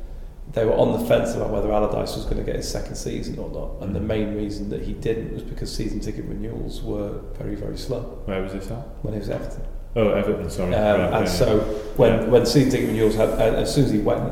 they 0.53 0.65
were 0.65 0.75
on 0.75 0.93
the 0.93 0.99
fence 1.07 1.35
about 1.35 1.51
whether 1.51 1.73
Allardyce 1.73 2.15
was 2.17 2.25
going 2.25 2.37
to 2.37 2.43
get 2.45 2.57
his 2.57 2.69
second 2.69 2.95
season 2.97 3.39
or 3.39 3.49
not. 3.51 3.83
And 3.87 3.95
the 3.95 4.01
Mm. 4.01 4.07
main 4.07 4.35
reason 4.37 4.69
that 4.71 4.83
he 4.83 4.93
didn't 4.93 5.33
was 5.33 5.43
because 5.43 5.73
season 5.75 6.01
ticket 6.01 6.27
renewals 6.27 6.83
were 6.83 7.21
very, 7.39 7.55
very 7.57 7.77
slow 7.77 8.01
Where 8.27 8.41
was 8.43 8.53
this 8.53 8.71
at? 8.71 8.87
when 9.03 9.15
he 9.15 9.19
was 9.21 9.31
Everton. 9.31 9.63
Oh, 9.97 10.11
Everton. 10.11 10.51
Sorry. 10.51 10.75
Um, 10.75 11.01
Right, 11.01 11.13
and 11.15 11.25
yeah. 11.27 11.33
so 11.33 11.59
when, 11.97 12.13
Yeah. 12.13 12.29
when 12.29 12.47
season 12.47 12.71
ticket 12.71 12.89
renewals 12.89 13.15
had, 13.17 13.31
and 13.31 13.57
as 13.57 13.75
soon 13.75 13.85
as 13.87 13.91
he 13.91 13.99
went, 13.99 14.23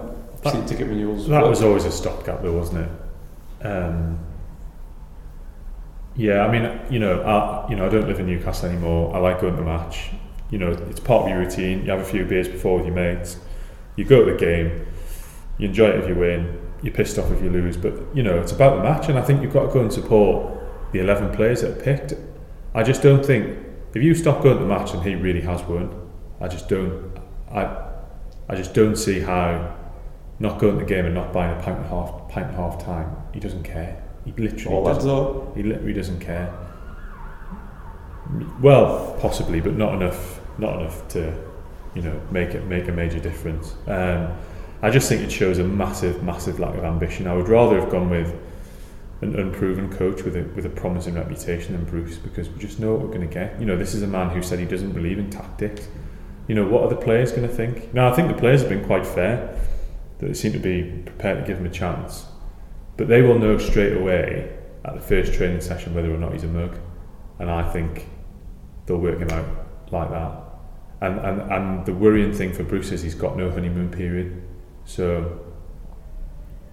That- 0.42 0.52
season 0.52 0.66
ticket 0.66 0.88
renewals 0.88 1.28
that 1.28 1.42
were- 1.42 1.48
was 1.48 1.62
always 1.62 1.84
a 1.86 1.90
stopgap, 1.90 2.42
though, 2.42 2.52
wasn't 2.56 2.86
it? 2.86 3.66
Um, 3.66 4.18
yeah, 6.16 6.44
I 6.46 6.50
mean, 6.52 6.70
you 6.90 6.98
know, 6.98 7.22
I, 7.22 7.68
you 7.70 7.76
know, 7.76 7.86
I 7.86 7.88
don't 7.88 8.06
live 8.06 8.20
in 8.20 8.26
Newcastle 8.26 8.68
anymore. 8.68 9.14
I 9.14 9.18
like 9.18 9.40
going 9.40 9.54
to 9.56 9.60
the 9.62 9.66
match. 9.66 10.10
You 10.50 10.58
know, 10.58 10.70
it's 10.90 11.00
part 11.00 11.24
of 11.24 11.30
your 11.30 11.38
routine. 11.38 11.84
You 11.84 11.90
have 11.90 12.00
a 12.00 12.04
few 12.04 12.24
beers 12.26 12.48
before 12.48 12.76
with 12.76 12.86
your 12.86 12.94
mates. 12.94 13.38
You 13.96 14.04
go 14.04 14.24
to 14.24 14.32
the 14.32 14.38
game. 14.38 14.86
You 15.62 15.68
enjoy 15.68 15.90
it 15.90 16.00
if 16.00 16.08
you 16.08 16.16
win. 16.16 16.60
You're 16.82 16.92
pissed 16.92 17.20
off 17.20 17.30
if 17.30 17.40
you 17.40 17.48
lose. 17.48 17.76
But 17.76 17.94
you 18.16 18.24
know, 18.24 18.36
it's 18.40 18.50
about 18.50 18.78
the 18.78 18.82
match, 18.82 19.08
and 19.08 19.16
I 19.16 19.22
think 19.22 19.42
you've 19.42 19.52
got 19.52 19.66
to 19.66 19.72
go 19.72 19.80
and 19.80 19.92
support 19.92 20.60
the 20.90 20.98
eleven 20.98 21.32
players 21.32 21.60
that 21.60 21.78
are 21.78 21.80
picked. 21.80 22.14
I 22.74 22.82
just 22.82 23.00
don't 23.00 23.24
think 23.24 23.58
if 23.94 24.02
you 24.02 24.12
stop 24.16 24.42
going 24.42 24.56
to 24.56 24.64
the 24.64 24.68
match 24.68 24.92
and 24.92 25.04
he 25.04 25.14
really 25.14 25.42
has 25.42 25.62
won, 25.62 26.10
I 26.40 26.48
just 26.48 26.68
don't. 26.68 27.16
I, 27.48 27.90
I 28.48 28.56
just 28.56 28.74
don't 28.74 28.96
see 28.96 29.20
how 29.20 29.76
not 30.40 30.58
going 30.58 30.74
to 30.74 30.80
the 30.80 30.88
game 30.88 31.04
and 31.04 31.14
not 31.14 31.32
buying 31.32 31.56
a 31.56 31.62
pint 31.62 31.76
and 31.76 31.86
a 31.86 31.88
half 31.90 32.28
pint 32.28 32.48
and 32.48 32.56
a 32.56 32.58
half 32.58 32.84
time. 32.84 33.14
He 33.32 33.38
doesn't 33.38 33.62
care. 33.62 34.02
He 34.24 34.32
literally 34.32 34.76
all 34.76 34.84
doesn't. 34.84 35.56
He 35.56 35.62
literally 35.62 35.92
doesn't 35.92 36.18
care. 36.18 36.52
Well, 38.60 39.16
possibly, 39.20 39.60
but 39.60 39.76
not 39.76 39.94
enough. 39.94 40.40
Not 40.58 40.80
enough 40.80 41.06
to, 41.10 41.32
you 41.94 42.02
know, 42.02 42.20
make 42.32 42.50
it 42.50 42.66
make 42.66 42.88
a 42.88 42.92
major 42.92 43.20
difference. 43.20 43.76
Um, 43.86 44.32
I 44.82 44.90
just 44.90 45.08
think 45.08 45.22
it 45.22 45.30
shows 45.30 45.58
a 45.58 45.64
massive, 45.64 46.24
massive 46.24 46.58
lack 46.58 46.74
of 46.74 46.82
ambition. 46.82 47.28
I 47.28 47.34
would 47.34 47.48
rather 47.48 47.80
have 47.80 47.88
gone 47.88 48.10
with 48.10 48.34
an 49.20 49.38
unproven 49.38 49.88
coach 49.96 50.22
with 50.22 50.36
a 50.36 50.42
with 50.56 50.66
a 50.66 50.68
promising 50.68 51.14
reputation 51.14 51.74
than 51.74 51.84
Bruce 51.84 52.18
because 52.18 52.50
we 52.50 52.58
just 52.58 52.80
know 52.80 52.92
what 52.92 53.02
we're 53.02 53.14
going 53.14 53.20
to 53.26 53.32
get. 53.32 53.58
You 53.60 53.66
know, 53.66 53.76
this 53.76 53.94
is 53.94 54.02
a 54.02 54.08
man 54.08 54.30
who 54.30 54.42
said 54.42 54.58
he 54.58 54.64
doesn't 54.64 54.92
believe 54.92 55.18
in 55.18 55.30
tactics. 55.30 55.86
You 56.48 56.56
know, 56.56 56.66
what 56.66 56.82
are 56.82 56.88
the 56.88 56.96
players 56.96 57.30
going 57.30 57.46
to 57.46 57.54
think? 57.54 57.94
Now, 57.94 58.10
I 58.10 58.16
think 58.16 58.26
the 58.26 58.38
players 58.38 58.60
have 58.62 58.68
been 58.68 58.84
quite 58.84 59.06
fair. 59.06 59.56
They 60.18 60.34
seem 60.34 60.52
to 60.52 60.58
be 60.58 60.82
prepared 61.06 61.38
to 61.38 61.46
give 61.46 61.58
him 61.58 61.66
a 61.66 61.70
chance, 61.70 62.26
but 62.96 63.06
they 63.06 63.22
will 63.22 63.38
know 63.38 63.58
straight 63.58 63.96
away 63.96 64.52
at 64.84 64.94
the 64.94 65.00
first 65.00 65.32
training 65.34 65.60
session 65.60 65.94
whether 65.94 66.12
or 66.12 66.18
not 66.18 66.32
he's 66.32 66.42
a 66.42 66.48
mug. 66.48 66.76
And 67.38 67.48
I 67.48 67.70
think 67.70 68.08
they'll 68.86 68.98
work 68.98 69.20
him 69.20 69.30
out 69.30 69.46
like 69.92 70.10
that. 70.10 70.42
And, 71.00 71.20
and, 71.20 71.52
and 71.52 71.86
the 71.86 71.94
worrying 71.94 72.32
thing 72.32 72.52
for 72.52 72.64
Bruce 72.64 72.90
is 72.90 73.02
he's 73.02 73.14
got 73.14 73.36
no 73.36 73.50
honeymoon 73.50 73.90
period. 73.90 74.42
So 74.84 75.40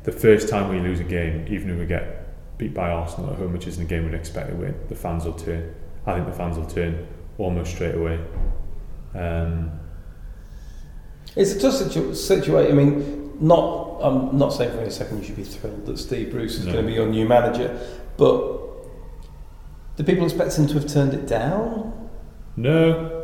the 0.04 0.12
first 0.12 0.50
time 0.50 0.70
we 0.70 0.80
lose 0.80 1.00
a 1.00 1.04
game, 1.04 1.46
even 1.50 1.70
if 1.70 1.80
we 1.80 1.86
get 1.86 2.26
beat 2.58 2.74
by 2.74 2.90
Arsenal 2.90 3.32
at 3.32 3.38
home, 3.38 3.54
which 3.54 3.68
isn't 3.68 3.84
a 3.84 3.88
game 3.88 4.06
we'd 4.06 4.14
expect 4.14 4.50
to 4.50 4.56
win, 4.56 4.76
the 4.90 4.96
fans 4.96 5.26
will 5.26 5.34
turn. 5.34 5.74
I 6.06 6.14
think 6.16 6.26
the 6.28 6.34
fans 6.34 6.58
will 6.58 6.66
turn 6.66 7.08
almost 7.38 7.72
straight 7.76 7.96
away. 7.96 8.20
Um, 9.16 9.72
It's 11.36 11.54
a 11.54 11.60
tough 11.60 11.76
situ- 11.76 12.14
situation. 12.16 12.72
I 12.72 12.76
mean, 12.84 13.32
not. 13.40 14.00
I'm 14.02 14.38
not 14.38 14.50
saying 14.54 14.72
for 14.72 14.80
a 14.82 14.90
second 14.92 15.20
you 15.20 15.24
should 15.26 15.36
be 15.36 15.44
thrilled 15.44 15.86
that 15.86 15.98
Steve 16.00 16.32
Bruce 16.32 16.58
is 16.58 16.66
No. 16.66 16.72
going 16.74 16.86
to 16.86 16.90
be 16.90 16.96
your 16.96 17.08
new 17.08 17.28
manager, 17.28 17.78
but 18.18 18.58
do 19.98 20.04
people 20.04 20.24
expect 20.24 20.58
him 20.58 20.68
to 20.68 20.74
have 20.76 20.88
turned 20.88 21.14
it 21.14 21.28
down? 21.28 21.94
no, 22.58 23.19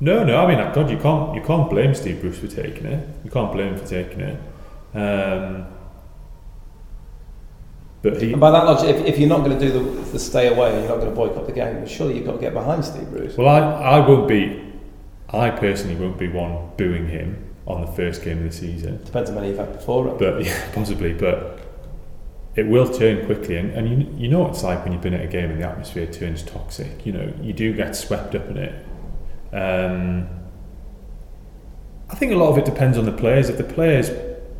no, 0.00 0.24
no. 0.24 0.44
I 0.44 0.54
mean, 0.54 0.72
God, 0.72 0.90
you 0.90 0.98
can't 0.98 1.34
you 1.34 1.42
can't 1.42 1.70
blame 1.70 1.94
Steve 1.94 2.20
Bruce 2.20 2.38
for 2.38 2.48
taking 2.48 2.86
it. 2.86 3.08
You 3.24 3.30
can't 3.30 3.52
blame 3.52 3.74
him 3.74 3.78
for 3.78 3.86
taking 3.86 4.20
it. 4.20 4.40
Um, 4.94 5.66
but 8.02 8.22
he, 8.22 8.32
And 8.32 8.40
by 8.40 8.50
that 8.52 8.64
logic, 8.64 8.94
if, 8.94 9.04
if 9.06 9.18
you're 9.18 9.28
not 9.28 9.44
going 9.44 9.58
to 9.58 9.66
do 9.66 9.72
the, 9.72 10.00
the 10.12 10.18
stay 10.18 10.46
away 10.48 10.72
and 10.72 10.80
you're 10.80 10.88
not 10.88 11.00
going 11.00 11.10
to 11.10 11.14
boycott 11.14 11.46
the 11.46 11.52
game, 11.52 11.86
surely 11.86 12.16
you've 12.16 12.26
got 12.26 12.34
to 12.34 12.38
get 12.38 12.54
behind 12.54 12.84
Steve 12.84 13.10
Bruce. 13.10 13.36
Well, 13.36 13.48
I, 13.48 13.58
I 13.58 14.06
won't 14.06 14.28
be, 14.28 14.62
I 15.30 15.50
personally 15.50 15.96
won't 15.96 16.18
be 16.18 16.28
one 16.28 16.70
booing 16.76 17.08
him 17.08 17.44
on 17.66 17.80
the 17.80 17.88
first 17.88 18.22
game 18.22 18.38
of 18.38 18.44
the 18.44 18.52
season. 18.52 19.02
Depends 19.04 19.28
on 19.28 19.34
how 19.34 19.40
many 19.42 19.50
you've 19.52 19.58
had 19.58 19.72
before. 19.72 20.08
it. 20.08 20.18
But 20.18 20.44
yeah, 20.44 20.70
possibly, 20.72 21.14
but 21.14 21.58
it 22.54 22.66
will 22.66 22.88
turn 22.88 23.26
quickly. 23.26 23.56
And, 23.56 23.72
and 23.72 23.88
you, 23.88 24.14
you 24.16 24.28
know 24.28 24.40
what 24.40 24.50
it's 24.50 24.62
like 24.62 24.84
when 24.84 24.92
you've 24.92 25.02
been 25.02 25.14
at 25.14 25.24
a 25.24 25.26
game 25.26 25.50
and 25.50 25.60
the 25.60 25.66
atmosphere 25.66 26.06
turns 26.06 26.42
toxic. 26.42 27.04
You 27.04 27.12
know, 27.12 27.32
you 27.42 27.52
do 27.52 27.72
get 27.72 27.96
swept 27.96 28.36
up 28.36 28.48
in 28.48 28.56
it. 28.56 28.85
Um, 29.56 30.28
I 32.10 32.14
think 32.14 32.32
a 32.32 32.36
lot 32.36 32.50
of 32.50 32.58
it 32.58 32.64
depends 32.64 32.98
on 32.98 33.04
the 33.04 33.12
players. 33.12 33.48
If 33.48 33.56
the 33.56 33.64
players 33.64 34.10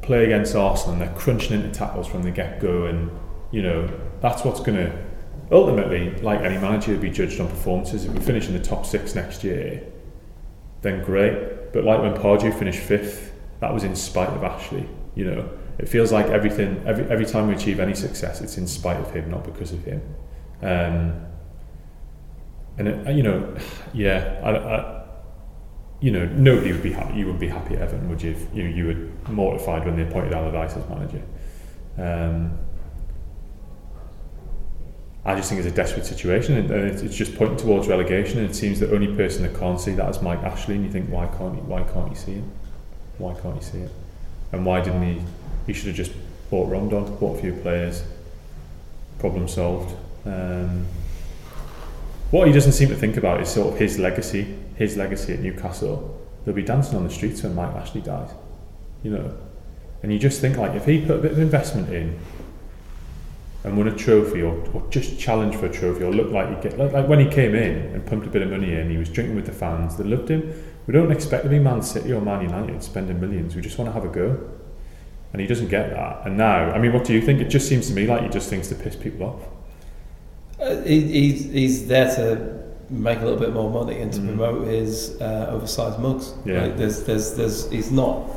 play 0.02 0.24
against 0.24 0.54
Arsenal 0.54 0.94
and 0.94 1.02
they're 1.02 1.16
crunching 1.16 1.52
into 1.52 1.70
tackles 1.70 2.06
from 2.06 2.22
the 2.22 2.30
get 2.30 2.61
go, 2.61 2.87
and 2.87 3.11
you 3.50 3.62
know 3.62 3.88
that's 4.20 4.44
what's 4.44 4.61
going 4.61 4.78
to 4.78 5.06
ultimately, 5.52 6.11
like 6.22 6.40
any 6.40 6.59
manager, 6.59 6.96
be 6.96 7.11
judged 7.11 7.40
on 7.40 7.48
performances. 7.48 8.04
If 8.04 8.12
we 8.12 8.20
finish 8.20 8.48
in 8.48 8.54
the 8.54 8.62
top 8.62 8.87
six 8.87 9.14
next 9.14 9.44
year, 9.44 9.85
then 10.82 11.04
great. 11.04 11.72
But 11.72 11.85
like 11.85 12.00
when 12.00 12.14
Pardew 12.14 12.59
finished 12.59 12.80
fifth, 12.80 13.32
that 13.61 13.72
was 13.72 13.85
in 13.85 13.94
spite 13.94 14.30
of 14.30 14.42
Ashley. 14.42 14.88
You 15.14 15.26
know, 15.26 15.48
it 15.78 15.88
feels 15.88 16.11
like 16.11 16.26
everything 16.26 16.82
every 16.87 17.04
every 17.11 17.26
time 17.26 17.48
we 17.48 17.54
achieve 17.54 17.80
any 17.80 17.94
success, 17.94 18.40
it's 18.40 18.56
in 18.56 18.66
spite 18.66 18.98
of 18.98 19.12
him, 19.12 19.30
not 19.30 19.44
because 19.44 19.72
of 19.72 19.85
him. 19.85 20.02
Um, 20.62 21.26
and 22.78 22.88
it, 22.88 23.16
you 23.16 23.22
know, 23.22 23.56
yeah, 23.92 24.40
I, 24.42 24.50
I, 24.50 25.04
you 26.00 26.10
know, 26.10 26.26
nobody 26.26 26.72
would 26.72 26.82
be 26.82 26.92
happy. 26.92 27.18
You 27.18 27.26
wouldn't 27.26 27.40
be 27.40 27.48
happy 27.48 27.76
Everton, 27.76 28.08
would 28.08 28.22
you? 28.22 28.32
If 28.32 28.54
you 28.54 28.64
you 28.64 28.86
were 28.86 29.30
mortified 29.32 29.84
when 29.84 29.96
they 29.96 30.02
appointed 30.02 30.32
Allardyce 30.32 30.76
as 30.76 30.88
manager. 30.88 31.22
Um, 31.98 32.58
I 35.24 35.34
just 35.34 35.48
think 35.48 35.58
it's 35.58 35.68
a 35.68 35.74
desperate 35.74 36.06
situation, 36.06 36.56
and, 36.56 36.70
and 36.70 36.88
it's, 36.88 37.02
it's 37.02 37.16
just 37.16 37.34
pointing 37.34 37.56
towards 37.56 37.88
relegation. 37.88 38.38
And 38.38 38.50
it 38.50 38.54
seems 38.54 38.78
the 38.78 38.92
only 38.94 39.08
person 39.16 39.42
that 39.42 39.58
can't 39.58 39.80
see 39.80 39.92
that 39.92 40.08
is 40.08 40.22
Mike 40.22 40.38
Ashley. 40.40 40.76
And 40.76 40.84
you 40.84 40.90
think, 40.92 41.10
why 41.10 41.26
can't 41.26 41.56
he? 41.56 41.60
Why 41.62 41.82
can't 41.82 42.08
he 42.08 42.14
see 42.14 42.34
it? 42.34 42.44
Why 43.18 43.34
can't 43.34 43.56
he 43.56 43.64
see 43.64 43.78
it? 43.78 43.90
And 44.52 44.64
why 44.64 44.82
didn't 44.82 45.02
he? 45.02 45.22
He 45.66 45.72
should 45.72 45.88
have 45.88 45.96
just 45.96 46.12
bought 46.48 46.70
Rondon, 46.70 47.16
bought 47.16 47.38
a 47.38 47.40
few 47.40 47.54
players. 47.54 48.04
Problem 49.18 49.48
solved. 49.48 49.96
Um, 50.24 50.86
what 52.30 52.46
he 52.46 52.52
doesn't 52.52 52.72
seem 52.72 52.88
to 52.88 52.96
think 52.96 53.16
about 53.16 53.40
is 53.40 53.48
sort 53.48 53.72
of 53.72 53.78
his 53.78 53.98
legacy. 53.98 54.56
His 54.74 54.96
legacy 54.96 55.32
at 55.32 55.40
Newcastle. 55.40 56.20
They'll 56.44 56.54
be 56.54 56.62
dancing 56.62 56.96
on 56.96 57.04
the 57.04 57.10
streets 57.10 57.42
when 57.42 57.54
Mike 57.54 57.74
Ashley 57.74 58.00
dies. 58.00 58.30
You 59.02 59.10
know, 59.12 59.36
and 60.02 60.12
you 60.12 60.18
just 60.18 60.40
think 60.40 60.56
like 60.56 60.74
if 60.74 60.84
he 60.84 61.00
put 61.04 61.18
a 61.18 61.22
bit 61.22 61.32
of 61.32 61.38
investment 61.38 61.92
in 61.92 62.18
and 63.64 63.76
won 63.76 63.88
a 63.88 63.96
trophy 63.96 64.42
or, 64.42 64.54
or 64.72 64.84
just 64.90 65.18
challenge 65.18 65.56
for 65.56 65.66
a 65.66 65.72
trophy 65.72 66.04
or 66.04 66.12
look 66.12 66.30
like 66.30 66.48
he 66.48 66.68
get 66.68 66.78
like, 66.78 66.92
like 66.92 67.08
when 67.08 67.18
he 67.18 67.26
came 67.26 67.54
in 67.54 67.78
and 67.92 68.06
pumped 68.06 68.26
a 68.26 68.30
bit 68.30 68.42
of 68.42 68.50
money 68.50 68.74
in, 68.74 68.90
he 68.90 68.96
was 68.96 69.08
drinking 69.08 69.34
with 69.34 69.46
the 69.46 69.52
fans. 69.52 69.96
They 69.96 70.04
loved 70.04 70.30
him. 70.30 70.52
We 70.86 70.92
don't 70.92 71.10
expect 71.10 71.44
to 71.44 71.50
be 71.50 71.58
Man 71.58 71.82
City 71.82 72.12
or 72.12 72.20
Man 72.20 72.42
United 72.42 72.82
spending 72.82 73.20
millions. 73.20 73.56
We 73.56 73.62
just 73.62 73.78
want 73.78 73.88
to 73.88 73.92
have 73.92 74.04
a 74.04 74.08
go. 74.08 74.50
And 75.32 75.40
he 75.40 75.48
doesn't 75.48 75.68
get 75.68 75.90
that. 75.90 76.24
And 76.24 76.36
now, 76.36 76.70
I 76.70 76.78
mean, 76.78 76.92
what 76.92 77.04
do 77.04 77.12
you 77.12 77.20
think? 77.20 77.40
It 77.40 77.48
just 77.48 77.68
seems 77.68 77.88
to 77.88 77.92
me 77.92 78.06
like 78.06 78.22
he 78.22 78.28
just 78.28 78.48
thinks 78.48 78.68
to 78.68 78.74
piss 78.74 78.94
people 78.94 79.26
off. 79.26 79.42
Uh, 80.61 80.81
he, 80.83 81.01
he's, 81.03 81.45
he's 81.53 81.87
there 81.87 82.14
to 82.16 82.62
make 82.88 83.19
a 83.19 83.23
little 83.23 83.38
bit 83.38 83.53
more 83.53 83.71
money 83.71 84.01
and 84.01 84.12
to 84.12 84.21
Mhm. 84.21 84.27
promote 84.37 84.66
his 84.69 85.21
uh, 85.21 85.49
oversized 85.51 85.99
mugs. 85.99 86.33
Yeah. 86.45 86.62
Like, 86.62 86.77
there's, 86.77 87.03
there's, 87.05 87.35
there's, 87.35 87.71
he's 87.71 87.90
not. 87.90 88.29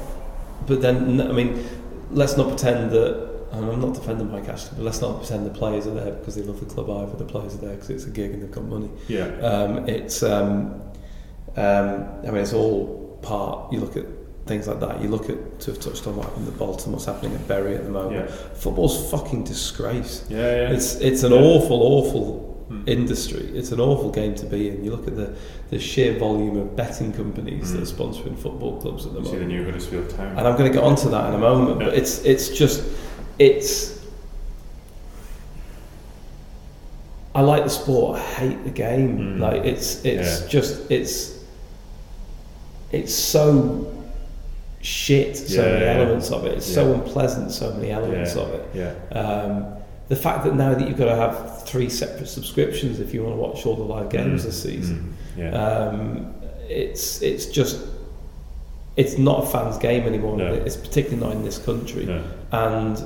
But 0.67 0.81
then, 0.81 1.21
I 1.21 1.31
mean, 1.31 1.63
let's 2.11 2.35
not 2.37 2.47
pretend 2.49 2.91
that. 2.91 3.29
And 3.51 3.65
I'm 3.65 3.81
not 3.81 3.95
defending 3.95 4.31
Mike 4.31 4.47
Ashley, 4.47 4.73
but 4.77 4.83
let's 4.85 5.01
not 5.01 5.17
pretend 5.17 5.43
the 5.43 5.49
players 5.49 5.87
are 5.87 5.93
there 5.95 6.11
because 6.11 6.35
they 6.35 6.43
love 6.43 6.59
the 6.59 6.67
club 6.67 6.87
either. 6.91 7.17
The 7.17 7.25
players 7.25 7.55
are 7.55 7.57
there 7.59 7.73
because 7.73 7.89
it's 7.89 8.05
a 8.05 8.11
gig 8.11 8.31
and 8.31 8.43
they've 8.43 8.51
got 8.51 8.65
money. 8.65 8.91
Yeah. 9.07 9.25
Um, 9.39 9.89
it's, 9.89 10.21
um, 10.21 10.81
um, 11.57 12.07
I 12.23 12.27
mean, 12.27 12.37
it's 12.37 12.53
all 12.53 13.17
part. 13.23 13.73
You 13.73 13.79
look 13.79 13.97
at 13.97 14.05
things 14.49 14.67
like 14.67 14.81
that. 14.81 15.01
You 15.01 15.07
look 15.07 15.29
at 15.29 15.59
to 15.61 15.71
have 15.71 15.79
touched 15.79 16.05
on 16.07 16.17
what 16.17 16.25
happened 16.25 16.47
at 16.49 16.57
Bolton, 16.57 16.91
what's 16.91 17.05
happening 17.05 17.33
at 17.35 17.47
Bury 17.47 17.75
at 17.75 17.83
the 17.85 17.89
moment. 17.89 18.29
Yeah. 18.29 18.35
Football's 18.55 19.09
fucking 19.09 19.45
disgrace. 19.45 20.25
Yeah, 20.29 20.37
yeah. 20.39 20.69
It's 20.75 20.95
it's 20.95 21.23
an 21.23 21.31
Yeah. 21.31 21.39
awful, 21.39 21.81
awful 21.81 22.45
Mm. 22.69 22.87
industry. 22.87 23.49
It's 23.55 23.71
an 23.71 23.79
awful 23.79 24.11
game 24.11 24.35
to 24.35 24.45
be 24.45 24.69
in. 24.69 24.83
You 24.85 24.91
look 24.91 25.07
at 25.07 25.15
the, 25.15 25.33
the 25.71 25.79
sheer 25.79 26.19
volume 26.19 26.55
of 26.57 26.75
betting 26.75 27.11
companies 27.13 27.71
that 27.73 27.79
Mm. 27.81 27.87
are 27.87 27.95
sponsoring 27.95 28.37
football 28.37 28.79
clubs 28.79 29.07
at 29.07 29.13
the 29.13 29.21
moment. 29.21 29.33
See 29.33 29.39
the 29.39 29.45
new 29.45 29.63
Huddersfield 29.65 30.09
Town. 30.11 30.37
And 30.37 30.47
I'm 30.47 30.55
going 30.55 30.71
to 30.71 30.75
get 30.77 30.83
onto 30.83 31.09
that 31.09 31.29
in 31.29 31.33
a 31.35 31.39
moment, 31.39 31.79
but 31.79 31.93
it's 31.95 32.23
it's 32.25 32.49
just 32.49 32.83
it's. 33.39 33.97
I 37.33 37.41
like 37.41 37.63
the 37.63 37.69
sport. 37.69 38.17
I 38.17 38.21
hate 38.21 38.63
the 38.63 38.69
game. 38.71 39.17
Mm. 39.17 39.39
Like 39.39 39.63
it's 39.65 40.03
it's 40.05 40.41
Yeah. 40.41 40.47
just 40.47 40.91
it's 40.91 41.39
it's 42.91 43.13
so 43.13 43.87
shit. 44.81 45.35
So 45.37 45.63
Yeah, 45.65 45.71
many 45.73 45.85
yeah. 45.85 45.91
elements 45.93 46.31
of 46.31 46.45
it. 46.45 46.53
It's 46.57 46.73
so 46.73 46.93
unpleasant. 46.93 47.51
So 47.51 47.73
many 47.73 47.91
elements 47.91 48.35
of 48.35 48.49
it. 48.53 48.65
yeah. 48.73 48.93
Um, 49.19 49.65
the 50.07 50.15
fact 50.15 50.43
that 50.45 50.55
now 50.55 50.73
that 50.73 50.87
you've 50.87 50.97
got 50.97 51.05
to 51.05 51.15
have 51.15 51.63
three 51.67 51.89
separate 51.89 52.27
subscriptions 52.27 52.99
if 52.99 53.13
you 53.13 53.21
want 53.23 53.35
to 53.35 53.39
watch 53.41 53.65
all 53.65 53.75
the 53.75 53.83
live 53.83 54.09
games 54.09 54.41
Mm. 54.41 54.45
this 54.45 54.63
season, 54.63 55.13
Mm. 55.37 55.39
Yeah. 55.39 55.51
um, 55.51 56.33
it's 56.67 57.21
it's 57.21 57.45
just 57.45 57.85
it's 58.95 59.17
not 59.17 59.43
a 59.43 59.47
fans' 59.47 59.77
game 59.77 60.03
anymore. 60.03 60.35
No. 60.37 60.53
It's 60.53 60.75
particularly 60.75 61.23
not 61.23 61.33
in 61.35 61.43
this 61.43 61.57
country. 61.59 62.05
no. 62.05 62.23
And 62.51 63.01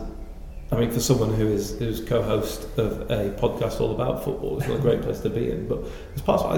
I 0.71 0.78
mean, 0.78 0.89
for 0.91 0.99
someone 1.01 1.34
who 1.34 1.47
is 1.47 1.78
who's 1.78 1.99
co-host 1.99 2.65
of 2.78 3.01
a 3.11 3.30
podcast 3.38 3.80
all 3.82 3.91
about 3.91 4.24
football, 4.24 4.57
it's 4.59 4.67
not 4.67 4.78
a 4.78 4.82
great 4.82 5.01
place 5.01 5.19
to 5.21 5.30
be 5.30 5.51
in. 5.51 5.67
But 5.67 5.80
as 6.15 6.21
part 6.21 6.41
of 6.41 6.51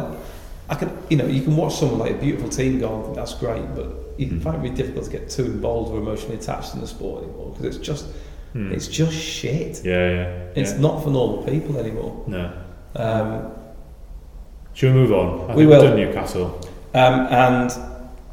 I, 0.70 0.74
I 0.74 0.76
can 0.76 0.89
you 1.09 1.18
know 1.18 1.26
you 1.26 1.41
can 1.41 1.55
watch 1.55 1.74
someone 1.76 1.99
like 1.99 2.11
a 2.11 2.18
beautiful 2.18 2.49
team 2.49 2.80
go, 2.80 3.11
that's 3.16 3.34
great, 3.34 3.66
but 3.76 3.88
you 4.18 4.28
Mm. 4.28 4.41
find 4.41 4.55
it 4.57 4.59
really 4.63 4.76
difficult 4.76 5.05
to 5.05 5.11
get 5.11 5.30
too 5.30 5.45
involved 5.45 5.91
or 5.91 5.97
emotionally 5.99 6.36
attached 6.36 6.74
in 6.74 6.82
the 6.82 6.88
sport 6.88 7.24
anymore 7.24 7.51
because 7.57 7.76
it's 7.76 7.86
just 7.86 8.05
Mm. 8.55 8.72
it's 8.72 8.88
just 8.88 9.13
shit. 9.13 9.82
yeah, 9.84 10.09
yeah. 10.11 10.38
It's 10.55 10.72
yeah. 10.74 10.80
not 10.80 11.03
for 11.03 11.09
normal 11.09 11.43
people 11.43 11.78
anymore. 11.78 12.13
No. 12.28 12.51
Um, 12.95 13.51
Should 14.74 14.93
we 14.93 14.99
move 15.01 15.11
on? 15.13 15.28
I 15.36 15.45
think 15.47 15.57
We 15.57 15.66
we've 15.66 15.70
will. 15.78 15.84
done 15.84 15.95
Newcastle. 15.97 16.59
um, 16.93 17.28
and 17.30 17.72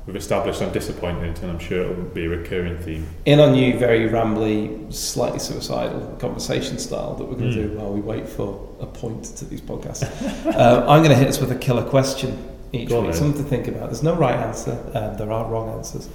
We've 0.07 0.17
established 0.17 0.61
I'm 0.61 0.73
disappointed, 0.73 1.39
and 1.43 1.51
I'm 1.53 1.61
sure 1.61 1.83
it'll 1.83 2.03
be 2.07 2.25
a 2.25 2.29
recurring 2.29 2.77
theme. 2.79 3.07
in 3.25 3.39
our 3.39 3.49
new, 3.51 3.79
very 3.79 4.09
rambly, 4.09 4.93
slightly 4.93 5.39
suicidal 5.39 6.17
conversation 6.19 6.79
style 6.79 7.15
that 7.15 7.25
we're 7.25 7.37
going 7.37 7.53
to 7.53 7.59
Mm. 7.59 7.71
do 7.73 7.79
while 7.79 7.93
we 7.93 8.01
wait 8.01 8.29
for 8.29 8.59
a 8.81 8.87
point 8.87 9.23
to 9.37 9.45
these 9.45 9.61
podcasts, 9.61 10.03
uh, 10.57 10.85
I'm 10.89 11.03
going 11.05 11.11
to 11.11 11.17
hit 11.17 11.29
us 11.29 11.41
with 11.41 11.53
a 11.53 11.57
killer 11.57 11.85
question 11.85 12.37
each 12.73 12.89
Go 12.89 13.03
week, 13.03 13.15
something 13.15 13.43
to 13.43 13.49
think 13.49 13.69
about. 13.69 13.91
There's 13.91 14.03
no 14.03 14.15
right 14.15 14.35
answer, 14.35 14.77
there 15.19 15.33
are 15.33 15.51
wrong 15.51 15.71
answers. 15.79 16.09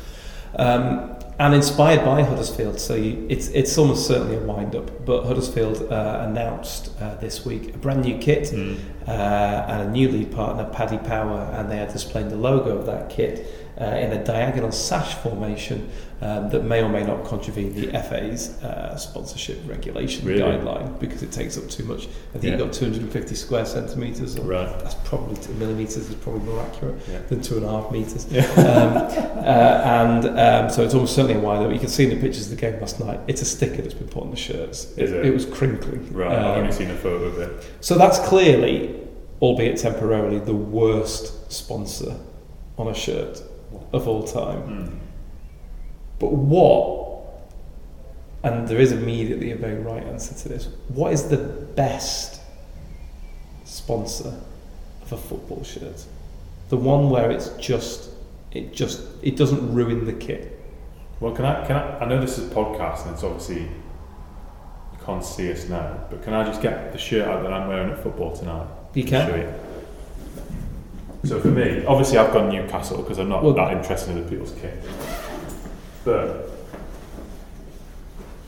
Um, 0.55 1.13
and 1.39 1.53
inspired 1.53 2.03
by 2.03 2.23
Huddersfield, 2.23 2.79
so 2.79 2.95
you, 2.95 3.27
it's 3.29 3.49
it's 3.49 3.77
almost 3.77 4.07
certainly 4.07 4.37
a 4.37 4.39
wind 4.39 4.75
up. 4.75 5.05
But 5.05 5.25
Huddersfield 5.25 5.91
uh, 5.91 6.25
announced 6.27 6.99
uh, 6.99 7.13
this 7.15 7.45
week 7.45 7.75
a 7.75 7.77
brand 7.77 8.03
new 8.03 8.17
kit 8.17 8.45
Mm. 8.51 8.79
uh, 9.07 9.11
and 9.11 9.87
a 9.87 9.91
new 9.91 10.09
lead 10.09 10.31
partner, 10.31 10.65
Paddy 10.65 10.97
Power, 10.97 11.41
and 11.53 11.69
they 11.69 11.79
are 11.79 11.85
displaying 11.85 12.29
the 12.29 12.37
logo 12.37 12.75
of 12.77 12.87
that 12.87 13.09
kit 13.09 13.45
uh, 13.79 13.83
in 13.85 14.11
a 14.11 14.23
diagonal 14.23 14.71
sash 14.71 15.13
formation 15.15 15.89
um, 16.21 16.49
that 16.49 16.63
may 16.63 16.81
or 16.81 16.89
may 16.89 17.03
not 17.03 17.23
contravene 17.25 17.75
the 17.75 17.91
FA's 17.91 18.49
uh, 18.63 18.95
sponsorship 18.97 19.59
regulation 19.67 20.25
Really? 20.25 20.41
guideline 20.41 20.97
because 20.99 21.21
it 21.21 21.31
takes 21.31 21.59
up 21.59 21.69
too 21.69 21.83
much. 21.83 22.07
I 22.33 22.39
think 22.39 22.43
Yeah. 22.45 22.49
you've 22.51 22.59
got 22.61 22.73
250 22.73 23.35
square 23.35 23.65
centimetres. 23.65 24.39
Right. 24.39 24.67
That's 24.79 24.95
probably 25.03 25.35
two 25.37 25.53
millimetres 25.53 26.09
is 26.09 26.15
probably 26.15 26.41
more 26.41 26.59
accurate 26.61 26.95
Yeah. 27.07 27.19
than 27.29 27.41
two 27.41 27.57
and 27.57 27.65
a 27.65 27.69
half 27.69 27.91
metres. 27.91 28.25
Yeah. 28.31 28.41
um, 28.57 28.97
uh, 29.45 29.45
and 29.45 30.39
um, 30.39 30.69
so 30.71 30.83
it's 30.83 30.95
almost 30.95 31.13
certainly 31.15 31.37
a 31.37 31.39
wider. 31.43 31.71
You 31.71 31.79
can 31.79 31.89
see 31.89 32.05
in 32.05 32.09
the 32.09 32.15
pictures 32.15 32.51
of 32.51 32.59
the 32.59 32.61
game 32.61 32.79
last 32.79 32.99
night. 32.99 33.19
It's 33.27 33.43
a 33.43 33.45
sticker 33.45 33.83
that's 33.83 33.93
been 33.93 34.07
put 34.07 34.23
on 34.23 34.31
the 34.31 34.37
shirts. 34.37 34.97
Is 34.97 35.11
it? 35.11 35.23
it 35.23 35.31
was 35.33 35.45
crinkly. 35.45 35.99
Right. 36.11 36.31
I've 36.31 36.45
Um, 36.57 36.61
only 36.61 36.71
seen 36.71 36.89
a 36.89 36.95
photo 36.95 37.25
of 37.25 37.37
it. 37.39 37.63
so 37.81 37.95
that's 37.95 38.17
clearly, 38.19 38.95
albeit 39.39 39.77
temporarily, 39.77 40.39
the 40.39 40.55
worst 40.55 41.51
sponsor 41.53 42.15
on 42.79 42.87
a 42.87 42.93
shirt 42.95 43.41
of 43.93 44.07
all 44.07 44.23
time. 44.23 44.61
Mm. 44.63 44.99
But 46.19 46.33
what, 46.33 47.43
and 48.43 48.67
there 48.67 48.79
is 48.79 48.91
immediately 48.91 49.51
a 49.51 49.55
very 49.55 49.79
right 49.79 50.03
answer 50.03 50.33
to 50.33 50.49
this, 50.49 50.67
what 50.89 51.13
is 51.13 51.29
the 51.29 51.37
best 51.37 52.41
sponsor 53.65 54.33
of 55.01 55.11
a 55.11 55.17
football 55.17 55.63
shirt? 55.63 56.05
The 56.69 56.77
one 56.77 57.09
where 57.09 57.31
it's 57.31 57.49
just, 57.57 58.09
it 58.51 58.73
just, 58.73 59.01
it 59.21 59.35
doesn't 59.35 59.73
ruin 59.73 60.05
the 60.05 60.13
kit. 60.13 60.53
Well, 61.19 61.33
can 61.33 61.45
I? 61.45 61.65
Can 61.65 61.75
I? 61.75 61.99
I 61.99 62.05
know 62.05 62.21
this 62.21 62.37
is 62.37 62.51
a 62.51 62.53
podcast, 62.53 63.05
and 63.05 63.15
it's 63.15 63.23
obviously 63.23 63.61
you 63.61 64.99
can't 65.03 65.23
see 65.23 65.51
us 65.51 65.67
now. 65.67 66.05
But 66.11 66.21
can 66.21 66.33
I 66.33 66.43
just 66.43 66.61
get 66.61 66.91
the 66.91 66.99
shirt 66.99 67.27
out 67.27 67.41
that 67.41 67.51
I'm 67.51 67.67
wearing 67.67 67.89
at 67.89 68.03
football 68.03 68.35
tonight? 68.35 68.67
You 68.93 69.03
can. 69.03 69.51
So 71.27 71.41
for 71.41 71.49
me, 71.49 71.83
obviously, 71.85 72.17
I've 72.17 72.31
gone 72.31 72.49
Newcastle 72.49 72.97
because 73.01 73.17
I'm 73.19 73.27
not 73.27 73.43
Well- 73.43 73.53
that 73.53 73.73
interested 73.73 74.11
in 74.15 74.23
the 74.23 74.29
people's 74.29 74.53
kit. 74.61 74.81
But 76.05 76.49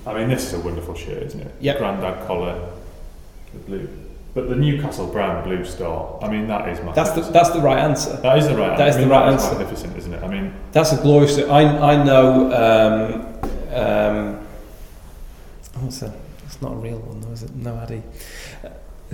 I 0.07 0.13
mean, 0.13 0.30
this 0.30 0.45
is 0.45 0.53
a 0.53 0.59
wonderful 0.61 0.95
shirt, 0.95 1.23
isn't 1.23 1.41
it? 1.41 1.53
Yep. 1.59 1.77
Grandad 1.77 2.25
collar, 2.25 2.57
the 3.53 3.59
blue. 3.59 3.89
But 4.34 4.47
the 4.47 4.55
Newcastle 4.55 5.07
brand 5.07 5.43
blue 5.43 5.65
star. 5.65 6.17
I 6.21 6.30
mean, 6.30 6.47
that 6.47 6.69
is 6.69 6.82
my. 6.86 6.93
That's 6.93 7.11
the, 7.11 7.21
that's 7.21 7.49
the 7.49 7.59
right 7.59 7.80
answer. 7.80 8.15
that 8.17 8.38
is 8.38 8.47
the 8.47 8.55
right. 8.55 8.77
that 8.77 8.88
is 8.88 8.95
I 8.95 8.99
mean, 8.99 9.09
the 9.09 9.13
right 9.13 9.34
answer. 9.34 9.45
that 9.47 9.53
is. 9.53 9.59
Magnificent, 9.59 9.97
isn't 9.97 10.13
it? 10.13 10.23
I 10.23 10.27
mean, 10.27 10.53
That's 10.71 10.93
a 10.93 10.97
glorious. 11.01 11.38
I 11.38 11.61
I 11.61 12.03
know. 12.03 12.45
Um, 12.53 13.75
um, 13.75 14.47
oh, 15.82 15.88
it's, 15.88 16.01
a, 16.01 16.13
it's 16.45 16.61
not 16.61 16.71
a 16.73 16.75
real 16.75 16.99
one 16.99 17.19
though, 17.21 17.32
is 17.32 17.43
it? 17.43 17.53
No, 17.55 17.75
Addy. 17.75 18.01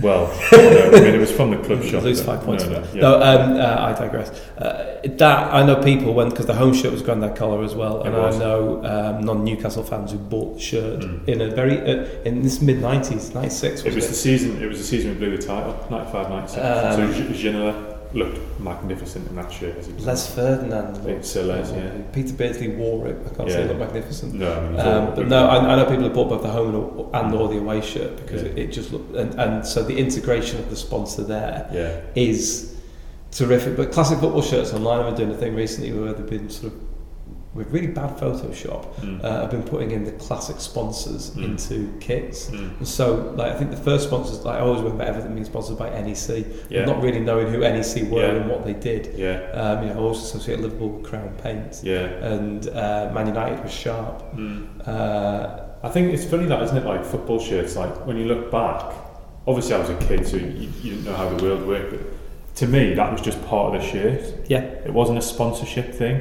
Well, 0.00 0.26
no, 0.52 0.58
I 0.58 1.00
mean, 1.00 1.14
it 1.14 1.18
was 1.18 1.32
from 1.32 1.50
the 1.52 1.56
club 1.58 1.82
shop. 1.82 2.02
Lose 2.02 2.22
five 2.22 2.42
points 2.42 2.64
No, 2.64 2.72
no, 2.80 2.86
yeah. 2.92 3.00
No, 3.00 3.14
um, 3.22 3.52
uh, 3.60 3.76
I 3.86 3.92
digress. 3.98 4.28
Uh, 4.58 5.00
that 5.04 5.54
I 5.54 5.64
know 5.64 5.76
people 5.82 6.12
went 6.12 6.30
because 6.30 6.46
the 6.46 6.54
home 6.54 6.74
shirt 6.74 6.92
was 6.92 7.02
Grandad 7.02 7.34
collar 7.36 7.64
as 7.64 7.74
well, 7.74 8.00
It 8.02 8.08
and 8.08 8.16
was. 8.16 8.36
I 8.36 8.38
know 8.38 8.84
um, 8.84 9.24
non-Newcastle 9.24 9.82
fans 9.84 10.12
who 10.12 10.18
bought 10.18 10.54
the 10.56 10.60
shirt 10.60 11.00
Mm. 11.00 11.28
in 11.28 11.40
a 11.40 11.48
very 11.50 11.78
uh, 11.80 12.04
in 12.24 12.42
this 12.42 12.60
mid 12.60 12.80
nineties, 12.80 13.32
ninety 13.34 13.50
six. 13.50 13.84
It 13.84 13.94
was 13.94 14.08
the 14.08 14.14
season. 14.14 14.62
It 14.62 14.66
was 14.66 14.78
the 14.78 14.84
season 14.84 15.12
we 15.12 15.16
blew 15.18 15.36
the 15.36 15.42
title, 15.42 15.74
95, 15.90 16.30
96. 16.30 16.56
Um, 16.58 17.14
so 17.14 17.22
Ginola 17.32 17.95
looked 18.16 18.60
magnificent 18.60 19.28
in 19.28 19.36
that 19.36 19.52
shirt. 19.52 19.76
As 19.76 19.86
he 19.86 19.92
was 19.92 20.06
Les 20.06 20.34
Ferdinand. 20.34 21.22
Still 21.24 21.46
Les, 21.46 21.70
yeah. 21.72 21.90
Peter 22.12 22.32
Beardsley 22.32 22.68
wore 22.68 23.06
it. 23.08 23.16
I 23.30 23.34
can't 23.34 23.50
say 23.50 23.58
Yeah. 23.58 23.64
it 23.64 23.68
looked 23.68 23.80
magnificent. 23.80 24.34
No, 24.34 24.52
I 24.52 24.60
mean, 24.60 24.70
it 24.72 24.76
was 24.76 24.84
all- 24.86 24.92
Um, 25.08 25.14
but 25.14 25.28
no, 25.28 25.46
I, 25.46 25.56
I 25.72 25.76
know 25.76 25.84
people 25.84 26.04
have 26.04 26.14
bought 26.14 26.28
both 26.30 26.42
the 26.42 26.48
home 26.50 26.74
and, 26.74 27.14
and 27.14 27.34
or 27.34 27.48
the 27.48 27.58
away 27.58 27.80
shirt 27.82 28.16
because 28.16 28.42
Yeah. 28.42 28.48
it, 28.48 28.58
it 28.58 28.66
just 28.72 28.92
looked 28.92 29.14
and, 29.14 29.34
and 29.38 29.66
so 29.66 29.82
the 29.82 29.96
integration 29.96 30.58
of 30.58 30.70
the 30.70 30.76
sponsor 30.76 31.22
there 31.24 31.68
yeah, 31.72 32.00
is 32.20 32.74
terrific. 33.32 33.76
But 33.76 33.92
classic 33.92 34.18
football 34.18 34.42
shirts 34.42 34.72
online 34.72 35.04
have 35.04 35.14
been 35.16 35.26
doing 35.26 35.36
a 35.36 35.40
thing 35.40 35.54
recently 35.54 35.92
where 35.92 36.12
they've 36.14 36.28
been 36.28 36.48
sort 36.48 36.72
of 36.72 36.85
with 37.56 37.70
really 37.72 37.86
bad 37.88 38.16
Photoshop. 38.18 38.94
Mm. 39.00 39.24
Uh, 39.24 39.42
I've 39.44 39.50
been 39.50 39.62
putting 39.62 39.90
in 39.90 40.04
the 40.04 40.12
classic 40.12 40.60
sponsors 40.60 41.30
Mm. 41.30 41.44
into 41.44 41.92
kits. 42.00 42.50
Mm. 42.50 42.78
And 42.78 42.86
so, 42.88 43.32
like, 43.36 43.52
I 43.52 43.54
think 43.58 43.70
the 43.70 43.76
first 43.76 44.04
sponsors, 44.08 44.44
like, 44.44 44.56
I 44.58 44.60
always 44.60 44.82
remember 44.82 45.04
everything 45.04 45.32
being 45.32 45.44
sponsored 45.44 45.78
by 45.78 45.88
NEC, 45.90 46.44
Yeah. 46.68 46.84
not 46.84 47.02
really 47.02 47.20
knowing 47.20 47.48
who 47.48 47.62
NEC 47.64 48.02
were 48.10 48.20
Yeah. 48.20 48.40
and 48.40 48.50
what 48.50 48.64
they 48.64 48.74
did. 48.74 49.14
yeah, 49.16 49.40
Um, 49.52 49.82
you 49.82 49.88
know, 49.94 50.00
I 50.00 50.02
always 50.02 50.18
associate 50.18 50.60
Liverpool 50.60 50.90
with 50.90 51.04
Crown 51.10 51.30
Paints, 51.42 51.82
yeah. 51.82 52.04
and 52.32 52.68
uh, 52.68 53.10
Man 53.14 53.26
United 53.28 53.62
was 53.62 53.72
Sharp. 53.72 54.22
Mm. 54.36 54.66
Uh, 54.86 55.48
I 55.82 55.88
think 55.88 56.12
it's 56.12 56.24
funny 56.24 56.46
that, 56.46 56.62
isn't 56.62 56.76
it? 56.76 56.84
Like 56.84 57.04
football 57.04 57.38
shirts. 57.38 57.76
Like 57.76 58.06
when 58.06 58.16
you 58.16 58.24
look 58.26 58.50
back, 58.50 58.92
obviously 59.46 59.74
I 59.74 59.78
was 59.78 59.90
a 59.90 59.94
kid, 59.96 60.26
so 60.26 60.36
you, 60.36 60.46
you 60.82 60.90
didn't 60.92 61.04
know 61.04 61.14
how 61.14 61.28
the 61.28 61.42
world 61.44 61.66
worked. 61.66 61.90
But 61.92 62.00
to 62.56 62.66
me, 62.66 62.94
that 62.94 63.12
was 63.12 63.20
just 63.20 63.44
part 63.46 63.74
of 63.74 63.80
the 63.80 63.86
shirt. 63.86 64.22
yeah, 64.48 64.60
It 64.84 64.92
wasn't 64.92 65.18
a 65.18 65.22
sponsorship 65.22 65.94
thing. 65.94 66.20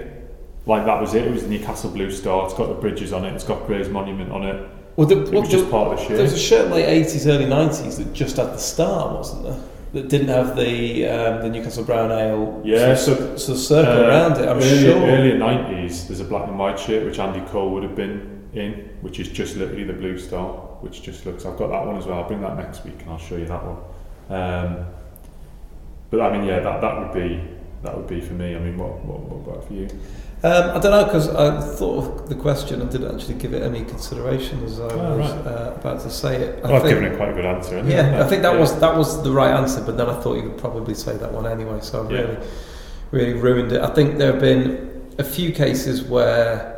Like 0.65 0.85
that 0.85 0.99
was 0.99 1.13
it. 1.13 1.25
It 1.27 1.31
was 1.31 1.43
the 1.43 1.49
Newcastle 1.49 1.91
Blue 1.91 2.09
Star. 2.11 2.45
It's 2.45 2.53
got 2.55 2.67
the 2.67 2.73
bridges 2.75 3.13
on 3.13 3.23
it. 3.25 3.33
It's 3.33 3.43
got 3.43 3.67
Grey's 3.67 3.87
Monument 3.89 4.31
on 4.31 4.43
it. 4.43 4.67
well, 4.95 5.05
the, 5.07 5.21
It 5.21 5.29
well, 5.31 5.41
was 5.41 5.51
just 5.51 5.69
part 5.69 5.91
of 5.91 5.97
the 5.97 6.03
shirt. 6.03 6.13
there 6.13 6.23
was 6.23 6.33
a 6.33 6.39
shirt. 6.39 6.65
in 6.65 6.69
the 6.71 6.75
late 6.77 7.05
80s, 7.05 7.27
early 7.27 7.45
90s 7.45 7.97
that 7.97 8.13
just 8.13 8.37
had 8.37 8.47
the 8.47 8.57
star, 8.57 9.13
wasn't 9.15 9.43
there? 9.43 9.59
That 9.93 10.09
didn't 10.09 10.27
have 10.29 10.57
the 10.57 11.07
um, 11.07 11.41
the 11.43 11.49
Newcastle 11.49 11.83
Brown 11.85 12.11
Ale 12.11 12.61
Yeah, 12.65 12.95
sort 12.95 13.17
so 13.39 13.53
of, 13.53 13.57
of 13.57 13.63
circle 13.63 13.93
Uh, 14.03 14.07
around 14.07 14.33
it. 14.41 14.49
I'm 14.49 14.57
early, 14.57 14.79
sure. 14.81 14.97
Earlier 14.97 15.37
nineties, 15.37 16.07
there's 16.07 16.19
a 16.19 16.25
black 16.25 16.47
and 16.49 16.57
white 16.59 16.77
shirt 16.79 17.05
which 17.05 17.19
Andy 17.19 17.39
Cole 17.51 17.69
would 17.71 17.83
have 17.83 17.95
been 17.95 18.49
in, 18.53 18.89
which 19.01 19.19
is 19.19 19.29
just 19.29 19.55
literally 19.55 19.83
the 19.85 19.93
blue 19.93 20.17
star, 20.17 20.51
which 20.81 21.01
just 21.03 21.25
looks. 21.25 21.45
I've 21.45 21.57
got 21.57 21.67
that 21.69 21.85
one 21.85 21.95
as 21.97 22.05
well. 22.07 22.19
I'll 22.19 22.27
bring 22.27 22.41
that 22.41 22.57
next 22.57 22.83
week 22.83 22.99
and 23.01 23.09
I'll 23.11 23.17
show 23.19 23.37
you 23.37 23.45
that 23.45 23.61
one. 23.63 23.77
Um, 24.37 24.85
but 26.09 26.19
I 26.21 26.35
mean, 26.35 26.45
yeah, 26.45 26.59
that 26.59 26.81
that 26.81 26.99
would 26.99 27.13
be 27.13 27.41
that 27.83 27.95
would 27.95 28.07
be 28.07 28.19
for 28.19 28.33
me. 28.33 28.53
I 28.55 28.59
mean, 28.59 28.77
what 28.77 28.97
what, 29.05 29.19
what 29.21 29.47
about 29.53 29.65
for 29.67 29.73
you? 29.75 29.87
Um, 30.45 30.77
I 30.77 30.79
don't 30.79 30.91
know 30.91 31.05
because 31.05 31.27
I 31.29 31.59
thought 31.59 31.97
of 32.21 32.29
the 32.29 32.35
question 32.35 32.79
and 32.81 32.91
didn't 32.91 33.15
actually 33.15 33.33
give 33.35 33.53
it 33.53 33.63
any 33.63 33.83
consideration 33.83 34.63
as 34.63 34.79
I 34.79 34.83
Oh, 34.83 35.17
was 35.17 35.31
right. 35.31 35.47
uh, 35.47 35.71
about 35.75 36.01
to 36.01 36.09
say 36.11 36.35
it. 36.35 36.59
I 36.63 36.67
Well, 36.67 36.75
I've 36.81 36.87
given 36.87 37.03
it 37.05 37.17
quite 37.17 37.29
a 37.29 37.33
good 37.33 37.45
answer. 37.45 37.77
haven't 37.77 37.91
Yeah, 37.91 38.23
I 38.23 38.27
think 38.27 38.43
that 38.43 38.53
Yeah. 38.53 38.59
was 38.59 38.77
that 38.79 38.95
was 38.95 39.23
the 39.23 39.31
right 39.31 39.51
answer, 39.51 39.81
but 39.81 39.97
then 39.97 40.07
I 40.07 40.13
thought 40.21 40.35
you 40.37 40.43
would 40.43 40.57
probably 40.57 40.93
say 40.93 41.17
that 41.17 41.31
one 41.33 41.47
anyway, 41.47 41.79
so 41.81 42.03
I've 42.03 42.11
Yeah. 42.11 42.21
really 42.21 42.37
really 43.11 43.33
ruined 43.33 43.71
it. 43.71 43.81
I 43.81 43.87
think 43.87 44.17
there 44.19 44.31
have 44.33 44.41
been 44.41 44.89
a 45.17 45.23
few 45.23 45.51
cases 45.51 46.03
where 46.03 46.71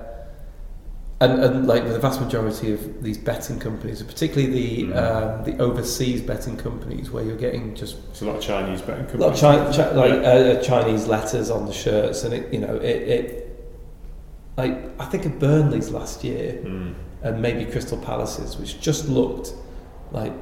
and, 1.20 1.44
and 1.44 1.68
like 1.68 1.84
with 1.84 1.94
the 1.94 2.00
vast 2.00 2.22
majority 2.22 2.72
of 2.72 3.02
these 3.04 3.18
betting 3.18 3.58
companies, 3.60 4.04
particularly 4.04 4.54
the 4.54 4.84
Mm. 4.94 4.98
um, 5.04 5.44
the 5.46 5.62
overseas 5.62 6.22
betting 6.22 6.56
companies, 6.58 7.12
where 7.12 7.24
you're 7.24 7.36
getting 7.48 7.74
just 7.74 7.96
It's 8.12 8.22
a 8.22 8.26
lot 8.26 8.36
of 8.36 8.42
Chinese 8.42 8.82
betting 8.82 9.08
a 9.14 9.18
lot 9.18 9.34
of 9.34 9.40
Chi- 9.40 9.72
Chi- 9.76 9.92
like 9.96 10.22
Yeah. 10.22 10.30
uh, 10.30 10.62
Chinese 10.62 11.08
letters 11.08 11.50
on 11.50 11.66
the 11.66 11.74
shirts, 11.74 12.24
and 12.24 12.34
it 12.36 12.48
you 12.54 12.60
know 12.60 12.76
it, 12.76 13.02
it 13.18 13.44
like 14.58 15.00
I 15.00 15.06
think 15.06 15.26
of 15.26 15.40
Burnley's 15.40 15.90
last 15.92 16.24
year 16.24 16.60
Mm. 16.64 16.94
and 17.24 17.42
maybe 17.42 17.66
Crystal 17.72 17.98
Palace's, 17.98 18.58
which 18.58 18.80
just 18.82 19.08
looked 19.08 19.54
like 20.12 20.34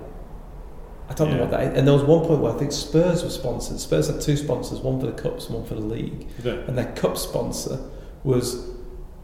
I 1.07 1.13
don't 1.13 1.29
know 1.31 1.41
what 1.41 1.51
that. 1.51 1.61
Is. 1.73 1.77
And 1.77 1.87
there 1.87 1.93
was 1.93 2.03
one 2.03 2.25
point 2.25 2.41
where 2.41 2.51
I 2.51 2.57
think 2.57 2.71
Spurs 2.71 3.23
were 3.23 3.29
sponsored. 3.29 3.79
Spurs 3.79 4.07
had 4.07 4.19
two 4.21 4.35
sponsors, 4.35 4.79
one 4.79 4.99
for 4.99 5.05
the 5.05 5.11
cups, 5.11 5.49
one 5.51 5.63
for 5.63 5.75
the 5.75 5.81
league, 5.81 6.27
and 6.67 6.75
their 6.77 6.91
cup 6.93 7.15
sponsor 7.17 7.77
was. 8.23 8.71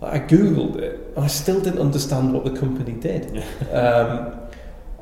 I 0.04 0.20
googled 0.20 0.78
it, 0.78 1.00
and 1.16 1.24
I 1.26 1.28
still 1.28 1.60
didn't 1.62 1.80
understand 1.80 2.34
what 2.34 2.44
the 2.44 2.52
company 2.60 2.94
did. 2.94 3.44
Um, 3.72 4.34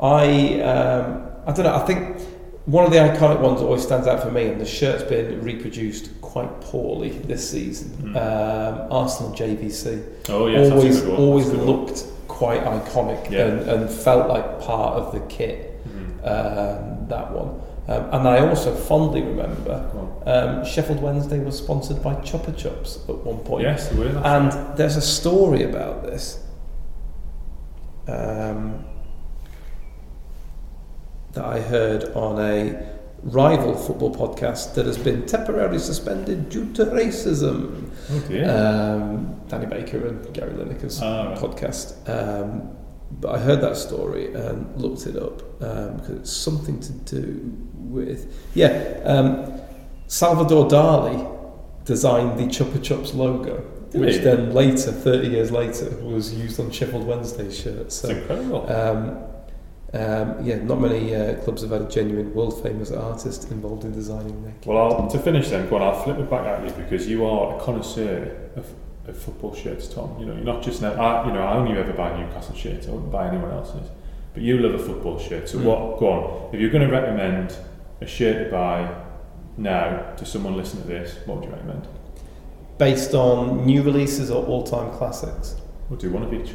I 0.01 0.61
um, 0.61 1.23
I 1.45 1.51
don't 1.51 1.65
know. 1.65 1.75
I 1.75 1.85
think 1.85 2.21
one 2.65 2.85
of 2.85 2.91
the 2.91 2.97
iconic 2.99 3.39
ones 3.41 3.59
that 3.59 3.65
always 3.65 3.83
stands 3.83 4.07
out 4.07 4.21
for 4.23 4.31
me, 4.31 4.47
and 4.47 4.61
the 4.61 4.65
shirt's 4.65 5.03
been 5.03 5.41
reproduced 5.41 6.18
quite 6.31 6.61
poorly 6.61 7.09
this 7.09 7.49
season. 7.49 7.89
Mm. 8.13 8.15
Um, 8.15 8.91
Arsenal 8.91 9.31
JVC 9.33 10.03
Oh 10.29 10.47
yes, 10.47 10.71
always 10.71 10.83
that's 10.83 10.97
a 10.97 11.01
good 11.05 11.13
one. 11.13 11.21
always 11.21 11.45
That's 11.45 11.55
a 11.55 11.65
good 11.65 11.67
one. 11.75 11.85
looked 11.85 12.03
quite 12.27 12.61
iconic 12.63 13.29
Yeah. 13.31 13.45
and, 13.45 13.69
and 13.69 13.89
felt 13.89 14.29
like 14.29 14.61
part 14.61 14.93
of 14.97 15.11
the 15.13 15.19
kit. 15.21 15.65
Mhm. 15.87 16.09
Um, 16.27 17.07
that 17.07 17.31
one, 17.31 17.49
um, 17.87 18.03
and 18.13 18.27
I 18.27 18.47
also 18.47 18.75
fondly 18.75 19.21
remember 19.23 19.75
um, 20.25 20.63
Sheffield 20.63 21.01
Wednesday 21.01 21.39
was 21.39 21.57
sponsored 21.57 22.03
by 22.03 22.13
Chupa 22.15 22.53
Chups 22.53 23.09
at 23.09 23.15
one 23.25 23.39
point. 23.39 23.63
Yes, 23.63 23.87
they 23.89 23.97
were. 23.97 24.05
And 24.23 24.53
right. 24.53 24.75
there's 24.77 24.97
a 24.97 25.01
story 25.01 25.63
about 25.63 26.03
this 26.03 26.43
um, 28.07 28.85
that 31.33 31.45
I 31.45 31.59
heard 31.61 32.03
on 32.15 32.39
a 32.39 32.98
rival 33.23 33.75
football 33.75 34.13
podcast 34.15 34.73
that 34.75 34.85
has 34.85 34.97
been 34.97 35.25
temporarily 35.25 35.79
suspended 35.79 36.49
due 36.49 36.71
to 36.73 36.85
racism. 36.85 37.89
oh 38.11 38.19
dear. 38.27 38.49
Um, 38.49 39.39
Danny 39.47 39.65
Baker 39.65 40.07
and 40.07 40.33
Gary 40.33 40.53
Lineker's 40.53 41.01
Ah, 41.01 41.29
right. 41.29 41.37
podcast. 41.37 41.93
Um, 42.09 42.75
but 43.11 43.35
I 43.35 43.39
heard 43.39 43.61
that 43.61 43.75
story 43.75 44.33
and 44.33 44.79
looked 44.79 45.07
it 45.07 45.15
up 45.17 45.41
um, 45.63 45.97
because 45.97 46.15
it's 46.17 46.31
something 46.31 46.79
to 46.81 46.91
do 46.93 47.57
with 47.75 48.31
yeah. 48.53 48.99
Um, 49.03 49.59
Salvador 50.07 50.67
Dali 50.67 51.37
designed 51.85 52.37
the 52.39 52.43
Chupa 52.43 52.77
Chups 52.79 53.13
logo, 53.15 53.63
Did 53.91 54.01
which 54.01 54.15
he? 54.17 54.21
then 54.21 54.53
later, 54.53 54.91
thirty 54.91 55.27
years 55.29 55.51
later, 55.51 55.89
was 56.03 56.33
used 56.33 56.59
on 56.59 56.69
Sheffield 56.71 57.05
Wednesday 57.05 57.51
shirts. 57.51 57.95
So 57.95 58.09
incredible. 58.09 58.69
Um, 59.93 60.45
yeah, 60.45 60.57
not 60.57 60.79
many 60.79 61.15
uh, 61.15 61.35
clubs 61.43 61.61
have 61.63 61.71
had 61.71 61.81
a 61.81 61.89
genuine 61.89 62.33
world 62.33 62.61
famous 62.61 62.91
artist 62.91 63.49
involved 63.51 63.85
in 63.85 63.91
designing 63.91 64.43
their 64.43 64.53
kit. 64.53 64.67
Well, 64.67 64.77
I'll, 64.93 65.07
to 65.09 65.17
finish 65.19 65.49
then, 65.49 65.67
go 65.69 65.77
on, 65.77 65.81
I'll 65.81 66.03
flip 66.03 66.17
it 66.19 66.29
back 66.29 66.45
at 66.45 66.63
you 66.63 66.71
because 66.83 67.07
you 67.07 67.25
are 67.25 67.57
a 67.57 67.59
connoisseur 67.59 68.51
of, 68.55 68.71
of 69.07 69.17
football 69.17 69.55
shirts, 69.55 69.87
Tom. 69.87 70.15
You 70.19 70.27
know, 70.27 70.35
you're 70.35 70.43
not 70.43 70.61
just 70.61 70.81
now, 70.81 70.93
I, 70.93 71.25
you 71.27 71.33
know, 71.33 71.41
I 71.41 71.53
only 71.55 71.77
ever 71.77 71.93
buy 71.93 72.15
Newcastle 72.19 72.55
shirts, 72.55 72.87
I 72.87 72.91
wouldn't 72.91 73.11
buy 73.11 73.27
anyone 73.29 73.51
else's. 73.51 73.89
But 74.33 74.43
you 74.43 74.59
love 74.59 74.79
a 74.79 74.83
football 74.83 75.17
shirt, 75.17 75.49
so 75.49 75.57
Mm. 75.57 75.63
what, 75.63 75.99
go 75.99 76.07
on, 76.11 76.53
if 76.53 76.61
you're 76.61 76.69
going 76.69 76.87
to 76.87 76.93
recommend 76.93 77.55
a 78.01 78.05
shirt 78.05 78.45
to 78.45 78.51
buy 78.51 78.93
now 79.57 80.13
to 80.17 80.25
someone 80.25 80.55
listening 80.55 80.83
to 80.83 80.89
this, 80.89 81.15
what 81.25 81.37
would 81.39 81.45
you 81.45 81.51
recommend? 81.51 81.87
Based 82.77 83.13
on 83.15 83.65
new 83.65 83.81
releases 83.81 84.29
or 84.31 84.45
all 84.45 84.63
time 84.63 84.91
classics. 84.91 85.55
We'll 85.89 85.99
do 85.99 86.11
one 86.11 86.23
of 86.23 86.33
each. 86.33 86.51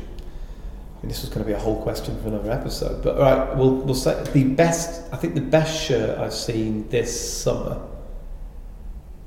Mean, 1.04 1.10
this 1.10 1.20
was 1.20 1.28
going 1.28 1.44
to 1.44 1.46
be 1.46 1.52
a 1.52 1.58
whole 1.58 1.82
question 1.82 2.18
for 2.22 2.28
another 2.28 2.50
episode, 2.50 3.02
but 3.02 3.18
right, 3.18 3.54
we'll 3.58 3.74
we'll 3.74 3.94
say 3.94 4.24
the 4.32 4.44
best. 4.44 5.02
I 5.12 5.16
think 5.18 5.34
the 5.34 5.42
best 5.42 5.84
shirt 5.84 6.18
I've 6.18 6.32
seen 6.32 6.88
this 6.88 7.42
summer 7.42 7.78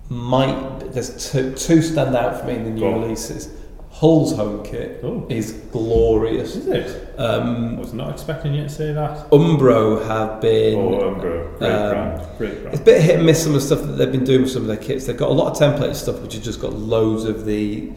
might. 0.09 0.79
There's 0.91 1.31
two, 1.31 1.53
two 1.53 1.83
stand 1.83 2.15
out 2.15 2.39
for 2.39 2.47
me 2.47 2.55
in 2.55 2.63
the 2.63 2.69
new 2.71 2.79
Go 2.81 2.99
releases. 2.99 3.51
Hull's 3.91 4.35
home 4.35 4.63
kit 4.63 5.01
Oh, 5.03 5.27
is 5.29 5.51
glorious. 5.71 6.55
is 6.55 6.65
it? 6.67 7.19
Um, 7.19 7.75
I 7.75 7.79
was 7.79 7.93
not 7.93 8.09
expecting 8.11 8.55
you 8.55 8.63
to 8.63 8.69
say 8.69 8.91
that. 8.93 9.29
Umbro 9.29 10.03
have 10.07 10.41
been. 10.41 10.79
Oh, 10.79 11.13
Umbro, 11.13 11.59
great 11.59 11.71
um, 11.71 11.89
brand, 11.91 12.37
great 12.39 12.61
brand. 12.63 12.73
It's 12.73 12.81
a 12.81 12.85
bit 12.85 13.01
hit 13.03 13.15
and 13.17 13.25
miss 13.27 13.43
some 13.43 13.53
of 13.53 13.61
the 13.61 13.67
stuff 13.67 13.81
that 13.81 13.93
they've 13.97 14.11
been 14.11 14.23
doing 14.23 14.41
with 14.41 14.51
some 14.51 14.63
of 14.63 14.67
their 14.67 14.77
kits. 14.77 15.05
They've 15.05 15.15
got 15.15 15.29
a 15.29 15.33
lot 15.33 15.51
of 15.51 15.57
template 15.59 15.93
stuff, 15.93 16.19
which 16.21 16.33
has 16.33 16.43
just 16.43 16.59
got 16.59 16.73
loads 16.73 17.25
of 17.25 17.45
the 17.45 17.91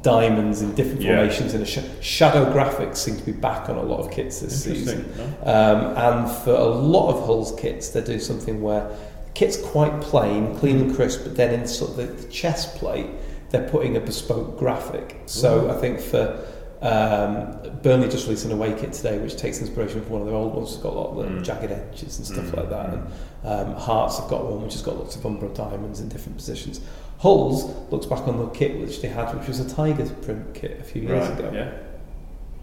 diamonds 0.00 0.62
in 0.62 0.74
different 0.74 1.02
Yeah. 1.02 1.16
formations 1.16 1.54
and 1.54 1.66
sh- 1.68 1.78
shadow 2.00 2.44
graphics 2.52 2.96
seem 2.96 3.16
to 3.16 3.22
be 3.24 3.32
back 3.32 3.68
on 3.68 3.76
a 3.76 3.82
lot 3.82 4.00
of 4.00 4.10
kits 4.10 4.40
this 4.40 4.62
season. 4.64 5.12
No? 5.44 5.52
Um, 5.52 5.96
and 5.96 6.30
for 6.30 6.52
a 6.54 6.64
lot 6.64 7.12
of 7.14 7.26
Hull's 7.26 7.52
kits, 7.60 7.88
they're 7.90 8.02
doing 8.02 8.20
something 8.20 8.62
where 8.62 8.88
the 9.26 9.32
kit's 9.34 9.56
quite 9.56 10.00
plain, 10.00 10.56
clean 10.56 10.80
and 10.80 10.94
crisp, 10.96 11.24
but 11.24 11.36
then 11.36 11.52
in 11.52 11.66
sort 11.66 11.90
of 11.92 11.96
the, 11.98 12.04
the 12.06 12.28
chest 12.28 12.76
plate, 12.76 13.06
they're 13.50 13.68
putting 13.68 13.96
a 13.96 14.00
bespoke 14.00 14.58
graphic. 14.58 15.20
So 15.26 15.70
I 15.70 15.74
think 15.74 16.00
for 16.00 16.38
um, 16.80 17.56
Burnley 17.82 18.08
just 18.08 18.24
released 18.26 18.44
an 18.44 18.50
away 18.52 18.74
kit 18.76 18.92
today, 18.92 19.16
which 19.18 19.36
takes 19.36 19.60
inspiration 19.60 20.02
from 20.02 20.10
one 20.14 20.20
of 20.22 20.26
their 20.26 20.36
old 20.36 20.54
ones. 20.54 20.72
It's 20.72 20.82
got 20.82 20.92
a 20.94 20.96
lot 20.98 21.10
of 21.16 21.30
Mm. 21.30 21.44
jagged 21.44 21.70
edges 21.70 22.18
and 22.18 22.26
stuff 22.26 22.46
Mm. 22.46 22.56
like 22.56 22.70
that. 22.70 22.86
And 22.94 23.02
um, 23.44 23.74
Hearts 23.74 24.18
have 24.18 24.28
got 24.28 24.44
one 24.44 24.62
which 24.62 24.72
has 24.74 24.82
got 24.82 24.96
lots 24.96 25.16
of 25.16 25.22
Umbro 25.22 25.54
diamonds 25.54 26.00
in 26.00 26.08
different 26.08 26.36
positions. 26.38 26.80
Hull's 27.18 27.64
looks 27.92 28.06
back 28.06 28.26
on 28.26 28.38
the 28.38 28.46
kit 28.48 28.78
which 28.80 29.00
they 29.00 29.08
had, 29.08 29.32
which 29.38 29.48
was 29.48 29.60
a 29.60 29.68
tiger 29.68 30.08
print 30.22 30.54
kit 30.54 30.78
a 30.80 30.84
few 30.84 31.02
years 31.02 31.28
Right, 31.28 31.38
ago. 31.38 31.50
yeah. 31.54 31.72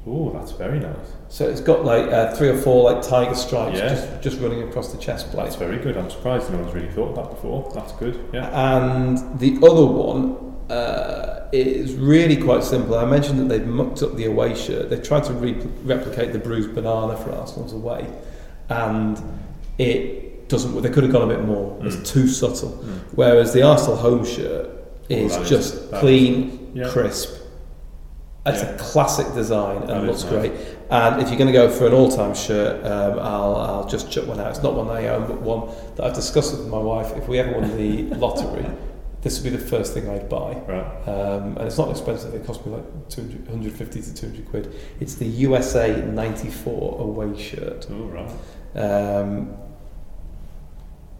Oh, 0.07 0.31
that's 0.31 0.51
very 0.53 0.79
nice. 0.79 0.95
So 1.27 1.47
it's 1.47 1.61
got 1.61 1.83
like 1.85 2.05
uh, 2.11 2.33
three 2.33 2.49
or 2.49 2.57
four 2.57 2.91
like 2.91 3.03
tiger 3.03 3.35
stripes 3.35 3.77
Yeah. 3.77 3.89
just, 3.89 4.21
just 4.21 4.39
running 4.39 4.63
across 4.63 4.91
the 4.91 4.97
chest 4.97 5.29
plate. 5.31 5.43
That's 5.43 5.55
very 5.57 5.77
good. 5.77 5.97
I'm 5.97 6.09
surprised 6.09 6.49
no 6.51 6.57
one's 6.59 6.73
really 6.73 6.89
thought 6.89 7.09
of 7.09 7.15
that 7.17 7.29
before. 7.29 7.69
That's 7.75 7.91
good. 7.93 8.17
Yeah. 8.33 8.47
And 8.77 9.17
the 9.39 9.57
other 9.57 9.85
one 9.85 10.55
uh, 10.69 11.49
is 11.51 11.93
really 11.95 12.37
quite 12.37 12.63
simple. 12.63 12.95
I 12.95 13.05
mentioned 13.05 13.39
that 13.39 13.49
they've 13.49 13.67
mucked 13.67 14.01
up 14.01 14.15
the 14.15 14.25
away 14.25 14.55
shirt. 14.55 14.89
They 14.89 14.99
tried 14.99 15.25
to 15.25 15.33
re- 15.33 15.53
replicate 15.83 16.31
the 16.31 16.39
bruised 16.39 16.73
banana 16.73 17.17
for 17.17 17.31
Arsenal's 17.33 17.73
away, 17.73 18.07
and 18.69 19.21
it 19.77 20.28
doesn't. 20.49 20.81
They 20.81 20.89
could 20.89 21.03
have 21.03 21.11
gone 21.13 21.29
a 21.29 21.33
bit 21.35 21.45
more. 21.45 21.77
It's 21.83 21.95
Mm. 21.95 22.05
too 22.07 22.27
subtle. 22.27 22.69
Mm. 22.71 22.99
Whereas 23.15 23.53
the 23.53 23.61
Arsenal 23.63 23.95
home 23.97 24.25
shirt 24.25 24.69
is 25.09 25.33
that 25.33 25.41
is- 25.43 25.49
just 25.49 25.91
that 25.91 25.99
clean, 26.01 26.71
Yeah. 26.73 26.89
crisp. 26.89 27.35
It's 28.45 28.63
Yeah. 28.63 28.69
a 28.69 28.77
classic 28.77 29.33
design 29.35 29.83
and 29.83 30.03
is 30.03 30.07
looks 30.09 30.23
nice. 30.23 30.31
great. 30.31 30.51
And 30.89 31.21
if 31.21 31.29
you're 31.29 31.37
going 31.37 31.51
to 31.51 31.53
go 31.53 31.69
for 31.69 31.85
an 31.85 31.93
all-time 31.93 32.33
shirt, 32.33 32.83
um, 32.85 33.19
I'll, 33.19 33.55
I'll 33.55 33.87
just 33.87 34.09
chuck 34.09 34.27
one 34.27 34.39
out. 34.39 34.49
It's 34.49 34.63
not 34.63 34.73
one 34.75 34.89
I 34.89 35.07
own, 35.09 35.27
but 35.27 35.39
one 35.41 35.63
that 35.95 36.05
I've 36.05 36.13
discussed 36.15 36.57
with 36.57 36.67
my 36.67 36.79
wife. 36.79 37.15
If 37.15 37.27
we 37.27 37.37
ever 37.37 37.51
won 37.59 37.77
the 37.77 38.03
lottery, 38.15 38.65
this 39.21 39.37
would 39.39 39.51
be 39.51 39.55
the 39.55 39.63
first 39.63 39.93
thing 39.93 40.09
I'd 40.09 40.29
buy. 40.29 40.57
Right. 40.67 40.85
Um, 41.07 41.57
and 41.57 41.67
it's 41.67 41.77
not 41.77 41.91
expensive. 41.91 42.33
It 42.33 42.47
cost 42.47 42.65
me 42.65 42.71
like 42.73 43.09
200, 43.09 43.45
150 43.49 44.01
to 44.01 44.13
200 44.13 44.49
quid. 44.49 44.73
It's 44.99 45.15
the 45.15 45.25
USA 45.27 46.01
94 46.01 47.01
away 47.01 47.37
shirt. 47.37 47.85
Oh, 47.91 48.05
right. 48.05 48.31
Um, 48.83 49.49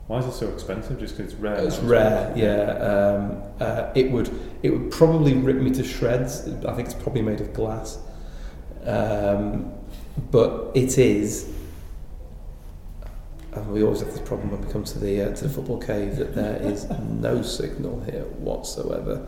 Why 0.10 0.18
is 0.18 0.26
it 0.26 0.34
so 0.34 0.50
expensive? 0.50 1.00
Just 1.00 1.16
because 1.16 1.34
it's 1.34 1.40
rare. 1.40 1.64
It's 1.64 1.78
rare, 1.78 2.34
yeah. 2.36 2.72
Um, 2.80 3.44
uh, 3.60 3.92
it 3.94 4.10
would 4.10 4.28
it 4.64 4.72
would 4.72 4.90
probably 4.90 5.36
rip 5.36 5.58
me 5.58 5.70
to 5.70 5.84
shreds. 5.84 6.48
I 6.66 6.74
think 6.74 6.88
it's 6.88 6.96
probably 6.96 7.22
made 7.22 7.40
of 7.42 7.54
glass, 7.54 8.00
um, 8.86 9.72
but 10.32 10.72
it 10.74 10.98
is. 10.98 11.54
And 13.52 13.72
we 13.72 13.84
always 13.84 14.00
have 14.00 14.10
this 14.10 14.28
problem 14.28 14.50
when 14.50 14.66
we 14.66 14.74
come 14.74 14.84
to 14.84 14.98
the 14.98 15.22
uh, 15.30 15.36
to 15.36 15.44
the 15.44 15.50
football 15.54 15.80
cave 15.80 16.16
that 16.16 16.34
there 16.34 16.56
is 16.60 16.90
no 16.90 17.44
signal 17.44 18.02
here 18.02 18.24
whatsoever. 18.40 19.28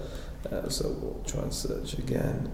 Uh, 0.51 0.67
so 0.67 0.89
we'll 0.99 1.23
try 1.27 1.43
and 1.43 1.53
search 1.53 1.93
again. 1.93 2.51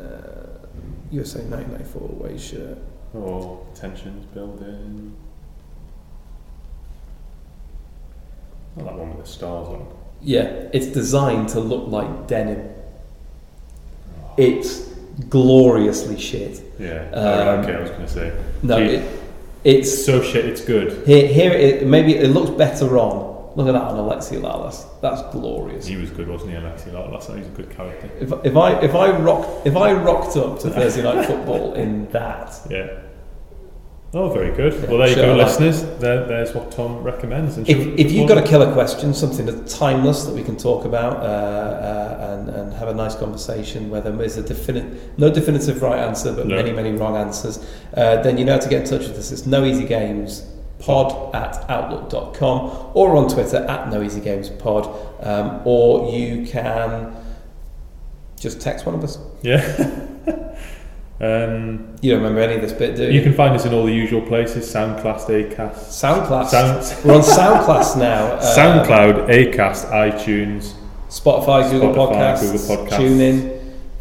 Uh, 0.00 0.66
USA 1.10 1.40
1994 1.40 2.08
away 2.08 2.38
shirt. 2.38 2.78
Oh, 3.14 3.66
tensions 3.74 4.24
building. 4.32 5.14
Not 8.76 8.86
that 8.86 8.94
one 8.94 9.16
with 9.16 9.26
the 9.26 9.30
stars 9.30 9.68
on. 9.68 9.86
Yeah, 10.22 10.68
it's 10.72 10.86
designed 10.86 11.48
to 11.50 11.60
look 11.60 11.88
like 11.88 12.26
denim. 12.26 12.68
It's 14.36 14.88
gloriously 15.28 16.18
shit. 16.18 16.62
Yeah. 16.78 17.10
Um, 17.12 17.14
oh, 17.14 17.50
okay, 17.62 17.74
I 17.74 17.80
was 17.80 17.90
going 17.90 18.02
to 18.02 18.08
say. 18.08 18.44
No, 18.62 18.78
it, 18.78 19.20
it's 19.64 20.04
so 20.04 20.22
shit, 20.22 20.44
it's 20.46 20.64
good. 20.64 21.06
here. 21.06 21.26
Here, 21.26 21.52
it, 21.52 21.86
maybe 21.86 22.14
it 22.16 22.28
looks 22.28 22.50
better 22.50 22.98
on. 22.98 23.28
Look 23.56 23.66
at 23.66 23.72
that 23.72 23.82
on 23.82 23.96
Alexi 23.96 24.40
Lalas. 24.40 24.86
That's 25.00 25.22
glorious. 25.32 25.84
He 25.86 25.96
was 25.96 26.10
good, 26.10 26.28
wasn't 26.28 26.52
he, 26.52 26.56
Alexi? 26.56 26.92
Last 26.92 27.28
night, 27.28 27.38
he's 27.38 27.48
a 27.48 27.50
good 27.50 27.70
character. 27.70 28.08
If, 28.20 28.32
if 28.44 28.56
I 28.56 28.80
if 28.80 28.94
I 28.94 29.10
rocked 29.10 29.66
if 29.66 29.76
I 29.76 29.92
rocked 29.92 30.36
up 30.36 30.60
to 30.60 30.70
Thursday 30.70 31.02
night 31.02 31.26
football 31.26 31.74
in 31.74 32.08
that, 32.12 32.60
Yeah. 32.70 33.00
Oh, 34.12 34.28
very 34.28 34.50
good. 34.56 34.88
Well, 34.88 34.98
there 34.98 35.08
you 35.08 35.14
sure, 35.14 35.26
go, 35.26 35.36
listeners. 35.36 35.82
There, 36.00 36.26
there's 36.26 36.52
what 36.52 36.72
Tom 36.72 37.00
recommends. 37.04 37.56
And 37.58 37.68
If, 37.68 37.78
if 37.96 38.10
you've 38.10 38.28
got 38.28 38.38
a 38.38 38.42
killer 38.42 38.72
question, 38.72 39.14
something 39.14 39.46
that's 39.46 39.78
timeless 39.78 40.24
that 40.24 40.34
we 40.34 40.42
can 40.42 40.56
talk 40.56 40.84
about 40.84 41.18
uh, 41.18 41.20
uh, 41.20 42.36
and, 42.40 42.48
and 42.48 42.72
have 42.74 42.88
a 42.88 42.94
nice 42.94 43.14
conversation, 43.14 43.88
whether 43.88 44.10
there's 44.10 44.36
a 44.36 44.42
definite, 44.42 45.16
no 45.16 45.30
definitive 45.30 45.80
right 45.80 46.00
answer, 46.00 46.32
but 46.32 46.48
No. 46.48 46.56
many, 46.56 46.72
many 46.72 46.90
wrong 46.90 47.16
answers, 47.16 47.64
uh, 47.96 48.20
then 48.22 48.36
you 48.36 48.44
know 48.44 48.54
how 48.54 48.58
to 48.58 48.68
get 48.68 48.82
in 48.82 48.88
touch 48.88 49.06
with 49.06 49.16
us. 49.16 49.30
It's 49.30 49.46
no 49.46 49.64
easy 49.64 49.86
games 49.86 50.44
pod 50.80 51.32
at 51.32 51.68
outlook.com 51.70 52.90
or 52.94 53.14
on 53.14 53.28
Twitter 53.28 53.58
at 53.58 53.90
no 53.92 54.02
easy 54.02 54.20
games 54.20 54.48
pod 54.48 54.86
um, 55.20 55.60
or 55.64 56.10
you 56.10 56.46
can 56.46 57.14
just 58.40 58.60
text 58.60 58.86
one 58.86 58.94
of 58.96 59.04
us. 59.04 59.18
yeah. 59.42 60.06
um, 61.20 61.96
You 62.00 62.12
don't 62.12 62.22
remember 62.22 62.40
any 62.40 62.54
of 62.54 62.62
this 62.62 62.72
bit, 62.72 62.96
do 62.96 63.04
you? 63.04 63.10
you 63.10 63.22
can 63.22 63.34
find 63.34 63.54
us 63.54 63.64
in 63.66 63.74
all 63.74 63.84
the 63.84 63.92
usual 63.92 64.22
places: 64.22 64.72
SoundCloud, 64.72 65.52
Acast, 65.54 65.74
Soundclass. 65.74 66.48
Sound, 66.48 67.04
We're 67.04 67.14
on 67.14 67.20
Soundclass 67.20 67.98
now. 67.98 68.26
uh, 68.34 68.56
SoundCloud, 68.56 69.28
Acast, 69.28 69.90
iTunes, 69.90 70.72
Spotify, 71.08 71.70
Google 71.70 71.92
Spotify, 71.94 72.12
Podcasts, 72.12 72.40
Google 72.68 72.86
Podcasts. 72.86 72.98
TuneIn. 72.98 73.56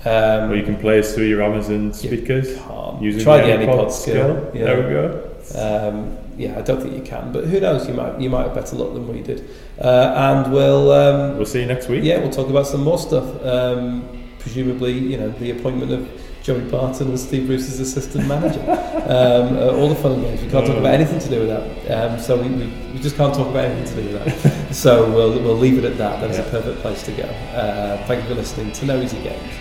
Um, 0.06 0.52
or 0.52 0.56
you 0.56 0.64
can 0.64 0.78
play 0.78 1.00
us 1.00 1.14
through 1.14 1.26
your 1.26 1.42
Amazon 1.44 1.92
speakers. 1.94 2.58
Using 3.02 3.22
Try 3.22 3.42
the 3.42 3.48
the 3.48 3.66
AnyPod 3.66 3.88
AnyPod 3.88 3.92
skill. 3.92 4.52
Yeah. 4.54 4.64
There 4.64 4.78
we 4.78 4.94
go. 4.94 5.26
Um, 5.56 6.18
yeah, 6.38 6.58
I 6.58 6.62
don't 6.62 6.82
think 6.82 6.96
you 6.96 7.02
can, 7.02 7.34
but 7.34 7.46
who 7.46 7.60
knows? 7.60 7.86
You 7.88 7.94
might 7.94 8.18
you 8.20 8.30
might 8.30 8.44
have 8.44 8.54
better 8.54 8.78
luck 8.78 8.94
than 8.94 9.08
we 9.08 9.22
did. 9.22 9.50
Uh, 9.80 10.14
and 10.16 10.54
we'll 10.54 10.92
um, 10.92 11.36
We'll 11.36 11.46
see 11.46 11.60
you 11.62 11.66
next 11.66 11.90
week. 11.90 12.04
yeah, 12.06 12.20
we'll 12.20 12.30
talk 12.30 12.50
about 12.50 12.66
some 12.68 12.82
more 12.84 12.98
stuff. 12.98 13.44
Um, 13.46 14.08
presumably, 14.40 14.94
you 14.94 15.18
know, 15.18 15.30
the 15.32 15.52
appointment 15.52 15.92
of 15.92 16.10
Joey 16.42 16.62
Barton 16.62 17.12
as 17.12 17.22
Steve 17.28 17.48
Bruce's 17.48 17.80
assistant 17.80 18.28
manager. 18.28 18.62
um, 18.62 19.58
uh, 19.58 19.72
all 19.78 19.90
the 19.90 19.96
fun 19.96 20.14
and 20.14 20.24
games. 20.24 20.42
We 20.42 20.50
can't 20.50 20.66
talk 20.66 20.78
about 20.78 20.94
anything 20.94 21.20
to 21.20 21.30
do 21.30 21.40
with 21.42 21.50
that. 21.50 22.12
Um, 22.14 22.20
so 22.20 22.42
we, 22.42 22.48
we, 22.50 22.68
we 22.94 23.00
just 23.00 23.18
can't 23.18 23.34
talk 23.34 23.48
about 23.48 23.66
anything 23.66 23.96
to 23.96 24.02
do 24.04 24.14
with 24.18 24.44
that. 24.44 24.74
so 24.74 25.10
we'll 25.12 25.34
we'll 25.42 25.58
leave 25.58 25.78
it 25.78 25.84
at 25.84 25.98
that. 25.98 26.22
That's 26.22 26.38
Yeah. 26.38 26.46
a 26.46 26.50
perfect 26.50 26.82
place 26.82 27.04
to 27.04 27.12
go. 27.12 27.24
Uh, 27.24 28.06
thank 28.08 28.24
you 28.24 28.30
for 28.30 28.36
listening 28.36 28.72
to 28.72 28.86
No 28.86 29.02
Easy 29.02 29.22
Games. 29.22 29.54